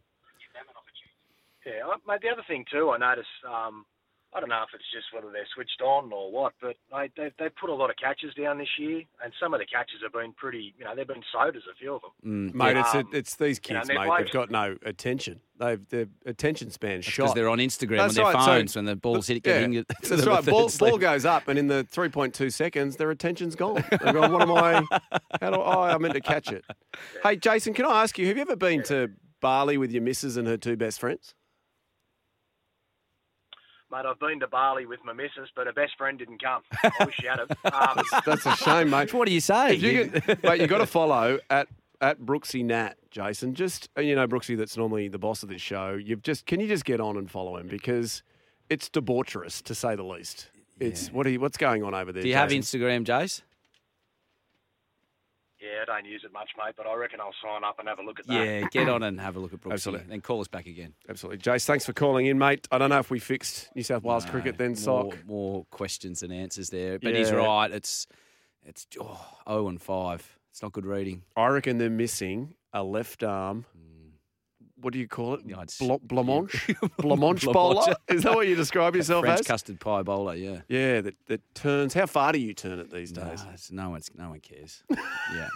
Yeah, 1.66 1.82
mate. 2.06 2.20
The 2.22 2.28
other 2.28 2.44
thing 2.46 2.64
too, 2.70 2.90
I 2.90 2.98
noticed. 2.98 3.28
Um, 3.44 3.84
I 4.34 4.40
don't 4.40 4.50
know 4.50 4.62
if 4.62 4.74
it's 4.74 4.84
just 4.92 5.06
whether 5.14 5.32
they're 5.32 5.46
switched 5.54 5.80
on 5.80 6.12
or 6.12 6.30
what, 6.30 6.52
but 6.60 6.76
mate, 6.92 7.12
they've 7.16 7.32
they've 7.38 7.54
put 7.56 7.70
a 7.70 7.74
lot 7.74 7.88
of 7.88 7.96
catches 7.96 8.34
down 8.34 8.58
this 8.58 8.68
year, 8.78 9.02
and 9.24 9.32
some 9.40 9.54
of 9.54 9.60
the 9.60 9.64
catches 9.66 9.96
have 10.02 10.12
been 10.12 10.32
pretty. 10.34 10.74
You 10.78 10.84
know, 10.84 10.94
they've 10.94 11.06
been 11.06 11.22
sodas. 11.32 11.62
A 11.70 11.74
few 11.76 11.94
of 11.94 12.02
them. 12.02 12.50
Mm, 12.50 12.54
mate, 12.54 12.76
it's 12.76 12.94
Um, 12.94 13.08
it's 13.12 13.36
these 13.36 13.58
you 13.66 13.74
know, 13.74 13.80
kids, 13.80 13.88
and 13.90 13.98
they're 13.98 14.06
mate. 14.06 14.24
They've 14.24 14.30
got 14.32 14.50
no 14.50 14.76
attention. 14.84 15.40
They've 15.58 15.88
their 15.88 16.06
attention 16.26 16.70
span's 16.70 17.06
Because 17.06 17.30
shot. 17.30 17.34
they're 17.34 17.48
on 17.48 17.58
Instagram 17.58 17.96
That's 17.96 18.18
on 18.18 18.24
their 18.24 18.32
right, 18.34 18.44
so- 18.44 18.46
phones 18.52 18.76
when 18.76 18.84
the 18.84 18.96
ball's 18.96 19.26
hit, 19.28 19.46
Yeah, 19.46 19.54
getting 19.60 19.74
it. 19.74 19.86
that's 19.88 20.26
right. 20.26 20.38
at 20.38 20.44
Ball, 20.46 20.68
sleep. 20.68 20.90
ball 20.90 20.98
goes 20.98 21.24
up, 21.24 21.48
and 21.48 21.58
in 21.58 21.66
the 21.68 21.84
three 21.84 22.10
point 22.10 22.34
two 22.34 22.50
seconds, 22.50 22.96
their 22.96 23.10
attention's 23.10 23.56
gone. 23.56 23.82
They've 23.90 24.12
gone. 24.12 24.30
What 24.30 24.42
am 24.42 24.52
I? 24.52 24.82
How 25.40 25.50
do 25.50 25.56
oh, 25.56 25.82
I 25.82 25.96
meant 25.98 26.14
to 26.14 26.20
catch 26.20 26.52
it? 26.52 26.64
Hey, 27.22 27.36
Jason, 27.36 27.72
can 27.74 27.86
I 27.86 28.02
ask 28.02 28.18
you? 28.18 28.26
Have 28.26 28.36
you 28.36 28.42
ever 28.42 28.56
been 28.56 28.82
to 28.84 29.10
Bali 29.40 29.78
with 29.78 29.90
your 29.92 30.02
missus 30.02 30.36
and 30.36 30.46
her 30.48 30.56
two 30.56 30.76
best 30.76 31.00
friends? 31.00 31.34
Mate, 33.90 34.04
I've 34.04 34.18
been 34.18 34.40
to 34.40 34.46
Bali 34.46 34.84
with 34.84 35.00
my 35.04 35.14
missus, 35.14 35.48
but 35.56 35.66
her 35.66 35.72
best 35.72 35.96
friend 35.96 36.18
didn't 36.18 36.42
come. 36.42 36.62
I 36.82 37.04
wish 37.06 37.14
she 37.16 37.26
had 37.26 37.38
have. 37.38 37.98
Um, 37.98 38.04
That's 38.26 38.44
a 38.44 38.54
shame, 38.56 38.90
mate. 38.90 39.14
What 39.14 39.26
do 39.26 39.32
you 39.32 39.40
say? 39.40 39.76
If 39.76 39.82
you 39.82 40.08
can, 40.08 40.38
mate, 40.42 40.60
you 40.60 40.66
got 40.66 40.78
to 40.78 40.86
follow 40.86 41.38
at 41.48 41.68
at 42.00 42.20
Brooksy 42.20 42.64
Nat, 42.64 42.94
Jason. 43.10 43.54
Just 43.54 43.88
you 43.96 44.14
know, 44.14 44.26
Brooksy, 44.28 44.56
that's 44.56 44.76
normally 44.76 45.08
the 45.08 45.18
boss 45.18 45.42
of 45.42 45.48
this 45.48 45.62
show. 45.62 45.94
You've 45.94 46.22
just 46.22 46.44
can 46.44 46.60
you 46.60 46.68
just 46.68 46.84
get 46.84 47.00
on 47.00 47.16
and 47.16 47.30
follow 47.30 47.56
him 47.56 47.66
because 47.66 48.22
it's 48.68 48.90
debaucherous 48.90 49.62
to 49.62 49.74
say 49.74 49.96
the 49.96 50.04
least. 50.04 50.50
It's 50.80 51.10
what 51.10 51.26
are 51.26 51.30
you, 51.30 51.40
what's 51.40 51.56
going 51.56 51.82
on 51.82 51.94
over 51.94 52.12
there? 52.12 52.22
Do 52.22 52.28
you 52.28 52.36
have 52.36 52.50
Instagram, 52.50 53.04
Jace? 53.04 53.42
Yeah, 55.88 55.94
I 55.94 56.00
don't 56.00 56.10
use 56.10 56.22
it 56.24 56.32
much, 56.32 56.50
mate, 56.56 56.74
but 56.76 56.86
I 56.86 56.94
reckon 56.94 57.20
I'll 57.20 57.34
sign 57.42 57.64
up 57.64 57.78
and 57.78 57.88
have 57.88 57.98
a 57.98 58.02
look 58.02 58.20
at 58.20 58.26
that. 58.26 58.34
Yeah, 58.46 58.66
get 58.70 58.88
on 58.88 59.02
and 59.02 59.20
have 59.20 59.36
a 59.36 59.40
look 59.40 59.52
at 59.52 59.60
Brooksy. 59.60 59.72
Absolutely. 59.72 60.12
And 60.14 60.22
call 60.22 60.40
us 60.40 60.48
back 60.48 60.66
again. 60.66 60.94
Absolutely, 61.08 61.38
Jace. 61.38 61.64
Thanks 61.64 61.86
for 61.86 61.92
calling 61.92 62.26
in, 62.26 62.38
mate. 62.38 62.68
I 62.70 62.78
don't 62.78 62.90
know 62.90 62.98
if 62.98 63.10
we 63.10 63.18
fixed 63.18 63.70
New 63.74 63.82
South 63.82 64.02
Wales 64.02 64.24
No, 64.26 64.30
cricket 64.32 64.58
then, 64.58 64.68
more, 64.70 64.76
sock. 64.76 65.26
more 65.26 65.64
questions 65.70 66.20
than 66.20 66.32
answers 66.32 66.70
there. 66.70 66.98
But 66.98 67.14
he's 67.14 67.32
right. 67.32 67.70
It's 67.70 68.06
it's 68.64 68.86
oh, 69.00 69.20
0 69.48 69.68
and 69.68 69.80
5. 69.80 70.38
It's 70.50 70.62
not 70.62 70.72
good 70.72 70.84
reading. 70.86 71.22
I 71.36 71.46
reckon 71.46 71.78
they're 71.78 71.88
missing 71.90 72.54
a 72.72 72.82
left 72.82 73.22
arm. 73.22 73.64
Hmm. 73.72 73.84
What 74.80 74.92
do 74.92 74.98
you 75.00 75.08
call 75.08 75.34
it? 75.34 75.40
Yeah, 75.44 75.56
I'd 75.58 75.70
s- 75.70 75.78
blancmange, 75.80 76.50
blancmange 77.00 77.40
Blancmange. 77.40 77.52
bowler. 77.52 77.96
Is 78.08 78.22
that 78.22 78.34
what 78.34 78.46
you 78.46 78.54
describe 78.54 78.94
yourself 78.96 79.24
French 79.24 79.40
as? 79.40 79.46
custard 79.46 79.80
pie 79.80 80.02
bowler, 80.02 80.34
yeah. 80.36 80.60
Yeah, 80.68 81.00
that, 81.00 81.14
that 81.26 81.40
turns. 81.54 81.94
How 81.94 82.06
far 82.06 82.30
do 82.32 82.38
you 82.38 82.54
turn 82.54 82.78
it 82.78 82.90
these 82.92 83.10
days? 83.10 83.40
it's- 83.42 83.70
no 83.72 83.90
one's 83.90 84.08
no 84.14 84.30
one 84.30 84.40
cares. 84.40 84.84
yeah. 84.90 85.48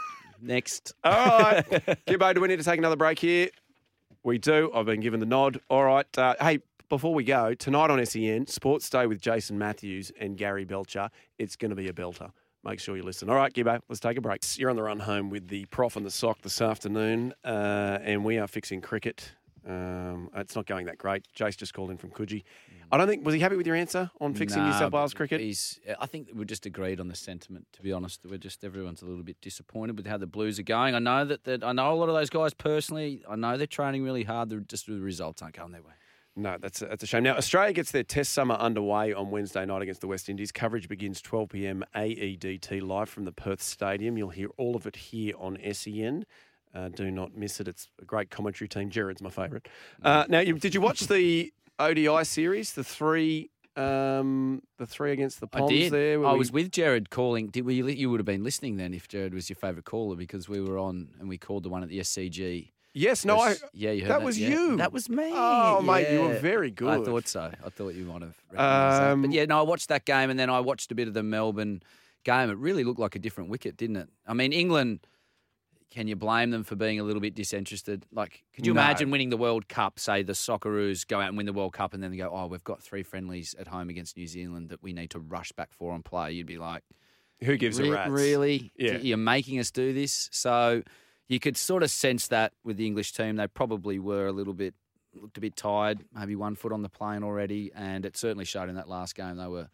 Next. 0.43 0.93
All 1.05 1.13
right. 1.13 1.65
Gibbo, 2.07 2.35
do 2.35 2.41
we 2.41 2.49
need 2.49 2.59
to 2.59 2.65
take 2.65 2.79
another 2.79 2.97
break 2.97 3.19
here? 3.19 3.49
We 4.25 4.39
do. 4.39 4.71
I've 4.75 4.87
been 4.87 5.01
given 5.01 5.21
the 5.21 5.27
nod. 5.27 5.61
All 5.69 5.85
right. 5.85 6.07
Uh, 6.19 6.35
hey, 6.41 6.59
before 6.89 7.15
we 7.15 7.25
go, 7.25 7.55
tonight 7.55 7.91
on 7.91 8.05
SEN, 8.05 8.47
Sports 8.49 8.91
Day 8.91 9.07
with 9.07 9.21
Jason 9.21 9.57
Matthews 9.57 10.13
and 10.21 10.37
Gary 10.37 10.65
Belcher. 10.65 11.11
It's 11.39 11.57
going 11.57 11.71
to 11.71 11.77
be 11.77 11.89
a 11.89 11.93
belter. 11.93 12.31
Make 12.65 12.81
sure 12.81 12.97
you 12.97 13.03
listen. 13.03 13.29
All 13.31 13.35
right, 13.37 13.53
Gibbo, 13.53 13.81
let's 13.89 13.99
take 13.99 14.17
a 14.17 14.21
break. 14.21 14.43
You're 14.57 14.71
on 14.71 14.77
the 14.77 14.83
run 14.83 15.01
home 15.01 15.31
with 15.31 15.49
the 15.49 15.65
prof 15.67 15.97
and 15.97 16.07
the 16.07 16.11
sock 16.11 16.43
this 16.43 16.61
afternoon, 16.61 17.35
uh, 17.45 17.99
and 18.03 18.25
we 18.25 18.39
are 18.39 18.47
fixing 18.47 18.81
cricket. 18.81 19.33
Um, 19.67 20.29
it's 20.35 20.57
not 20.57 20.67
going 20.67 20.87
that 20.87 20.99
great. 20.99 21.27
Jace 21.37 21.57
just 21.57 21.73
called 21.73 21.91
in 21.91 21.97
from 21.97 22.11
Coogee. 22.11 22.43
I 22.91 22.99
don't 22.99 23.09
think 23.09 23.25
was 23.25 23.35
he 23.35 23.41
happy 23.41 23.57
with 23.57 23.67
your 23.67 23.77
answer 23.77 24.11
on 24.21 24.35
fixing 24.35 24.63
New 24.63 24.71
Nah, 24.71 24.79
South 24.79 24.93
Wales 24.93 25.15
cricket. 25.15 25.41
He's, 25.41 25.81
I 25.99 26.07
think 26.07 26.29
we're 26.35 26.45
just 26.45 26.67
agreed 26.67 27.01
on 27.01 27.09
the 27.09 27.15
sentiment. 27.15 27.67
To 27.75 27.83
be 27.83 27.93
honest, 27.93 28.21
we're 28.29 28.39
just 28.39 28.65
everyone's 28.65 29.03
a 29.03 29.07
little 29.07 29.23
bit 29.23 29.41
disappointed 29.41 29.97
with 29.97 30.07
how 30.07 30.19
the 30.19 30.27
Blues 30.27 30.59
are 30.59 30.65
going. 30.65 30.95
I 30.95 30.99
know 30.99 31.25
that, 31.25 31.45
that 31.45 31.65
I 31.65 31.73
know 31.73 31.93
a 31.93 31.95
lot 31.95 32.09
of 32.09 32.15
those 32.15 32.31
guys 32.31 32.53
personally. 32.53 33.23
I 33.29 33.37
know 33.37 33.57
they're 33.57 33.67
training 33.67 34.03
really 34.03 34.25
hard. 34.25 34.51
They're 34.51 34.61
just 34.61 34.87
the 34.87 35.01
results 35.01 35.43
aren't 35.43 35.57
going 35.57 35.73
their 35.73 35.83
way. 35.83 35.93
No, 36.35 36.57
that's 36.59 36.81
a, 36.81 36.87
that's 36.87 37.03
a 37.03 37.07
shame. 37.07 37.25
Now, 37.25 37.37
Australia 37.37 37.75
gets 37.75 37.91
their 37.91 38.05
Test 38.05 38.33
summer 38.33 38.55
underway 38.55 39.13
on 39.13 39.31
Wednesday 39.31 39.67
night 39.67 39.83
against 39.83 40.01
the 40.01 40.07
West 40.07 40.31
Indies. 40.31 40.51
Coverage 40.51 40.89
begins 40.89 41.21
12 41.21 41.51
p.m. 41.51 41.85
AEDT 41.95 42.81
live 42.83 43.11
from 43.11 43.25
the 43.25 43.33
Perth 43.33 43.61
Stadium. 43.61 44.17
You'll 44.17 44.31
hear 44.31 44.49
all 44.57 44.75
of 44.75 44.87
it 44.87 44.97
here 44.97 45.35
on 45.39 45.59
SEN. 45.73 46.25
Uh, 46.75 46.89
do 46.89 47.11
not 47.11 47.37
miss 47.37 47.61
it. 47.61 47.69
It's 47.69 47.89
a 48.01 48.05
great 48.05 48.31
commentary 48.31 48.69
team. 48.69 48.91
Jared's 48.91 49.21
my 49.23 49.31
favourite. 49.31 49.69
Uh, 50.03 50.25
now, 50.29 50.41
you, 50.41 50.55
did 50.55 50.75
you 50.75 50.81
watch 50.81 51.01
the 51.01 51.53
ODI 51.79 52.25
series? 52.25 52.73
The 52.73 52.85
three, 52.85 53.51
um, 53.77 54.63
the 54.79 54.87
three 54.87 55.13
against 55.13 55.41
the 55.41 55.47
Poms 55.47 55.71
I 55.71 55.75
did. 55.75 55.93
there. 55.93 56.25
I 56.25 56.33
we- 56.33 56.39
was 56.39 56.51
with 56.51 56.71
Jared 56.71 57.11
calling. 57.11 57.49
Did 57.49 57.67
we? 57.67 57.75
You 57.75 58.11
would 58.11 58.21
have 58.21 58.27
been 58.27 58.43
listening 58.43 58.77
then 58.77 58.95
if 58.95 59.07
Jared 59.09 59.35
was 59.35 59.51
your 59.51 59.57
favourite 59.57 59.85
caller 59.85 60.17
because 60.17 60.49
we 60.49 60.61
were 60.61 60.79
on 60.79 61.09
and 61.21 61.29
we 61.29 61.37
called 61.37 61.63
the 61.65 61.69
one 61.69 61.83
at 61.83 61.89
the 61.89 62.01
SCG. 62.01 62.71
Yes, 62.95 63.25
no, 63.25 63.39
I. 63.39 63.55
Yeah, 63.73 63.91
you 63.93 64.03
heard 64.03 64.11
that 64.11 64.19
that, 64.19 64.25
was 64.25 64.39
yeah. 64.39 64.49
you. 64.51 64.77
That 64.77 64.93
was 64.93 65.09
me. 65.09 65.31
Oh, 65.33 65.81
mate, 65.81 66.13
you 66.13 66.21
were 66.21 66.39
very 66.39 66.71
good. 66.71 67.01
I 67.01 67.05
thought 67.05 67.27
so. 67.27 67.51
I 67.65 67.71
thought 67.71 67.95
you 67.95 68.05
might 68.05 68.23
have. 68.23 69.13
Um, 69.13 69.23
But 69.23 69.33
yeah, 69.33 69.47
no, 69.47 69.59
I 69.59 69.63
watched 69.63 69.89
that 69.89 70.05
game 70.05 70.29
and 70.29 70.39
then 70.39 70.51
I 70.51 70.61
watched 70.61 70.93
a 70.93 70.95
bit 70.95 71.09
of 71.09 71.15
the 71.15 71.23
Melbourne 71.23 71.83
game. 72.25 72.51
It 72.51 72.59
really 72.59 72.85
looked 72.85 73.01
like 73.01 73.15
a 73.15 73.19
different 73.19 73.49
wicket, 73.49 73.77
didn't 73.79 73.97
it? 73.97 74.09
I 74.27 74.35
mean, 74.35 74.53
England. 74.53 75.01
Can 75.93 76.09
you 76.09 76.17
blame 76.17 76.51
them 76.51 76.65
for 76.65 76.75
being 76.75 76.99
a 76.99 77.03
little 77.03 77.21
bit 77.21 77.35
disinterested? 77.35 78.07
Like, 78.11 78.45
could 78.55 78.67
you 78.67 78.73
No. 78.73 78.81
imagine 78.81 79.11
winning 79.11 79.29
the 79.29 79.37
World 79.37 79.69
Cup? 79.69 79.99
Say 79.99 80.23
the 80.23 80.33
Socceroos 80.33 81.07
go 81.07 81.21
out 81.21 81.29
and 81.29 81.37
win 81.37 81.45
the 81.45 81.53
World 81.53 81.75
Cup, 81.75 81.93
and 81.93 82.03
then 82.03 82.11
they 82.11 82.17
go, 82.17 82.31
"Oh, 82.33 82.47
we've 82.47 82.65
got 82.65 82.83
three 82.83 83.03
friendlies 83.03 83.55
at 83.59 83.69
home 83.69 83.91
against 83.91 84.17
New 84.17 84.27
Zealand 84.27 84.71
that 84.71 84.83
we 84.83 84.95
need 84.95 85.11
to 85.11 85.19
rush 85.19 85.53
back 85.53 85.71
for 85.71 85.95
and 85.95 86.03
play." 86.03 86.33
You'd 86.33 86.47
be 86.47 86.57
like, 86.57 86.83
Who 87.41 87.57
gives 87.59 87.79
Re- 87.81 87.89
a 87.89 87.93
rat's? 87.93 88.11
Really? 88.11 88.73
Yeah. 88.77 88.99
You're 88.99 89.17
making 89.19 89.59
us 89.59 89.71
do 89.71 89.93
this. 89.93 90.29
So 90.33 90.83
you 91.29 91.41
could 91.41 91.57
sort 91.59 91.83
of 91.83 91.91
sense 91.91 92.29
that 92.29 92.53
with 92.65 92.77
the 92.79 92.87
English 92.87 93.13
team. 93.13 93.37
They 93.37 93.49
probably 93.49 93.99
were 93.99 94.27
a 94.29 94.33
little 94.33 94.55
bit, 94.55 94.75
looked 95.13 95.37
a 95.37 95.41
bit 95.41 95.57
tired, 95.57 96.05
maybe 96.15 96.37
one 96.37 96.55
foot 96.55 96.73
on 96.73 96.83
the 96.83 96.89
plane 96.89 97.23
already. 97.23 97.71
And 97.75 98.07
it 98.07 98.17
certainly 98.17 98.45
showed 98.47 98.69
in 98.69 98.77
that 98.77 98.89
last 98.89 99.15
game. 99.15 99.37
They 99.37 99.47
were. 99.49 99.69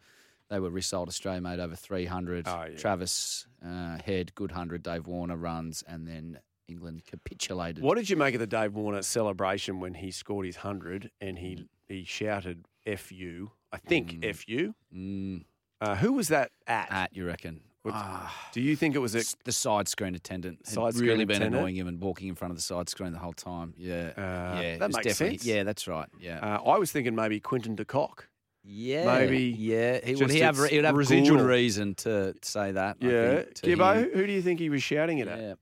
They 0.49 0.59
were 0.59 0.71
Rissold 0.71 1.07
Australia 1.07 1.41
made 1.41 1.59
over 1.59 1.75
300. 1.75 2.47
Oh, 2.47 2.65
yeah. 2.71 2.77
Travis 2.77 3.47
uh, 3.65 3.97
Head, 4.03 4.33
good 4.35 4.51
100. 4.51 4.81
Dave 4.83 5.05
Warner 5.07 5.37
runs. 5.37 5.83
And 5.87 6.07
then 6.07 6.39
England 6.67 7.03
capitulated. 7.05 7.83
What 7.83 7.97
did 7.97 8.09
you 8.09 8.15
make 8.15 8.33
of 8.33 8.39
the 8.39 8.47
Dave 8.47 8.73
Warner 8.73 9.01
celebration 9.01 9.79
when 9.79 9.93
he 9.95 10.11
scored 10.11 10.45
his 10.45 10.57
hundred 10.57 11.11
and 11.21 11.37
he 11.39 11.65
he 11.87 12.03
shouted 12.03 12.65
"fu"? 12.97 13.49
I 13.71 13.77
think 13.77 14.23
"fu." 14.35 14.73
Mm, 14.95 15.45
Uh, 15.81 15.95
who 15.95 16.13
was 16.13 16.27
that 16.27 16.51
at? 16.67 16.91
at, 16.91 17.15
you 17.15 17.25
reckon? 17.25 17.61
Ah, 17.91 18.49
Do 18.53 18.61
you 18.61 18.75
think 18.75 18.93
it 18.95 18.99
was 18.99 19.15
a? 19.15 19.23
the 19.45 19.51
side 19.51 19.87
screen 19.87 20.13
attendant 20.13 20.59
had 20.65 20.73
Side 20.75 20.93
screen 20.93 21.09
really 21.09 21.25
been 21.25 21.37
attendant? 21.37 21.55
annoying 21.55 21.75
him 21.75 21.87
and 21.87 21.99
walking 21.99 22.27
in 22.27 22.35
front 22.35 22.51
of 22.51 22.55
the 22.57 22.61
side 22.61 22.87
screen 22.89 23.13
the 23.13 23.17
whole 23.19 23.33
time. 23.33 23.73
Yeah, 23.77 24.11
Uh, 24.15 24.61
yeah, 24.61 24.77
that 24.77 24.91
makes 24.93 25.15
sense. 25.17 25.43
Yeah, 25.45 25.63
that's 25.63 25.87
right. 25.87 26.07
Yeah, 26.19 26.37
Uh, 26.39 26.61
I 26.69 26.77
was 26.77 26.91
thinking 26.91 27.15
maybe 27.15 27.39
Quinton 27.39 27.73
de 27.75 27.85
Kock. 27.85 28.27
Yeah, 28.63 29.05
Maybe 29.05 29.55
Yeah, 29.57 29.99
he 30.03 30.15
would 30.15 30.29
he 30.31 30.39
have 30.39 30.59
its 30.59 30.67
he 30.69 30.75
would 30.77 30.85
have 30.85 30.95
residual. 30.95 31.37
good 31.39 31.47
reason 31.47 31.95
to 31.95 32.35
say 32.41 32.71
that. 32.73 32.97
Yeah, 32.99 33.35
think, 33.43 33.55
Gibbo. 33.61 33.95
him. 34.03 34.09
Who 34.13 34.27
do 34.27 34.33
you 34.33 34.41
think 34.41 34.59
he 34.59 34.69
was 34.69 34.83
shouting 34.83 35.19
it 35.19 35.27
at? 35.27 35.39
Yeah. 35.39 35.53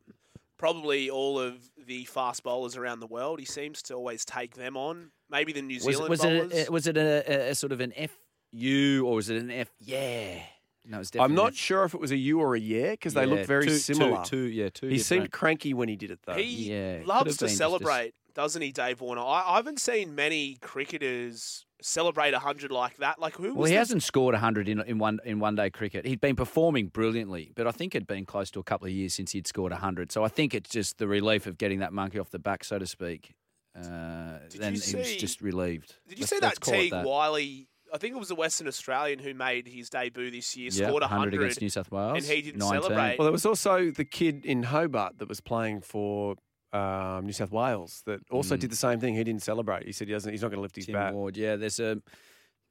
Probably 0.58 1.10
all 1.10 1.40
of 1.40 1.56
the 1.86 2.06
fast 2.06 2.42
bowlers 2.44 2.76
around 2.76 3.00
the 3.00 3.08
world. 3.08 3.40
He 3.40 3.46
seems 3.46 3.84
to 3.84 3.94
always 3.94 4.26
take 4.26 4.56
them 4.56 4.76
on. 4.76 5.12
Maybe 5.30 5.54
the 5.54 5.62
New 5.62 5.76
Was, 5.76 5.84
Zealand 5.84 6.10
was 6.10 6.22
bowlers. 6.22 6.52
it 6.52 6.68
a, 6.68 6.72
was 6.72 6.88
it 6.88 6.98
a, 6.98 7.24
a, 7.32 7.50
a 7.52 7.56
sort 7.56 7.72
of 7.72 7.80
an 7.80 7.94
F 7.96 8.18
U 8.54 9.06
or 9.06 9.16
was 9.16 9.30
it 9.30 9.38
an 9.42 9.52
F? 9.52 9.68
Yeah, 9.80 10.40
no, 10.88 11.00
it's 11.00 11.12
definitely 11.12 11.32
I'm 11.32 11.36
not 11.36 11.54
sure 11.56 11.84
if 11.84 11.94
it 11.94 12.00
was 12.00 12.12
a 12.12 12.18
you 12.18 12.40
or 12.40 12.56
a 12.56 12.60
yeah 12.60 12.92
because 12.92 13.14
they 13.14 13.26
yeah, 13.26 13.34
look 13.36 13.46
very 13.46 13.66
two- 13.66 13.72
two- 13.72 13.78
similar. 13.78 14.24
Two, 14.26 14.38
yeah, 14.48 14.70
two. 14.70 14.88
he 14.88 14.98
seemed 15.00 15.24
different- 15.26 15.34
cranky 15.34 15.74
when 15.74 15.90
he 15.90 15.96
did 15.96 16.12
it 16.12 16.20
though. 16.26 16.34
He 16.36 16.70
Yeah, 16.72 17.00
could 17.00 17.08
loves 17.08 17.32
have 17.32 17.38
to 17.38 17.44
been 17.46 17.50
just 17.50 17.54
a- 17.56 17.58
celebrate, 17.58 18.14
doesn't 18.34 18.62
he, 18.62 18.72
Dave 18.72 19.02
Warner? 19.02 19.22
I, 19.22 19.44
I 19.48 19.56
haven't 19.58 19.80
seen 19.80 20.16
many 20.16 20.56
cricketers 20.62 21.66
celebrate 21.82 22.34
hundred 22.34 22.72
like 22.72 22.98
that. 22.98 23.20
Like 23.20 23.36
who? 23.36 23.50
Well, 23.54 23.56
was 23.56 23.70
he 23.70 23.76
the- 23.76 23.80
hasn't 23.80 24.04
scored 24.04 24.34
100 24.34 24.68
in, 24.70 24.82
in 24.82 24.98
one 24.98 25.20
in 25.26 25.40
one 25.40 25.56
day 25.56 25.70
cricket. 25.70 26.06
He'd 26.06 26.22
been 26.22 26.36
performing 26.36 26.88
brilliantly, 26.88 27.52
but 27.56 27.68
I 27.68 27.72
think 27.72 27.94
it'd 27.96 28.08
been 28.08 28.26
close 28.26 28.50
to 28.52 28.60
a 28.60 28.64
couple 28.64 28.88
of 28.88 28.94
years 28.94 29.14
since 29.14 29.32
he'd 29.34 29.48
scored 29.48 29.72
100. 29.72 30.12
So 30.12 30.24
I 30.24 30.28
think 30.28 30.54
it's 30.54 30.70
just 30.70 30.98
the 30.98 31.08
relief 31.08 31.46
of 31.48 31.58
getting 31.58 31.80
that 31.80 31.94
monkey 31.94 32.20
off 32.20 32.30
the 32.32 32.40
back, 32.40 32.64
so 32.64 32.80
to 32.80 32.86
speak. 32.88 33.34
Uh, 33.76 34.40
Did 34.50 34.62
then 34.62 34.74
you 34.74 34.82
he 34.82 34.96
was 34.96 35.08
see- 35.08 35.18
just 35.20 35.42
relieved. 35.42 35.96
Did 36.08 36.18
you 36.18 36.24
Let's- 36.24 36.30
see 36.32 36.40
let's 36.42 36.60
that 36.60 36.66
call 36.66 36.74
it 36.74 36.78
Teague 36.78 36.92
that. 36.92 37.06
Wyllie? 37.06 37.68
I 37.94 37.98
think 37.98 38.16
it 38.16 38.20
was 38.20 38.32
a 38.32 38.36
Western 38.36 38.68
Australian 38.68 39.20
who 39.20 39.34
made 39.34 39.68
his 39.68 39.90
debut 39.90 40.30
this 40.32 40.56
year. 40.58 40.70
Yeah, 40.72 40.88
scored 40.88 41.04
hundred 41.04 41.34
against 41.36 41.62
New 41.62 41.70
South 41.70 41.92
Wales. 41.92 42.18
and 42.18 42.26
he 42.26 42.42
didn't 42.42 42.60
19. 42.60 42.82
celebrate. 42.82 43.16
Well, 43.18 43.26
there 43.26 43.32
was 43.32 43.46
also 43.46 43.92
the 43.92 44.06
kid 44.06 44.46
in 44.46 44.64
Hobart 44.64 45.20
that 45.20 45.30
was 45.30 45.40
playing 45.42 45.82
for 45.82 46.36
um, 46.74 47.26
New 47.26 47.32
South 47.32 47.52
Wales 47.52 48.04
that 48.06 48.20
also 48.30 48.56
Mm. 48.56 48.60
did 48.60 48.70
the 48.72 48.76
same 48.76 49.00
thing. 49.00 49.16
He 49.16 49.24
didn't 49.24 49.42
celebrate. 49.44 49.86
He 49.86 49.92
said 49.94 50.08
he 50.08 50.14
doesn't. 50.14 50.32
He's 50.32 50.42
not 50.42 50.50
going 50.50 50.58
to 50.58 50.62
lift 50.62 50.76
his 50.76 50.86
Tim 50.88 50.94
bat. 50.94 51.14
Ward. 51.14 51.38
Yeah, 51.38 51.56
there's 51.56 51.80
a 51.80 52.02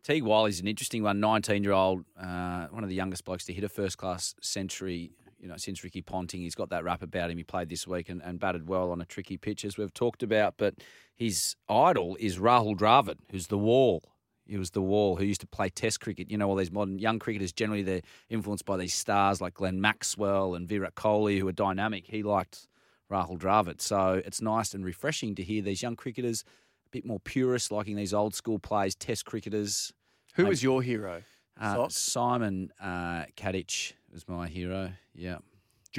Teague 0.05 0.23
Wyllie's 0.23 0.61
an 0.61 0.69
interesting 0.69 1.03
one, 1.03 1.19
19 1.19 1.65
year 1.65 1.73
old, 1.73 2.05
uh, 2.21 2.67
one 2.69 2.83
of 2.85 2.89
the 2.89 2.95
youngest 2.95 3.25
blokes 3.25 3.45
to 3.47 3.53
hit 3.53 3.65
a 3.65 3.69
first 3.69 3.99
class 3.99 4.35
century. 4.43 5.11
You 5.41 5.49
know, 5.49 5.57
since 5.57 5.83
Ricky 5.85 6.01
Ponting, 6.03 6.41
he's 6.41 6.55
got 6.55 6.71
that 6.71 6.85
rap 6.85 7.03
about 7.03 7.31
him. 7.31 7.39
He 7.39 7.45
played 7.45 7.69
this 7.69 7.87
week 7.87 8.09
and, 8.09 8.23
and 8.23 8.39
batted 8.41 8.69
well 8.69 8.91
on 8.91 9.01
a 9.01 9.05
tricky 9.05 9.37
pitch, 9.37 9.65
as 9.65 9.77
we've 9.77 9.93
talked 9.93 10.23
about. 10.23 10.55
But 10.57 10.75
his 11.15 11.57
idol 11.69 12.17
is 12.21 12.39
Rahul 12.39 12.77
Dravid, 12.77 13.17
who's 13.31 13.49
the 13.49 13.59
wall. 13.59 14.03
He 14.47 14.57
was 14.59 14.71
the 14.71 14.83
wall 14.83 15.17
who 15.17 15.25
used 15.25 15.41
to 15.41 15.47
play 15.47 15.69
Test 15.69 16.01
cricket. 16.01 16.31
You 16.31 16.39
know, 16.39 16.49
all 16.49 16.57
these 16.57 16.71
modern 16.71 16.99
young 16.99 17.19
cricketers 17.19 17.53
generally 17.53 17.83
they're 17.83 18.03
influenced 18.29 18.65
by 18.65 18.77
these 18.77 18.95
stars 18.95 19.41
like 19.41 19.55
Glenn 19.55 19.81
Maxwell 19.81 20.55
and 20.55 20.69
Virat 20.69 20.95
Kohli, 20.95 21.39
who 21.39 21.49
are 21.49 21.53
dynamic. 21.53 22.07
He 22.07 22.23
liked 22.23 22.69
Rahul 23.11 23.39
Dravid, 23.39 23.81
so 23.81 24.21
it's 24.25 24.41
nice 24.41 24.75
and 24.75 24.85
refreshing 24.85 25.35
to 25.37 25.43
hear 25.43 25.63
these 25.63 25.83
young 25.83 25.97
cricketers 25.97 26.45
a 26.87 26.91
bit 26.91 27.05
more 27.05 27.21
purist, 27.21 27.71
liking 27.71 27.97
these 27.97 28.15
old 28.15 28.35
school 28.35 28.59
plays, 28.59 28.95
Test 28.95 29.25
cricketers. 29.25 29.93
Who 30.35 30.47
was 30.47 30.63
your 30.63 30.83
hero? 30.83 31.23
uh, 31.61 31.89
Simon 31.89 32.71
uh, 32.81 33.25
Katich 33.37 33.95
was 34.13 34.29
my 34.29 34.47
hero. 34.49 34.93
Yeah. 35.15 35.39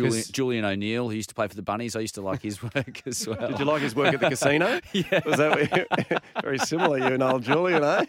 Julian, 0.06 0.24
Julian 0.32 0.66
O'Neill, 0.66 1.10
who 1.10 1.16
used 1.16 1.30
to 1.30 1.36
play 1.36 1.48
for 1.48 1.56
the 1.56 1.62
Bunnies. 1.62 1.96
I 1.96 2.00
used 2.02 2.16
to 2.16 2.22
like 2.22 2.42
his 2.42 2.62
work 2.76 3.02
as 3.06 3.28
well. 3.28 3.48
Did 3.50 3.60
you 3.60 3.66
like 3.66 3.82
his 3.82 3.96
work 3.96 4.14
at 4.14 4.20
the 4.20 4.30
casino? 4.30 4.80
yeah. 4.94 5.22
Was 5.26 5.38
that 5.38 6.22
very 6.42 6.60
similar, 6.60 6.98
you 7.00 7.06
and 7.06 7.24
old 7.24 7.44
Julian, 7.44 7.84
eh? 7.84 8.06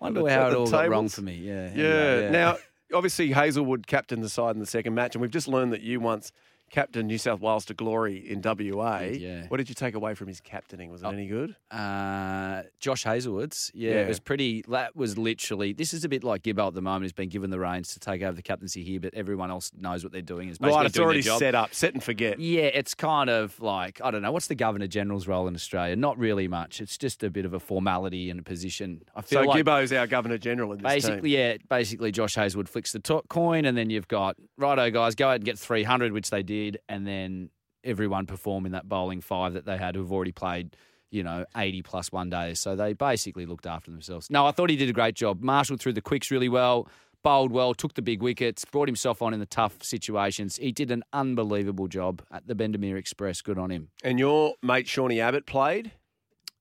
Wonder 0.00 0.22
the- 0.22 0.30
how 0.30 0.48
it 0.48 0.54
all 0.54 0.70
got 0.70 0.88
wrong 0.88 1.08
for 1.08 1.22
me. 1.22 1.34
Yeah. 1.34 1.70
Yeah. 1.74 1.84
anyway, 1.84 2.30
Now, 2.30 2.56
obviously, 2.92 3.30
Hazlewood 3.32 3.86
captained 3.86 4.22
the 4.22 4.28
side 4.28 4.54
in 4.54 4.60
the 4.60 4.66
second 4.66 4.94
match, 4.94 5.14
and 5.14 5.22
we've 5.22 5.30
just 5.30 5.48
learned 5.48 5.72
that 5.72 5.80
you 5.82 6.00
once 6.00 6.32
captained 6.70 7.06
New 7.08 7.18
South 7.18 7.40
Wales 7.40 7.64
to 7.66 7.74
glory 7.74 8.18
in 8.28 8.40
WA. 8.42 9.00
Yeah. 9.00 9.42
Oh. 9.44 9.46
What 9.48 9.58
did 9.58 9.68
you 9.68 9.74
take 9.74 9.94
away 9.94 10.14
from 10.14 10.26
his 10.28 10.40
captaining? 10.40 10.90
Was 10.90 11.02
it 11.02 11.06
any 11.06 11.26
good? 11.26 11.54
Uh, 11.70 12.62
Josh 12.80 13.04
Hazlewood's, 13.04 13.70
yeah, 13.74 13.90
Yeah. 13.92 13.96
it 14.02 14.08
was 14.08 14.18
pretty. 14.20 14.64
That 14.68 14.96
was 14.96 15.16
literally. 15.16 15.72
This 15.72 15.94
is 15.94 16.04
a 16.04 16.08
bit 16.08 16.24
like 16.24 16.42
Gibbo 16.42 16.66
at 16.68 16.74
the 16.74 16.82
moment. 16.82 17.04
He's 17.04 17.12
been 17.12 17.28
given 17.28 17.50
the 17.50 17.58
reins 17.60 17.92
to 17.94 18.00
take 18.00 18.22
over 18.22 18.32
the 18.34 18.42
captaincy 18.42 18.82
here, 18.82 18.98
but 19.00 19.14
everyone 19.14 19.50
else 19.50 19.70
knows 19.78 20.02
what 20.02 20.12
they're 20.12 20.22
doing. 20.22 20.48
Is 20.48 20.58
basically 20.58 20.76
Right, 20.76 20.86
it's 20.86 20.94
doing 20.94 21.04
already 21.04 21.20
their 21.20 21.32
job. 21.32 21.38
set 21.38 21.54
up, 21.54 21.74
set 21.74 21.92
and 21.94 22.02
forget. 22.02 22.40
Yeah, 22.40 22.62
it's 22.62 22.94
kind 22.94 23.30
of 23.30 23.60
like 23.60 24.00
I 24.02 24.10
don't 24.10 24.22
know 24.22 24.32
what's 24.32 24.46
the 24.48 24.54
Governor 24.54 24.86
General's 24.86 25.28
role 25.28 25.46
in 25.48 25.54
Australia. 25.54 25.96
Not 25.96 26.18
really 26.18 26.48
much. 26.48 26.80
It's 26.80 26.98
just 26.98 27.22
a 27.22 27.30
bit 27.30 27.44
of 27.44 27.54
a 27.54 27.60
formality 27.60 28.30
and 28.30 28.40
a 28.40 28.42
position. 28.42 29.02
I 29.14 29.22
feel 29.22 29.42
So 29.42 29.48
like 29.48 29.64
Gibbo's 29.64 29.92
our 29.92 30.06
Governor 30.06 30.38
General 30.38 30.72
in 30.72 30.78
this 30.78 30.92
Basically, 30.92 31.30
team. 31.30 31.38
yeah. 31.38 31.56
Basically, 31.68 32.10
Josh 32.12 32.34
Hazlewood 32.34 32.68
flicks 32.68 32.92
the 32.92 33.00
to- 33.00 33.22
coin, 33.28 33.64
and 33.64 33.76
then 33.76 33.90
you've 33.90 34.08
got 34.08 34.36
righto 34.56 34.90
guys 34.90 35.14
go 35.14 35.28
out 35.28 35.36
and 35.36 35.44
get 35.44 35.58
three 35.58 35.82
hundred, 35.82 36.12
which 36.12 36.30
they 36.30 36.42
did, 36.42 36.53
and 36.88 37.06
then 37.06 37.50
everyone 37.82 38.26
perform 38.26 38.66
in 38.66 38.72
that 38.72 38.88
bowling 38.88 39.20
five 39.20 39.54
that 39.54 39.66
they 39.66 39.76
had 39.76 39.94
who've 39.94 40.12
already 40.12 40.32
played. 40.32 40.76
You 41.10 41.22
know, 41.22 41.44
80 41.56 41.82
plus 41.82 42.10
one 42.10 42.28
days. 42.28 42.58
So 42.58 42.74
they 42.74 42.92
basically 42.92 43.46
looked 43.46 43.66
after 43.66 43.88
themselves. 43.92 44.28
No, 44.30 44.46
I 44.46 44.50
thought 44.50 44.68
he 44.68 44.74
did 44.74 44.88
a 44.88 44.92
great 44.92 45.14
job. 45.14 45.42
Marshall 45.42 45.76
threw 45.76 45.92
the 45.92 46.00
quicks 46.00 46.28
really 46.28 46.48
well, 46.48 46.88
bowled 47.22 47.52
well, 47.52 47.72
took 47.72 47.94
the 47.94 48.02
big 48.02 48.20
wickets, 48.20 48.64
brought 48.64 48.88
himself 48.88 49.22
on 49.22 49.32
in 49.32 49.38
the 49.38 49.46
tough 49.46 49.80
situations. 49.80 50.56
He 50.56 50.72
did 50.72 50.90
an 50.90 51.04
unbelievable 51.12 51.86
job 51.86 52.22
at 52.32 52.48
the 52.48 52.54
Bendemeer 52.56 52.96
Express. 52.96 53.42
Good 53.42 53.58
on 53.58 53.70
him. 53.70 53.90
And 54.02 54.18
your 54.18 54.54
mate 54.60 54.88
Shawnee 54.88 55.20
Abbott 55.20 55.46
played. 55.46 55.92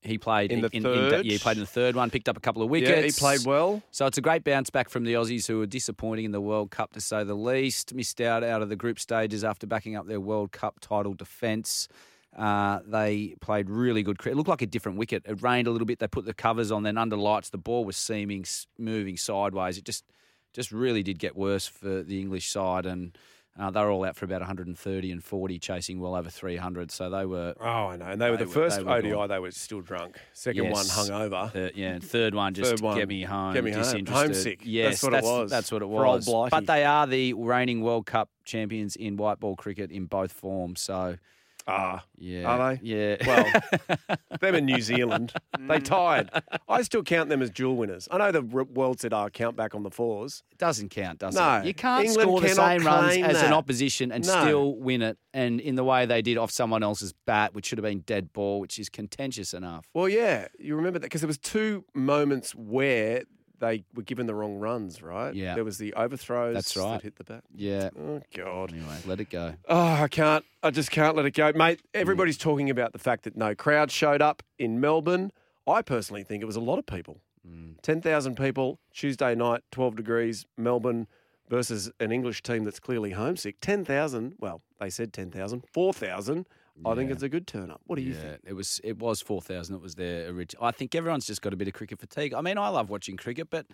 He 0.03 0.17
played 0.17 0.51
In 0.51 0.61
the 0.61 0.69
in, 0.73 0.83
third? 0.83 1.25
yeah, 1.25 1.31
he 1.33 1.37
played 1.39 1.57
in 1.57 1.61
the 1.61 1.67
third 1.67 1.95
one, 1.95 2.09
picked 2.09 2.27
up 2.27 2.35
a 2.35 2.41
couple 2.41 2.61
of 2.61 2.69
wickets. 2.69 2.91
Yeah, 2.91 3.01
he 3.01 3.11
played 3.11 3.45
well. 3.45 3.81
So 3.91 4.05
it's 4.05 4.17
a 4.17 4.21
great 4.21 4.43
bounce 4.43 4.69
back 4.69 4.89
from 4.89 5.05
the 5.05 5.13
Aussies 5.13 5.47
who 5.47 5.59
were 5.59 5.65
disappointing 5.65 6.25
in 6.25 6.31
the 6.31 6.41
World 6.41 6.71
Cup 6.71 6.91
to 6.93 7.01
say 7.01 7.23
the 7.23 7.35
least. 7.35 7.93
Missed 7.93 8.19
out 8.19 8.43
out 8.43 8.61
of 8.61 8.69
the 8.69 8.75
group 8.75 8.99
stages 8.99 9.43
after 9.43 9.65
backing 9.65 9.95
up 9.95 10.05
their 10.07 10.19
World 10.19 10.51
Cup 10.51 10.79
title 10.81 11.13
defence. 11.13 11.87
Uh, 12.35 12.79
they 12.87 13.35
played 13.41 13.69
really 13.69 14.01
good 14.03 14.17
cricket. 14.17 14.33
It 14.33 14.37
looked 14.37 14.49
like 14.49 14.61
a 14.63 14.65
different 14.67 14.97
wicket. 14.97 15.23
It 15.25 15.41
rained 15.43 15.67
a 15.67 15.71
little 15.71 15.85
bit. 15.85 15.99
They 15.99 16.07
put 16.07 16.25
the 16.25 16.33
covers 16.33 16.71
on. 16.71 16.83
Then 16.83 16.97
under 16.97 17.15
lights, 17.15 17.49
the 17.51 17.57
ball 17.59 17.85
was 17.85 17.95
seeming 17.95 18.43
moving 18.77 19.17
sideways. 19.17 19.77
It 19.77 19.85
just, 19.85 20.03
just 20.51 20.71
really 20.71 21.03
did 21.03 21.19
get 21.19 21.35
worse 21.35 21.67
for 21.67 22.01
the 22.03 22.19
English 22.19 22.49
side, 22.49 22.85
and 22.87 23.15
uh, 23.59 23.69
they 23.69 23.79
were 23.81 23.91
all 23.91 24.03
out 24.03 24.15
for 24.15 24.25
about 24.25 24.41
130 24.41 25.11
and 25.11 25.23
40, 25.23 25.59
chasing 25.59 25.99
well 25.99 26.15
over 26.15 26.29
300. 26.29 26.89
So 26.91 27.09
they 27.09 27.25
were. 27.25 27.53
Oh, 27.59 27.65
I 27.65 27.97
know. 27.97 28.05
And 28.05 28.19
they 28.21 28.29
were 28.31 28.37
the 28.37 28.45
first 28.47 28.77
they 28.77 28.83
were 28.83 28.91
ODI. 28.91 29.11
gone. 29.11 29.29
They 29.29 29.39
were 29.39 29.51
still 29.51 29.81
drunk. 29.81 30.17
Second 30.33 30.63
Yes. 30.65 30.73
one 30.73 31.07
hungover. 31.07 31.51
Third, 31.51 31.71
yeah, 31.75 31.89
and 31.93 32.03
third 32.03 32.33
one 32.33 32.53
just 32.53 32.71
Third 32.71 32.81
one, 32.81 32.97
get 32.97 33.07
me 33.07 33.23
home, 33.23 33.53
get 33.53 33.63
me 33.63 33.71
home. 33.71 33.81
disinterested. 33.83 34.15
Homesick. 34.27 34.59
Yes, 34.63 35.01
That's 35.01 35.03
what 35.03 35.13
it 35.13 35.23
was. 35.23 35.49
That's 35.51 35.71
what 35.71 35.81
it 35.81 35.87
was. 35.89 36.49
But 36.49 36.65
they 36.65 36.83
are 36.83 37.05
the 37.05 37.33
reigning 37.33 37.81
World 37.81 38.05
Cup 38.07 38.29
champions 38.43 38.95
in 38.95 39.17
white 39.17 39.39
ball 39.39 39.55
cricket 39.55 39.91
in 39.91 40.05
both 40.05 40.31
forms. 40.31 40.81
So 40.81 41.17
Ah, 41.65 42.03
yeah, 42.17 42.43
Are 42.45 42.75
they? 42.75 42.79
Yeah. 42.83 43.15
Well, 43.25 44.17
them 44.41 44.55
in 44.55 44.65
New 44.65 44.81
Zealand, 44.81 45.31
they 45.59 45.79
tied. 45.79 46.29
I 46.67 46.81
still 46.81 47.03
count 47.03 47.29
them 47.29 47.41
as 47.41 47.49
dual 47.49 47.77
winners. 47.77 48.07
I 48.11 48.17
know 48.17 48.31
the 48.33 48.41
world 48.41 48.99
said, 48.99 49.13
"Oh, 49.13 49.29
count 49.29 49.55
back 49.55 49.73
on 49.73 49.83
the 49.83 49.89
fours." 49.91 50.43
it 50.51 50.57
doesn't 50.57 50.89
count, 50.89 51.19
does 51.19 51.35
No, 51.35 51.57
it? 51.59 51.65
You 51.65 51.73
can't 51.73 52.05
England 52.05 52.27
score 52.29 52.41
the 52.41 52.49
same 52.49 52.83
runs 52.85 53.13
claim 53.13 53.23
as 53.25 53.37
that. 53.37 53.47
an 53.47 53.53
opposition 53.53 54.11
and 54.11 54.25
No. 54.25 54.41
still 54.41 54.75
win 54.75 55.01
it. 55.01 55.17
And 55.33 55.59
in 55.61 55.75
the 55.75 55.83
way 55.83 56.05
they 56.05 56.21
did 56.21 56.37
off 56.37 56.51
someone 56.51 56.83
else's 56.83 57.13
bat, 57.25 57.53
which 57.53 57.67
should 57.67 57.77
have 57.77 57.83
been 57.83 58.01
dead 58.01 58.33
ball, 58.33 58.59
which 58.59 58.77
is 58.77 58.89
contentious 58.89 59.53
enough. 59.53 59.85
Well, 59.93 60.09
yeah, 60.09 60.47
you 60.59 60.75
remember 60.75 60.99
that 60.99 61.05
because 61.05 61.21
there 61.21 61.27
was 61.27 61.37
two 61.37 61.85
moments 61.93 62.53
where 62.53 63.23
they 63.63 63.83
were 63.95 64.03
given 64.03 64.25
the 64.27 64.35
wrong 64.35 64.59
runs, 64.59 65.01
right? 65.01 65.33
Yeah. 65.33 65.55
there 65.55 65.63
was 65.63 65.77
the 65.77 65.93
overthrows. 65.93 66.53
That's 66.53 66.75
right. 66.75 66.93
That 66.93 67.01
hit 67.01 67.15
the 67.15 67.23
bat. 67.23 67.43
Yeah. 67.55 67.89
Oh 67.97 68.21
God. 68.35 68.71
Anyway, 68.73 68.97
let 69.05 69.19
it 69.19 69.29
go. 69.29 69.55
Oh, 69.67 70.03
I 70.03 70.07
can't. 70.07 70.45
I 70.61 70.69
just 70.69 70.91
can't 70.91 71.15
let 71.15 71.25
it 71.25 71.31
go, 71.31 71.51
mate. 71.53 71.81
Everybody's 71.93 72.37
talking 72.37 72.69
about 72.69 72.93
the 72.93 72.99
fact 72.99 73.23
that 73.23 73.35
no 73.35 73.55
crowd 73.55 73.89
showed 73.89 74.21
up 74.21 74.43
in 74.59 74.79
Melbourne. 74.79 75.31
I 75.65 75.81
personally 75.81 76.23
think 76.23 76.43
it 76.43 76.45
was 76.45 76.57
a 76.57 76.61
lot 76.61 76.77
of 76.77 76.85
people. 76.85 77.21
Mm. 77.47 77.81
Ten 77.81 78.01
thousand 78.01 78.35
people 78.35 78.79
Tuesday 78.93 79.33
night, 79.33 79.61
twelve 79.71 79.95
degrees, 79.95 80.45
Melbourne 80.57 81.07
versus 81.49 81.91
an 81.99 82.11
English 82.11 82.43
team 82.43 82.65
that's 82.65 82.79
clearly 82.79 83.11
homesick. 83.11 83.57
Ten 83.61 83.85
thousand. 83.85 84.35
Well, 84.39 84.61
they 84.79 84.89
said 84.89 85.13
10,000. 85.13 85.63
4,000. 85.71 86.45
I 86.85 86.95
think 86.95 87.09
Yeah. 87.09 87.13
it's 87.13 87.23
a 87.23 87.29
good 87.29 87.45
turn 87.47 87.69
up. 87.71 87.81
What 87.85 87.97
do 87.97 88.01
you 88.01 88.13
yeah, 88.13 88.21
think? 88.21 88.41
it 88.45 88.53
was 88.53 88.81
it 88.83 88.97
was 88.99 89.21
four 89.21 89.41
thousand. 89.41 89.75
It 89.75 89.81
was 89.81 89.95
their 89.95 90.29
original. 90.29 90.63
I 90.65 90.71
think 90.71 90.95
everyone's 90.95 91.25
just 91.27 91.41
got 91.41 91.53
a 91.53 91.55
bit 91.55 91.67
of 91.67 91.73
cricket 91.73 91.99
fatigue. 91.99 92.33
I 92.33 92.41
mean, 92.41 92.57
I 92.57 92.69
love 92.69 92.89
watching 92.89 93.15
cricket, 93.17 93.49
but 93.49 93.67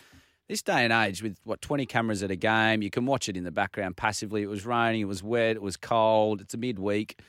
this 0.48 0.62
day 0.62 0.84
and 0.84 0.92
age, 0.92 1.22
with 1.24 1.38
what 1.44 1.62
twenty 1.62 1.86
cameras 1.86 2.24
at 2.24 2.32
a 2.32 2.36
game, 2.36 2.82
you 2.82 2.90
can 2.90 3.06
watch 3.06 3.30
it 3.30 3.38
in 3.38 3.44
the 3.44 3.52
background 3.52 3.96
passively. 3.98 4.42
It 4.42 4.50
was 4.50 4.66
raining, 4.66 5.02
it 5.02 5.06
was 5.08 5.24
wet, 5.24 5.56
it 5.56 5.62
was 5.62 5.78
cold. 5.78 6.42
It's 6.42 6.54
a 6.54 6.58
midweek. 6.58 7.20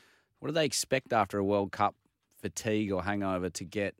What 0.41 0.49
do 0.49 0.53
they 0.55 0.65
expect 0.65 1.13
after 1.13 1.39
a 1.39 1.45
World 1.45 1.71
Cup 1.71 1.95
fatigue 2.41 2.91
or 2.91 3.05
hangover 3.05 3.51
to 3.51 3.65
get 3.65 3.95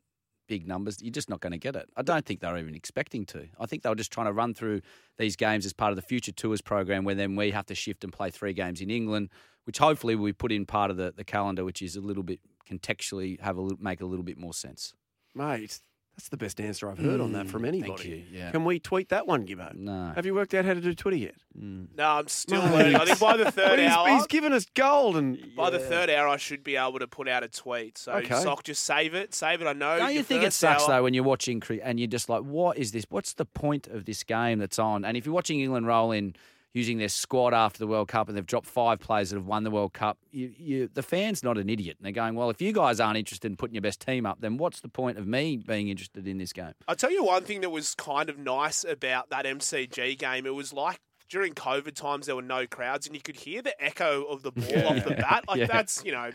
big 0.51 0.67
numbers? 0.67 1.01
You're 1.01 1.13
just 1.13 1.29
not 1.29 1.39
going 1.39 1.53
to 1.53 1.57
get 1.57 1.77
it. 1.77 1.89
I 1.95 2.01
don't 2.01 2.25
think 2.25 2.41
they 2.41 2.51
were 2.51 2.57
even 2.57 2.75
expecting 2.75 3.25
to. 3.27 3.47
I 3.57 3.65
think 3.67 3.83
they 3.83 3.89
were 3.89 3.95
just 3.95 4.11
trying 4.11 4.25
to 4.25 4.33
run 4.33 4.53
through 4.53 4.81
these 5.17 5.37
games 5.37 5.65
as 5.65 5.71
part 5.71 5.93
of 5.93 5.95
the 5.95 6.01
Future 6.01 6.33
Tours 6.33 6.59
program, 6.59 7.05
where 7.05 7.15
then 7.15 7.37
we 7.37 7.51
have 7.51 7.67
to 7.67 7.75
shift 7.75 8.03
and 8.03 8.11
play 8.11 8.31
three 8.31 8.51
games 8.51 8.81
in 8.81 8.89
England, 8.89 9.29
which 9.63 9.77
hopefully 9.77 10.13
we 10.13 10.33
put 10.33 10.51
in 10.51 10.65
part 10.65 10.91
of 10.91 10.97
the, 10.97 11.13
the 11.15 11.23
calendar, 11.23 11.63
which 11.63 11.81
is 11.81 11.95
a 11.95 12.01
little 12.01 12.23
bit 12.23 12.41
contextually 12.69 13.39
have 13.39 13.57
a 13.57 13.69
make 13.79 14.01
a 14.01 14.05
little 14.05 14.25
bit 14.25 14.37
more 14.37 14.53
sense. 14.53 14.93
Mate, 15.33 15.79
that's 16.17 16.29
the 16.29 16.37
best 16.37 16.59
answer 16.61 16.89
I've 16.89 16.99
heard 16.99 17.19
on 17.21 17.31
that 17.33 17.47
from 17.47 17.65
anybody. 17.65 17.91
Mm, 17.93 17.97
Thank 17.97 18.05
you. 18.09 18.23
Yeah. 18.31 18.51
Can 18.51 18.63
we 18.65 18.79
tweet 18.79 19.09
that 19.09 19.25
one, 19.27 19.45
Gibbo? 19.47 19.73
No. 19.73 20.11
Have 20.15 20.25
you 20.25 20.35
worked 20.35 20.53
out 20.53 20.65
how 20.65 20.73
to 20.73 20.81
do 20.81 20.93
Twitter 20.93 21.17
yet? 21.17 21.35
No, 21.55 21.87
I'm 21.97 22.27
still 22.27 22.61
Mate. 22.61 22.71
learning. 22.71 22.95
I 22.97 23.05
think 23.05 23.19
by 23.19 23.37
the 23.37 23.51
third 23.51 23.79
he's, 23.79 23.89
hour, 23.89 24.09
he's 24.09 24.27
given 24.27 24.53
us 24.53 24.65
gold 24.75 25.17
and 25.17 25.55
by 25.55 25.69
the 25.69 25.79
third 25.79 26.09
hour, 26.09 26.27
I 26.27 26.37
should 26.37 26.63
be 26.63 26.75
able 26.75 26.99
to 26.99 27.07
put 27.07 27.27
out 27.27 27.43
a 27.43 27.47
tweet. 27.47 27.97
So, 27.97 28.13
Okay. 28.13 28.41
Sock, 28.41 28.63
just 28.63 28.83
save 28.83 29.13
it. 29.15 29.33
Save 29.33 29.61
it. 29.61 29.65
I 29.67 29.73
know. 29.73 29.97
Don't 29.97 30.13
you 30.13 30.21
think 30.23 30.43
it 30.43 30.47
first 30.47 30.59
sucks 30.59 30.83
hour- 30.83 30.89
though 30.97 31.03
when 31.03 31.13
you're 31.13 31.23
watching 31.23 31.59
cricket 31.59 31.83
and 31.87 31.99
you're 31.99 32.07
just 32.07 32.29
like, 32.29 32.41
what 32.43 32.77
is 32.77 32.91
this? 32.91 33.05
What's 33.09 33.33
the 33.33 33.45
point 33.45 33.87
of 33.87 34.05
this 34.05 34.23
game 34.23 34.59
that's 34.59 34.79
on? 34.79 35.03
And 35.05 35.17
if 35.17 35.25
you're 35.25 35.35
watching 35.35 35.59
England 35.59 35.87
roll 35.87 36.11
in 36.11 36.35
using 36.73 36.97
their 36.97 37.09
squad 37.09 37.53
after 37.53 37.79
the 37.79 37.87
World 37.87 38.07
Cup 38.07 38.29
and 38.29 38.37
they've 38.37 38.45
dropped 38.45 38.67
five 38.67 38.99
players 38.99 39.29
that 39.29 39.35
have 39.37 39.45
won 39.45 39.63
the 39.63 39.71
World 39.71 39.93
Cup, 39.93 40.17
you, 40.31 40.53
you, 40.57 40.89
the 40.93 41.03
fan's 41.03 41.43
not 41.43 41.57
an 41.57 41.69
idiot. 41.69 41.97
And 41.99 42.05
they're 42.05 42.11
going, 42.13 42.35
well, 42.35 42.49
if 42.49 42.61
you 42.61 42.71
guys 42.71 42.99
aren't 42.99 43.17
interested 43.17 43.51
in 43.51 43.57
putting 43.57 43.75
your 43.75 43.81
best 43.81 43.99
team 43.99 44.25
up, 44.25 44.39
then 44.39 44.57
what's 44.57 44.79
the 44.81 44.87
point 44.89 45.17
of 45.17 45.27
me 45.27 45.57
being 45.57 45.89
interested 45.89 46.27
in 46.27 46.37
this 46.37 46.53
game? 46.53 46.71
I'll 46.87 46.95
tell 46.95 47.11
you 47.11 47.23
one 47.25 47.43
thing 47.43 47.61
that 47.61 47.69
was 47.71 47.93
kind 47.95 48.29
of 48.29 48.37
nice 48.37 48.83
about 48.83 49.29
that 49.31 49.45
MCG 49.45 50.17
game. 50.17 50.45
It 50.45 50.55
was 50.55 50.71
like 50.71 50.99
during 51.29 51.53
COVID 51.53 51.93
times 51.93 52.25
there 52.25 52.35
were 52.35 52.41
no 52.41 52.67
crowds 52.67 53.05
and 53.07 53.15
you 53.15 53.21
could 53.21 53.37
hear 53.37 53.61
the 53.61 53.81
echo 53.83 54.23
of 54.23 54.43
the 54.43 54.51
ball 54.51 54.87
off 54.87 55.03
the 55.05 55.15
bat. 55.15 55.45
Like 55.47 55.57
Yeah. 55.59 55.65
that's 55.67 56.03
you 56.05 56.11
know 56.11 56.31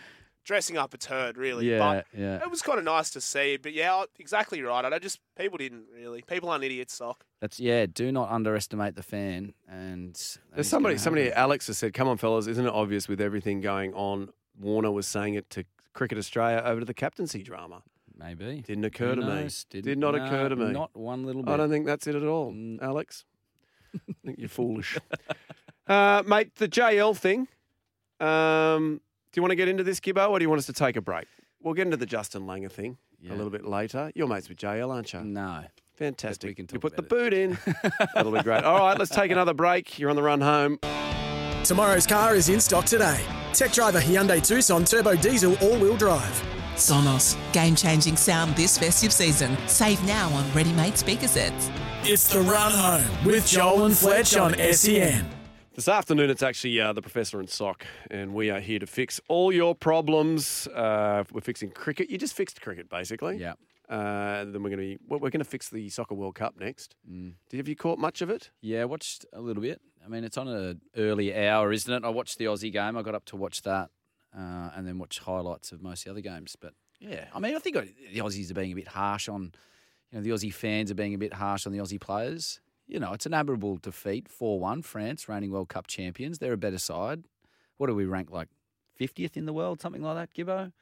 dressing 0.47 0.79
up 0.79 0.95
a 0.95 0.97
turd 0.99 1.37
really. 1.37 1.69
Yeah, 1.71 1.79
but 1.79 2.07
yeah. 2.19 2.37
it 2.43 2.51
was 2.51 2.63
kind 2.63 2.79
of 2.79 2.85
nice 2.85 3.11
to 3.11 3.21
see. 3.21 3.59
But 3.59 3.75
yeah, 3.75 4.05
exactly 4.19 4.63
right. 4.63 4.85
I 4.85 4.99
just 4.99 5.21
people 5.37 5.59
didn't 5.59 5.85
really. 5.95 6.23
People 6.23 6.49
aren't 6.49 6.65
idiots, 6.65 6.95
sock. 6.95 7.27
That's 7.41 7.61
yeah. 7.61 7.85
Do 7.85 8.11
not 8.11 8.31
underestimate 8.31 8.95
the 8.95 9.03
fan. 9.03 9.53
And 9.69 10.15
There's 10.55 10.69
somebody, 10.69 10.97
somebody, 10.97 11.27
happen. 11.27 11.39
Alex 11.39 11.67
has 11.67 11.77
said, 11.77 11.93
"Come 11.93 12.09
on, 12.09 12.17
fellas, 12.17 12.47
isn't 12.47 12.65
it 12.65 12.73
obvious 12.73 13.09
with 13.09 13.21
everything 13.21 13.61
going 13.61 13.93
on?" 13.93 14.31
Warner 14.59 14.91
was 14.91 15.07
saying 15.07 15.35
it 15.35 15.51
to 15.51 15.65
Cricket 15.93 16.17
Australia 16.17 16.63
over 16.65 16.81
to 16.81 16.87
the 16.87 16.95
captaincy 16.95 17.43
drama. 17.43 17.83
maybe 18.19 18.63
Didn't 18.67 18.85
occur 18.85 19.15
Who 19.15 19.21
to 19.21 19.27
me. 19.27 19.49
Didn't- 19.69 19.85
Did 19.85 19.99
not 19.99 20.15
no, 20.15 20.25
occur 20.25 20.49
to 20.49 20.57
me. 20.57 20.73
Not 20.73 20.97
one 20.97 21.25
little 21.25 21.43
bit. 21.43 21.53
I 21.53 21.57
don't 21.59 21.69
think 21.69 21.85
that's 21.85 22.07
it 22.07 22.15
at 22.15 22.23
all, 22.23 22.53
Mm. 22.53 22.81
Alex. 22.83 23.25
I 23.95 24.15
think 24.25 24.39
you're 24.39 24.49
foolish, 24.49 24.97
uh, 25.87 26.23
mate. 26.27 26.55
The 26.57 26.69
JL 26.69 27.15
thing. 27.17 27.49
Um, 28.19 29.01
do 29.01 29.06
you 29.37 29.43
want 29.43 29.51
to 29.53 29.57
get 29.57 29.69
into 29.69 29.83
this, 29.85 30.01
Gibbo, 30.01 30.31
or 30.31 30.39
do 30.39 30.45
you 30.45 30.49
want 30.49 30.59
us 30.61 30.67
to 30.67 30.73
take 30.73 30.97
a 30.97 31.01
break? 31.01 31.27
We'll 31.63 31.75
get 31.75 31.87
into 31.87 31.97
the 31.97 32.07
Justin 32.07 32.43
Langer 32.47 32.71
thing 32.71 32.97
Yeah. 33.21 33.33
a 33.33 33.37
little 33.37 33.51
bit 33.51 33.65
later. 33.67 34.11
You're 34.15 34.29
mates 34.29 34.49
with 34.49 34.59
JL, 34.59 34.91
aren't 34.93 35.13
you? 35.13 35.21
No. 35.21 35.65
Fantastic. 35.95 36.49
we 36.49 36.55
can 36.55 36.65
you 36.65 36.79
talk 36.79 36.81
put 36.83 36.93
the 36.97 36.99
about 37.03 37.09
boot 37.11 37.33
in. 37.33 37.59
That'll 38.15 38.33
be 38.33 38.43
great. 38.43 38.65
All 38.65 38.79
right, 38.79 38.99
let's 38.99 39.11
take 39.15 39.31
another 39.31 39.55
break. 39.55 39.99
You're 39.99 40.11
on 40.11 40.17
the 40.17 40.23
run 40.23 40.41
home. 40.43 40.79
Tomorrow's 41.65 42.07
car 42.07 42.35
is 42.35 42.49
in 42.49 42.61
stock 42.61 42.85
today. 42.85 43.21
Tech 43.53 43.73
driver 43.73 43.99
Hyundai 44.01 44.47
Tucson 44.47 44.85
Turbo 44.85 45.17
Diesel 45.17 45.57
All 45.63 45.79
Wheel 45.79 45.97
Drive. 45.97 46.43
Sonos, 46.77 47.37
game 47.53 47.75
changing 47.75 48.17
sound 48.17 48.55
this 48.55 48.77
festive 48.77 49.11
season. 49.13 49.57
Save 49.67 50.05
now 50.07 50.29
on 50.31 50.53
ready 50.53 50.73
made 50.75 50.97
speaker 50.99 51.27
sets. 51.27 51.71
It's 52.03 52.29
the 52.33 52.41
run 52.43 52.71
home 52.73 53.25
with 53.25 53.47
Joel 53.49 53.87
and 53.87 53.97
Fletch 53.97 54.37
on 54.37 54.55
SEN. 54.73 55.27
This 55.77 55.89
afternoon, 55.89 56.31
it's 56.31 56.43
actually 56.43 56.81
uh, 56.81 56.95
the 56.95 57.03
professor 57.03 57.39
and 57.39 57.51
sock, 57.51 57.85
and 58.11 58.33
we 58.33 58.49
are 58.49 58.61
here 58.61 58.79
to 58.79 58.87
fix 58.87 59.21
all 59.29 59.53
your 59.53 59.75
problems. 59.75 60.67
Uh, 60.69 61.25
we're 61.31 61.43
fixing 61.43 61.71
cricket. 61.71 62.09
You 62.09 62.17
just 62.17 62.33
fixed 62.33 62.63
cricket, 62.63 62.89
basically. 62.89 63.37
Yeah. 63.37 63.53
Uh, 63.87 64.47
then 64.47 64.63
we're 64.63 64.71
going 64.71 64.79
to 64.79 64.79
be 64.79 64.99
well, 65.07 65.21
we're 65.21 65.29
going 65.29 65.41
to 65.41 65.45
fix 65.45 65.69
the 65.69 65.91
soccer 65.91 66.15
World 66.15 66.35
Cup 66.35 66.59
next. 66.59 66.97
Mm. 67.07 67.35
Did 67.51 67.59
have 67.59 67.69
you 67.69 67.77
caught 67.77 67.99
much 67.99 68.23
of 68.23 68.31
it? 68.31 68.51
Yeah, 68.63 68.85
watched 68.85 69.27
a 69.35 69.41
little 69.43 69.61
bit. 69.63 69.83
I 70.03 70.09
mean, 70.09 70.25
it's 70.25 70.39
on 70.39 70.49
an 70.49 70.81
early 70.97 71.37
hour, 71.37 71.71
isn't 71.71 71.93
it? 71.93 72.07
I 72.07 72.09
watched 72.09 72.39
the 72.39 72.47
Aussie 72.47 72.73
game. 72.73 72.97
I 72.97 73.03
got 73.03 73.15
up 73.15 73.27
to 73.27 73.37
watch 73.37 73.61
that, 73.61 73.91
uh, 74.35 74.71
and 74.75 74.89
then 74.89 74.99
watch 74.99 75.19
highlights 75.19 75.73
of 75.73 75.83
most 75.83 76.01
of 76.01 76.05
the 76.07 76.11
other 76.13 76.37
games. 76.37 76.57
But 76.59 76.73
yeah, 77.01 77.27
I 77.35 77.39
mean, 77.39 77.55
I 77.55 77.59
think 77.59 77.77
the 77.77 78.21
Aussies 78.21 78.51
are 78.51 78.55
being 78.55 78.73
a 78.73 78.77
bit 78.77 78.89
harsh 78.89 79.29
on, 79.29 79.53
you 80.11 80.19
know, 80.19 80.23
the 80.23 80.31
Aussie 80.31 80.55
fans 80.55 80.91
are 80.91 80.95
being 80.95 81.13
a 81.13 81.19
bit 81.19 81.35
harsh 81.35 81.67
on 81.67 81.73
the 81.73 81.81
Aussie 81.81 82.01
players. 82.01 82.61
You 82.89 83.01
know, 83.01 83.13
it's 83.13 83.27
an 83.27 83.35
admirable 83.35 83.77
defeat, 83.79 84.29
four-one. 84.29 84.83
France, 84.83 85.29
reigning 85.29 85.51
World 85.51 85.69
Cup 85.69 85.87
champions. 85.87 86.39
They're 86.39 86.53
a 86.53 86.57
better 86.57 86.79
side. 86.79 87.25
What 87.79 87.89
do 87.89 87.95
we 87.95 88.05
rank 88.07 88.31
like 88.31 88.49
fiftieth 88.95 89.37
in 89.37 89.45
the 89.47 89.53
world, 89.53 89.81
something 89.81 90.03
like 90.03 90.17
that, 90.17 90.35
Gibbo? 90.35 90.73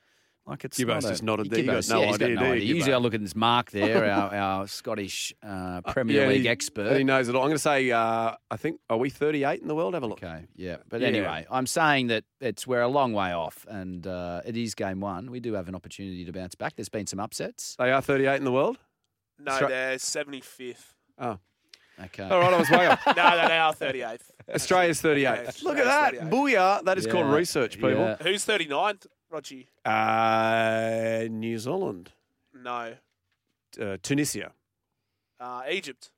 Like 0.46 0.62
it's 0.66 0.78
Gibbo's 0.78 1.04
not 1.04 1.04
a- 1.04 1.12
just 1.12 1.22
nodded 1.22 1.48
there. 1.50 1.60
You 1.60 1.64
Gibbo's- 1.70 1.88
got 1.88 1.94
no 1.94 2.00
yeah, 2.02 2.06
he's 2.08 2.18
got 2.18 2.24
idea, 2.26 2.34
no 2.36 2.40
do 2.42 2.46
you, 2.48 2.52
idea. 2.56 2.74
Usually, 2.74 2.92
I 2.92 2.96
look 2.98 3.14
at 3.14 3.22
this 3.22 3.34
Mark 3.34 3.70
there, 3.70 4.04
our, 4.12 4.34
our 4.34 4.66
Scottish 4.68 5.32
uh, 5.42 5.80
Premier 5.80 6.20
Yeah, 6.24 6.28
League 6.28 6.42
he- 6.42 6.48
expert. 6.50 6.98
He 6.98 7.04
knows 7.04 7.30
it 7.30 7.34
all. 7.34 7.40
I'm 7.40 7.48
going 7.48 7.56
to 7.56 7.58
say, 7.58 7.90
uh, 7.90 8.32
I 8.50 8.56
think, 8.58 8.78
are 8.90 8.98
we 8.98 9.08
38 9.08 9.62
in 9.62 9.68
the 9.68 9.74
world? 9.74 9.94
Have 9.94 10.02
a 10.02 10.06
look. 10.06 10.22
Okay, 10.22 10.44
yeah. 10.54 10.76
But 10.90 11.00
Yeah. 11.00 11.08
anyway, 11.08 11.46
I'm 11.50 11.66
saying 11.66 12.08
that 12.08 12.24
it's 12.42 12.66
we're 12.66 12.82
a 12.82 12.88
long 12.88 13.14
way 13.14 13.32
off, 13.32 13.64
and 13.70 14.06
uh, 14.06 14.42
it 14.44 14.54
is 14.58 14.74
game 14.74 15.00
one. 15.00 15.30
We 15.30 15.40
do 15.40 15.54
have 15.54 15.66
an 15.68 15.74
opportunity 15.74 16.26
to 16.26 16.32
bounce 16.32 16.54
back. 16.54 16.76
There's 16.76 16.90
been 16.90 17.06
some 17.06 17.20
upsets. 17.20 17.74
They 17.78 17.90
are 17.90 18.02
38 18.02 18.36
in 18.36 18.44
the 18.44 18.52
world. 18.52 18.76
No, 19.38 19.50
Austra- 19.50 19.68
they're 19.68 19.96
75th. 19.96 20.92
Oh, 21.18 21.38
Okay. 22.04 22.24
all 22.24 22.40
right. 22.40 22.52
I 22.52 22.58
was 22.58 22.70
way 22.70 22.86
off. 22.86 23.00
no, 23.06 23.12
no, 23.14 23.48
they 23.48 23.56
are 23.58 23.72
38th. 23.74 24.20
Australia's 24.54 25.00
38. 25.00 25.22
Yeah, 25.22 25.50
Look 25.62 25.78
at 25.78 25.84
that. 25.84 26.14
Australia's 26.14 26.30
38. 26.30 26.30
Booyah. 26.32 26.84
That 26.84 26.98
is 26.98 27.06
called 27.06 27.26
research, 27.32 27.74
people. 27.74 27.90
yeah. 27.90 28.16
Who's 28.20 28.44
39th, 28.44 29.06
Roger? 29.30 29.62
Uh, 29.84 31.28
New 31.30 31.58
Zealand, 31.58 32.10
No. 32.52 32.94
uh, 33.80 33.96
Tunisia. 34.02 34.52
Uh, 35.40 35.62
Egypt. 35.70 36.10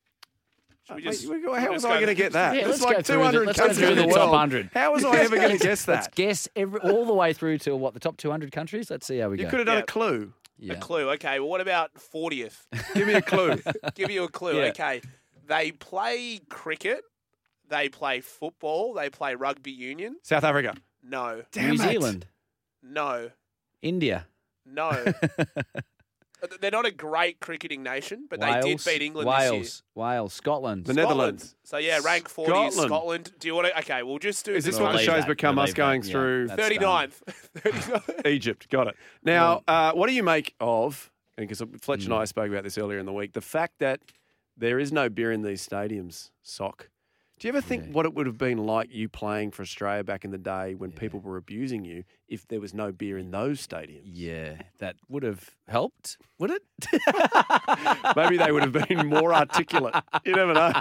Should 0.86 0.96
we 0.96 1.02
Mate, 1.02 1.10
just, 1.10 1.24
how 1.26 1.32
was 1.72 1.82
just 1.82 1.84
I 1.86 1.88
go- 1.88 1.94
going 1.94 2.06
to 2.06 2.14
get 2.14 2.32
that? 2.32 2.54
Yeah, 2.54 2.64
There's 2.68 2.80
let's 2.80 2.82
go 2.82 2.86
like 2.96 3.04
through 3.06 3.16
the- 3.16 3.22
200 3.22 3.46
let's 3.46 3.58
go 3.58 3.66
countries 3.66 3.78
through 3.80 3.88
in 3.88 3.96
the 3.96 4.02
the 4.02 4.08
top 4.08 4.16
world. 4.18 4.30
100. 4.30 4.70
How 4.72 4.92
was 4.92 5.04
I 5.04 5.16
ever 5.16 5.36
going 5.36 5.58
to 5.58 5.64
guess 5.64 5.88
Let's 5.88 6.06
that? 6.06 6.14
guess 6.14 6.48
every, 6.54 6.78
all 6.80 7.04
the 7.04 7.12
way 7.14 7.32
through 7.32 7.58
to 7.58 7.74
what 7.76 7.92
the 7.94 7.98
top 8.00 8.16
200 8.18 8.52
countries. 8.52 8.88
Let's 8.88 9.04
see 9.06 9.18
how 9.18 9.28
we 9.30 9.38
You 9.38 9.44
go. 9.44 9.50
could 9.50 9.58
have 9.60 9.66
done 9.66 9.76
Yeah. 9.78 9.82
a 9.82 9.86
clue. 9.86 10.32
yeah. 10.58 10.72
A 10.74 10.76
clue. 10.76 11.10
Okay, 11.10 11.40
well, 11.40 11.48
what 11.48 11.60
about 11.60 11.90
40th? 11.94 12.56
Give 12.94 13.06
me 13.08 13.14
a 13.14 13.22
clue. 13.22 13.56
Give 13.96 14.10
you 14.12 14.24
a 14.24 14.28
clue. 14.28 14.58
Yeah. 14.58 14.68
Okay. 14.68 15.00
They 15.46 15.72
play 15.72 16.40
cricket. 16.48 17.02
They 17.68 17.88
play 17.88 18.20
football. 18.20 18.94
They 18.94 19.10
play 19.10 19.34
rugby 19.34 19.72
union. 19.72 20.16
South 20.22 20.44
Africa. 20.44 20.74
No. 21.02 21.42
Damn 21.52 21.68
New 21.68 21.74
it. 21.74 21.88
Zealand, 21.88 22.26
No. 22.82 23.30
India, 23.82 24.26
No. 24.64 25.04
They're 26.60 26.70
not 26.70 26.84
a 26.84 26.90
great 26.90 27.40
cricketing 27.40 27.82
nation, 27.82 28.26
but 28.28 28.40
they 28.40 28.60
did 28.60 28.84
beat 28.84 29.00
England 29.00 29.26
Wales, 29.26 29.58
this 29.62 29.82
year. 29.96 30.04
Wales, 30.04 30.32
Scotland. 30.34 30.84
The 30.84 30.92
Netherlands. 30.92 31.56
So 31.64 31.78
yeah, 31.78 31.98
rank 32.04 32.28
40 32.28 32.52
is 32.52 32.74
Scotland. 32.74 32.88
Scotland. 32.90 33.32
Do 33.40 33.48
you 33.48 33.54
want 33.54 33.68
to? 33.68 33.78
Okay, 33.80 34.02
we'll 34.02 34.18
just 34.18 34.44
do. 34.44 34.52
Is 34.52 34.64
this 34.66 34.76
the 34.76 34.82
what 34.82 34.92
the 34.92 34.98
leave 34.98 35.06
show's 35.06 35.22
that. 35.22 35.28
become? 35.28 35.56
We'll 35.56 35.64
Us 35.64 35.72
going 35.72 36.02
that. 36.02 36.10
Through 36.10 36.48
that's- 36.48 36.70
39th? 36.70 37.22
39th. 37.56 38.26
Egypt. 38.26 38.68
Got 38.68 38.88
it. 38.88 38.96
Now, 39.24 39.62
uh, 39.66 39.92
what 39.92 40.08
do 40.08 40.12
you 40.14 40.22
make 40.22 40.54
of? 40.60 41.10
Because 41.38 41.62
Fletch 41.80 42.04
and 42.04 42.12
Mm. 42.12 42.18
I 42.18 42.24
spoke 42.26 42.50
about 42.50 42.64
this 42.64 42.76
earlier 42.76 42.98
in 42.98 43.06
the 43.06 43.12
week. 43.14 43.32
The 43.32 43.40
fact 43.40 43.78
that 43.78 44.00
there 44.56 44.78
is 44.78 44.92
no 44.92 45.08
beer 45.08 45.32
in 45.32 45.42
these 45.42 45.66
stadiums. 45.66 46.30
Sock. 46.42 46.88
Do 47.38 47.46
you 47.46 47.50
ever 47.52 47.60
think 47.60 47.84
Yeah. 47.84 47.92
what 47.92 48.06
it 48.06 48.14
would 48.14 48.24
have 48.24 48.38
been 48.38 48.56
like 48.56 48.88
you 48.90 49.10
playing 49.10 49.50
for 49.50 49.60
Australia 49.60 50.02
back 50.02 50.24
in 50.24 50.30
the 50.30 50.38
day 50.38 50.74
when 50.74 50.90
people 50.90 51.20
were 51.20 51.36
abusing 51.36 51.84
you 51.84 52.04
if 52.28 52.48
there 52.48 52.60
was 52.60 52.72
no 52.72 52.92
beer 52.92 53.18
in 53.18 53.30
those 53.30 53.64
stadiums? 53.66 54.04
Yeah, 54.06 54.62
that 54.78 54.96
would 55.10 55.22
have 55.22 55.50
helped, 55.68 56.16
would 56.38 56.50
it? 56.50 56.62
Maybe 58.16 58.38
they 58.38 58.50
would 58.52 58.62
have 58.62 58.88
been 58.88 59.06
more 59.08 59.34
articulate. 59.34 59.94
You 60.24 60.34
never 60.34 60.54
know. 60.54 60.72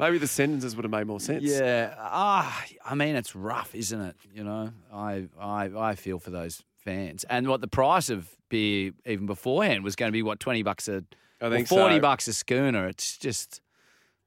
Maybe 0.00 0.18
the 0.18 0.26
sentences 0.26 0.74
would 0.74 0.84
have 0.84 0.90
made 0.90 1.06
more 1.06 1.20
sense. 1.20 1.44
Yeah. 1.44 1.94
Ah, 1.98 2.64
I 2.84 2.94
mean, 2.96 3.14
it's 3.14 3.36
rough, 3.36 3.74
isn't 3.74 4.00
it? 4.00 4.16
You 4.34 4.44
know, 4.44 4.70
I, 4.92 5.28
I, 5.40 5.70
I 5.76 5.94
feel 5.94 6.18
for 6.18 6.30
those 6.30 6.62
fans. 6.76 7.24
And 7.30 7.46
what 7.48 7.60
the 7.60 7.68
price 7.68 8.10
of 8.10 8.28
beer 8.48 8.90
even 9.06 9.26
beforehand 9.26 9.84
was 9.84 9.94
going 9.94 10.08
to 10.08 10.12
be 10.12 10.22
what 10.24 10.40
twenty 10.40 10.62
bucks 10.64 10.88
a, 10.88 11.04
I 11.40 11.50
think 11.50 11.68
forty 11.68 11.96
so. 11.96 12.00
bucks 12.00 12.28
a 12.28 12.32
schooner. 12.32 12.86
It's 12.88 13.16
just, 13.16 13.60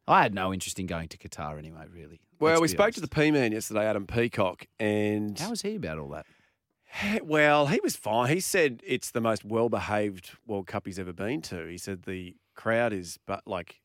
I 0.07 0.21
had 0.23 0.33
no 0.33 0.53
interest 0.53 0.79
in 0.79 0.87
going 0.87 1.09
to 1.09 1.17
Qatar 1.17 1.57
anyway. 1.57 1.85
Really. 1.91 2.19
Well, 2.39 2.61
we 2.61 2.67
spoke 2.67 2.93
to 2.95 3.01
the 3.01 3.09
honest. 3.13 3.31
P 3.31 3.31
man 3.31 3.51
yesterday, 3.51 3.85
Adam 3.85 4.05
Peacock, 4.05 4.67
and 4.79 5.39
How 5.39 5.49
was 5.49 5.61
he 5.61 5.75
about 5.75 5.99
all 5.99 6.09
that? 6.09 6.25
Well, 7.23 7.67
he 7.67 7.79
was 7.81 7.95
fine. 7.95 8.29
He 8.29 8.39
said 8.39 8.81
it's 8.85 9.11
the 9.11 9.21
most 9.21 9.43
well 9.43 9.69
behaved 9.69 10.31
World 10.45 10.67
Cup 10.67 10.85
he's 10.85 10.99
ever 10.99 11.13
been 11.13 11.41
to. 11.43 11.65
He 11.65 11.77
said 11.77 12.03
the 12.03 12.35
crowd 12.55 12.93
is 12.93 13.17
but 13.25 13.47
like 13.47 13.81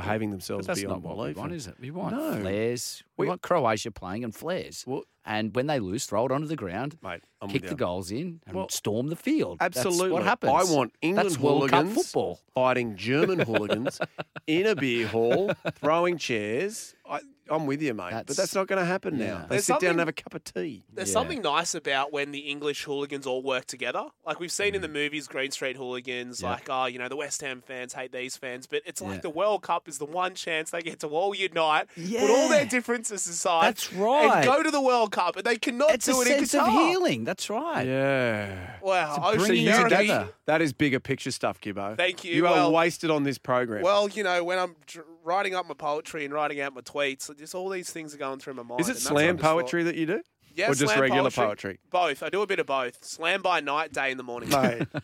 behaving 0.00 0.30
But 0.30 0.34
themselves 0.34 0.66
that's 0.66 0.80
beyond 0.80 1.02
not 1.02 1.08
what 1.08 1.16
belief. 1.16 1.36
we 1.36 1.40
want, 1.40 1.52
is 1.52 1.66
it? 1.66 1.74
We 1.80 1.90
want 1.90 2.14
No. 2.16 2.40
flares. 2.40 3.02
We, 3.16 3.24
We- 3.24 3.28
want 3.28 3.42
Croatia 3.42 3.90
playing 3.90 4.24
and 4.24 4.34
flares. 4.34 4.84
Well- 4.86 5.04
and 5.28 5.54
when 5.56 5.66
they 5.66 5.80
lose, 5.80 6.06
throw 6.06 6.24
it 6.26 6.30
onto 6.30 6.46
the 6.46 6.54
ground, 6.54 6.98
Mate, 7.02 7.20
I'm 7.42 7.48
kick 7.48 7.62
the 7.62 7.70
you. 7.70 7.74
goals 7.76 8.12
in, 8.12 8.40
and 8.46 8.54
Well, 8.56 8.68
storm 8.68 9.08
the 9.08 9.16
field. 9.16 9.56
Absolutely. 9.60 9.98
That's 10.08 10.12
what 10.12 10.22
happens. 10.22 10.52
I 10.52 10.72
want 10.72 10.92
England 11.02 11.30
That's 11.30 11.38
World 11.40 11.70
Cup 11.70 11.80
hooligans 11.84 11.94
football. 12.06 12.38
fighting 12.54 12.94
German 12.96 13.40
hooligans 13.40 13.98
in 14.46 14.66
a 14.66 14.76
beer 14.76 15.08
hall, 15.08 15.50
throwing 15.80 16.16
chairs. 16.18 16.94
I, 17.10 17.20
I'm 17.48 17.66
with 17.66 17.80
you, 17.82 17.94
mate. 17.94 18.10
but 18.10 18.26
That's- 18.26 18.36
that's 18.36 18.54
not 18.54 18.66
going 18.66 18.78
to 18.80 18.84
happen 18.84 19.18
yeah. 19.18 19.26
now. 19.26 19.38
They 19.42 19.46
There's 19.56 19.66
sit 19.66 19.80
down 19.80 19.90
and 19.90 19.98
have 20.00 20.08
a 20.08 20.12
cup 20.12 20.34
of 20.34 20.42
tea. 20.44 20.84
There's 20.92 21.08
Yeah. 21.08 21.12
something 21.12 21.42
nice 21.42 21.74
about 21.74 22.12
when 22.12 22.32
the 22.32 22.40
English 22.40 22.84
hooligans 22.84 23.26
all 23.26 23.42
work 23.42 23.66
together. 23.66 24.06
Like 24.26 24.40
we've 24.40 24.50
seen 24.52 24.74
in 24.74 24.80
Mm. 24.80 24.82
the 24.82 24.88
movies, 24.88 25.28
Green 25.28 25.50
Street 25.50 25.76
hooligans, 25.76 26.42
Yeah. 26.42 26.50
like, 26.50 26.68
oh, 26.68 26.86
you 26.86 26.98
know, 26.98 27.08
the 27.08 27.16
West 27.16 27.40
Ham 27.42 27.62
fans 27.66 27.94
hate 27.94 28.12
these 28.12 28.36
fans. 28.36 28.66
But 28.66 28.82
it's 28.86 29.00
like 29.00 29.16
Yeah. 29.16 29.20
the 29.20 29.30
World 29.30 29.62
Cup 29.62 29.88
is 29.88 29.98
the 29.98 30.04
one 30.06 30.34
chance 30.34 30.70
they 30.70 30.82
get 30.82 31.00
to 31.00 31.08
all 31.08 31.34
unite, 31.34 31.86
put 31.94 32.30
all 32.30 32.48
their 32.48 32.64
differences 32.66 33.26
aside. 33.26 33.66
That's 33.68 33.92
right. 33.92 34.36
And 34.38 34.44
go 34.44 34.62
to 34.62 34.70
the 34.70 34.80
World 34.80 35.12
Cup. 35.12 35.36
And 35.36 35.44
they 35.44 35.56
cannot 35.56 35.90
It's 35.92 36.06
do 36.06 36.18
a 36.18 36.22
it 36.22 36.28
in 36.28 36.38
sense 36.46 36.54
of 36.54 36.62
Qatar. 36.68 36.88
healing. 36.88 37.24
That's 37.24 37.48
right. 37.48 37.86
Yeah. 37.86 38.76
Wow. 38.82 39.30
It's 39.34 39.46
bringing 39.46 39.68
Ocean 39.68 39.84
together. 39.90 40.28
That 40.46 40.62
is 40.62 40.72
bigger 40.72 41.00
picture 41.00 41.30
stuff, 41.30 41.60
Gibbo. 41.60 41.96
Thank 41.96 42.24
you. 42.24 42.34
You 42.34 42.46
are 42.46 42.52
Well- 42.54 42.72
wasted 42.72 43.10
on 43.10 43.22
this 43.24 43.38
program. 43.38 43.82
Well, 43.82 44.08
you 44.08 44.22
know, 44.22 44.42
when 44.44 44.58
I'm 44.58 44.76
dr- 44.86 45.06
writing 45.26 45.54
up 45.54 45.66
my 45.66 45.74
poetry 45.74 46.24
and 46.24 46.32
writing 46.32 46.60
out 46.60 46.74
my 46.74 46.80
tweets, 46.80 47.36
just 47.36 47.54
all 47.54 47.68
these 47.68 47.90
things 47.90 48.14
are 48.14 48.18
going 48.18 48.38
through 48.38 48.54
my 48.54 48.62
mind. 48.62 48.80
is 48.80 48.88
it 48.88 48.90
and 48.92 48.96
that's 48.98 49.10
what 49.10 49.18
slam 49.20 49.30
I'm 49.30 49.38
thought- 49.38 49.52
poetry 49.60 49.82
that 49.84 49.96
you 49.96 50.06
do? 50.06 50.22
Yeah, 50.54 50.70
or 50.70 50.74
just 50.74 50.96
regular 50.96 51.30
poetry. 51.30 51.44
poetry? 51.44 51.78
Both. 51.90 52.22
I 52.22 52.30
do 52.30 52.40
a 52.40 52.46
bit 52.46 52.58
of 52.58 52.64
both. 52.66 53.04
Slam 53.04 53.42
by 53.42 53.60
night, 53.60 53.92
day 53.92 54.10
in 54.10 54.16
the 54.16 54.22
morning. 54.22 54.48
mate. 54.48 54.86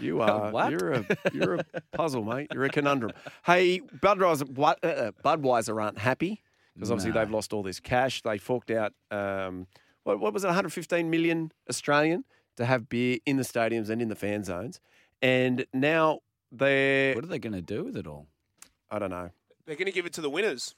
You 0.00 0.20
are 0.22 0.50
What? 0.50 0.70
you're 0.72 0.92
a 0.92 1.06
you're 1.32 1.54
a 1.56 1.64
puzzle, 1.92 2.24
mate. 2.24 2.48
You're 2.52 2.64
a 2.64 2.68
conundrum. 2.68 3.12
Hey, 3.46 3.80
Budweiser, 3.80 4.48
what, 4.50 4.78
uh, 4.82 4.88
uh, 4.88 5.10
Budweiser 5.24 5.80
aren't 5.82 5.98
happy 5.98 6.42
because 6.74 6.90
obviously 6.90 7.12
No. 7.12 7.20
they've 7.20 7.30
lost 7.30 7.52
all 7.52 7.62
this 7.62 7.78
cash. 7.78 8.22
They 8.22 8.38
forked 8.38 8.70
out 8.72 8.92
um, 9.12 9.66
what, 10.02 10.18
what 10.18 10.32
was 10.34 10.42
it, 10.44 10.48
115 10.48 11.08
million 11.10 11.52
Australian 11.70 12.24
to 12.56 12.64
have 12.64 12.88
beer 12.88 13.18
in 13.26 13.36
the 13.36 13.42
stadiums 13.44 13.90
and 13.90 14.02
in 14.02 14.08
the 14.08 14.16
fan 14.16 14.42
zones, 14.44 14.80
and 15.22 15.66
now 15.72 16.20
they're 16.50 17.14
What 17.14 17.24
are 17.24 17.28
they 17.28 17.38
going 17.38 17.52
to 17.54 17.62
do 17.62 17.84
with 17.84 17.96
it 17.96 18.06
all? 18.08 18.26
I 18.90 18.98
don't 18.98 19.10
know. 19.10 19.30
They're 19.66 19.76
going 19.76 19.86
to 19.86 19.92
give 19.92 20.06
it 20.06 20.12
to 20.14 20.20
the 20.20 20.30
winners. 20.30 20.74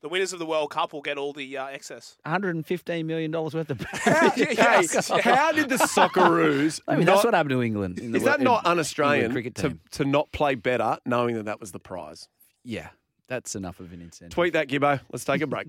The 0.00 0.08
winners 0.08 0.32
of 0.32 0.40
the 0.40 0.46
World 0.46 0.70
Cup 0.70 0.92
will 0.92 1.00
get 1.00 1.16
all 1.16 1.32
the 1.32 1.56
uh, 1.56 1.66
excess. 1.66 2.16
$115 2.26 3.04
million 3.04 3.30
worth 3.30 3.54
of. 3.54 3.80
Hey, 4.02 4.56
how 5.22 5.52
did 5.52 5.68
the 5.68 5.76
Socceroos? 5.76 6.80
I 6.88 6.96
mean, 6.96 7.04
not, 7.04 7.14
that's 7.14 7.24
what 7.24 7.34
happened 7.34 7.50
to 7.50 7.62
England. 7.62 8.00
In 8.00 8.10
the 8.10 8.18
is 8.18 8.24
that 8.24 8.38
in 8.38 8.44
not 8.44 8.66
un 8.66 8.80
Australian 8.80 9.30
cricket 9.30 9.54
to, 9.56 9.68
team. 9.68 9.80
to 9.92 10.04
not 10.04 10.32
play 10.32 10.56
better, 10.56 10.98
knowing 11.06 11.36
that 11.36 11.44
that 11.44 11.60
was 11.60 11.70
the 11.70 11.78
prize? 11.78 12.28
Yeah, 12.64 12.88
that's 13.28 13.54
enough 13.54 13.78
of 13.78 13.92
an 13.92 14.00
incentive. 14.00 14.34
Tweet 14.34 14.54
that, 14.54 14.66
Gibbo. 14.66 15.00
Let's 15.12 15.24
take 15.24 15.40
a 15.40 15.46
break. 15.46 15.68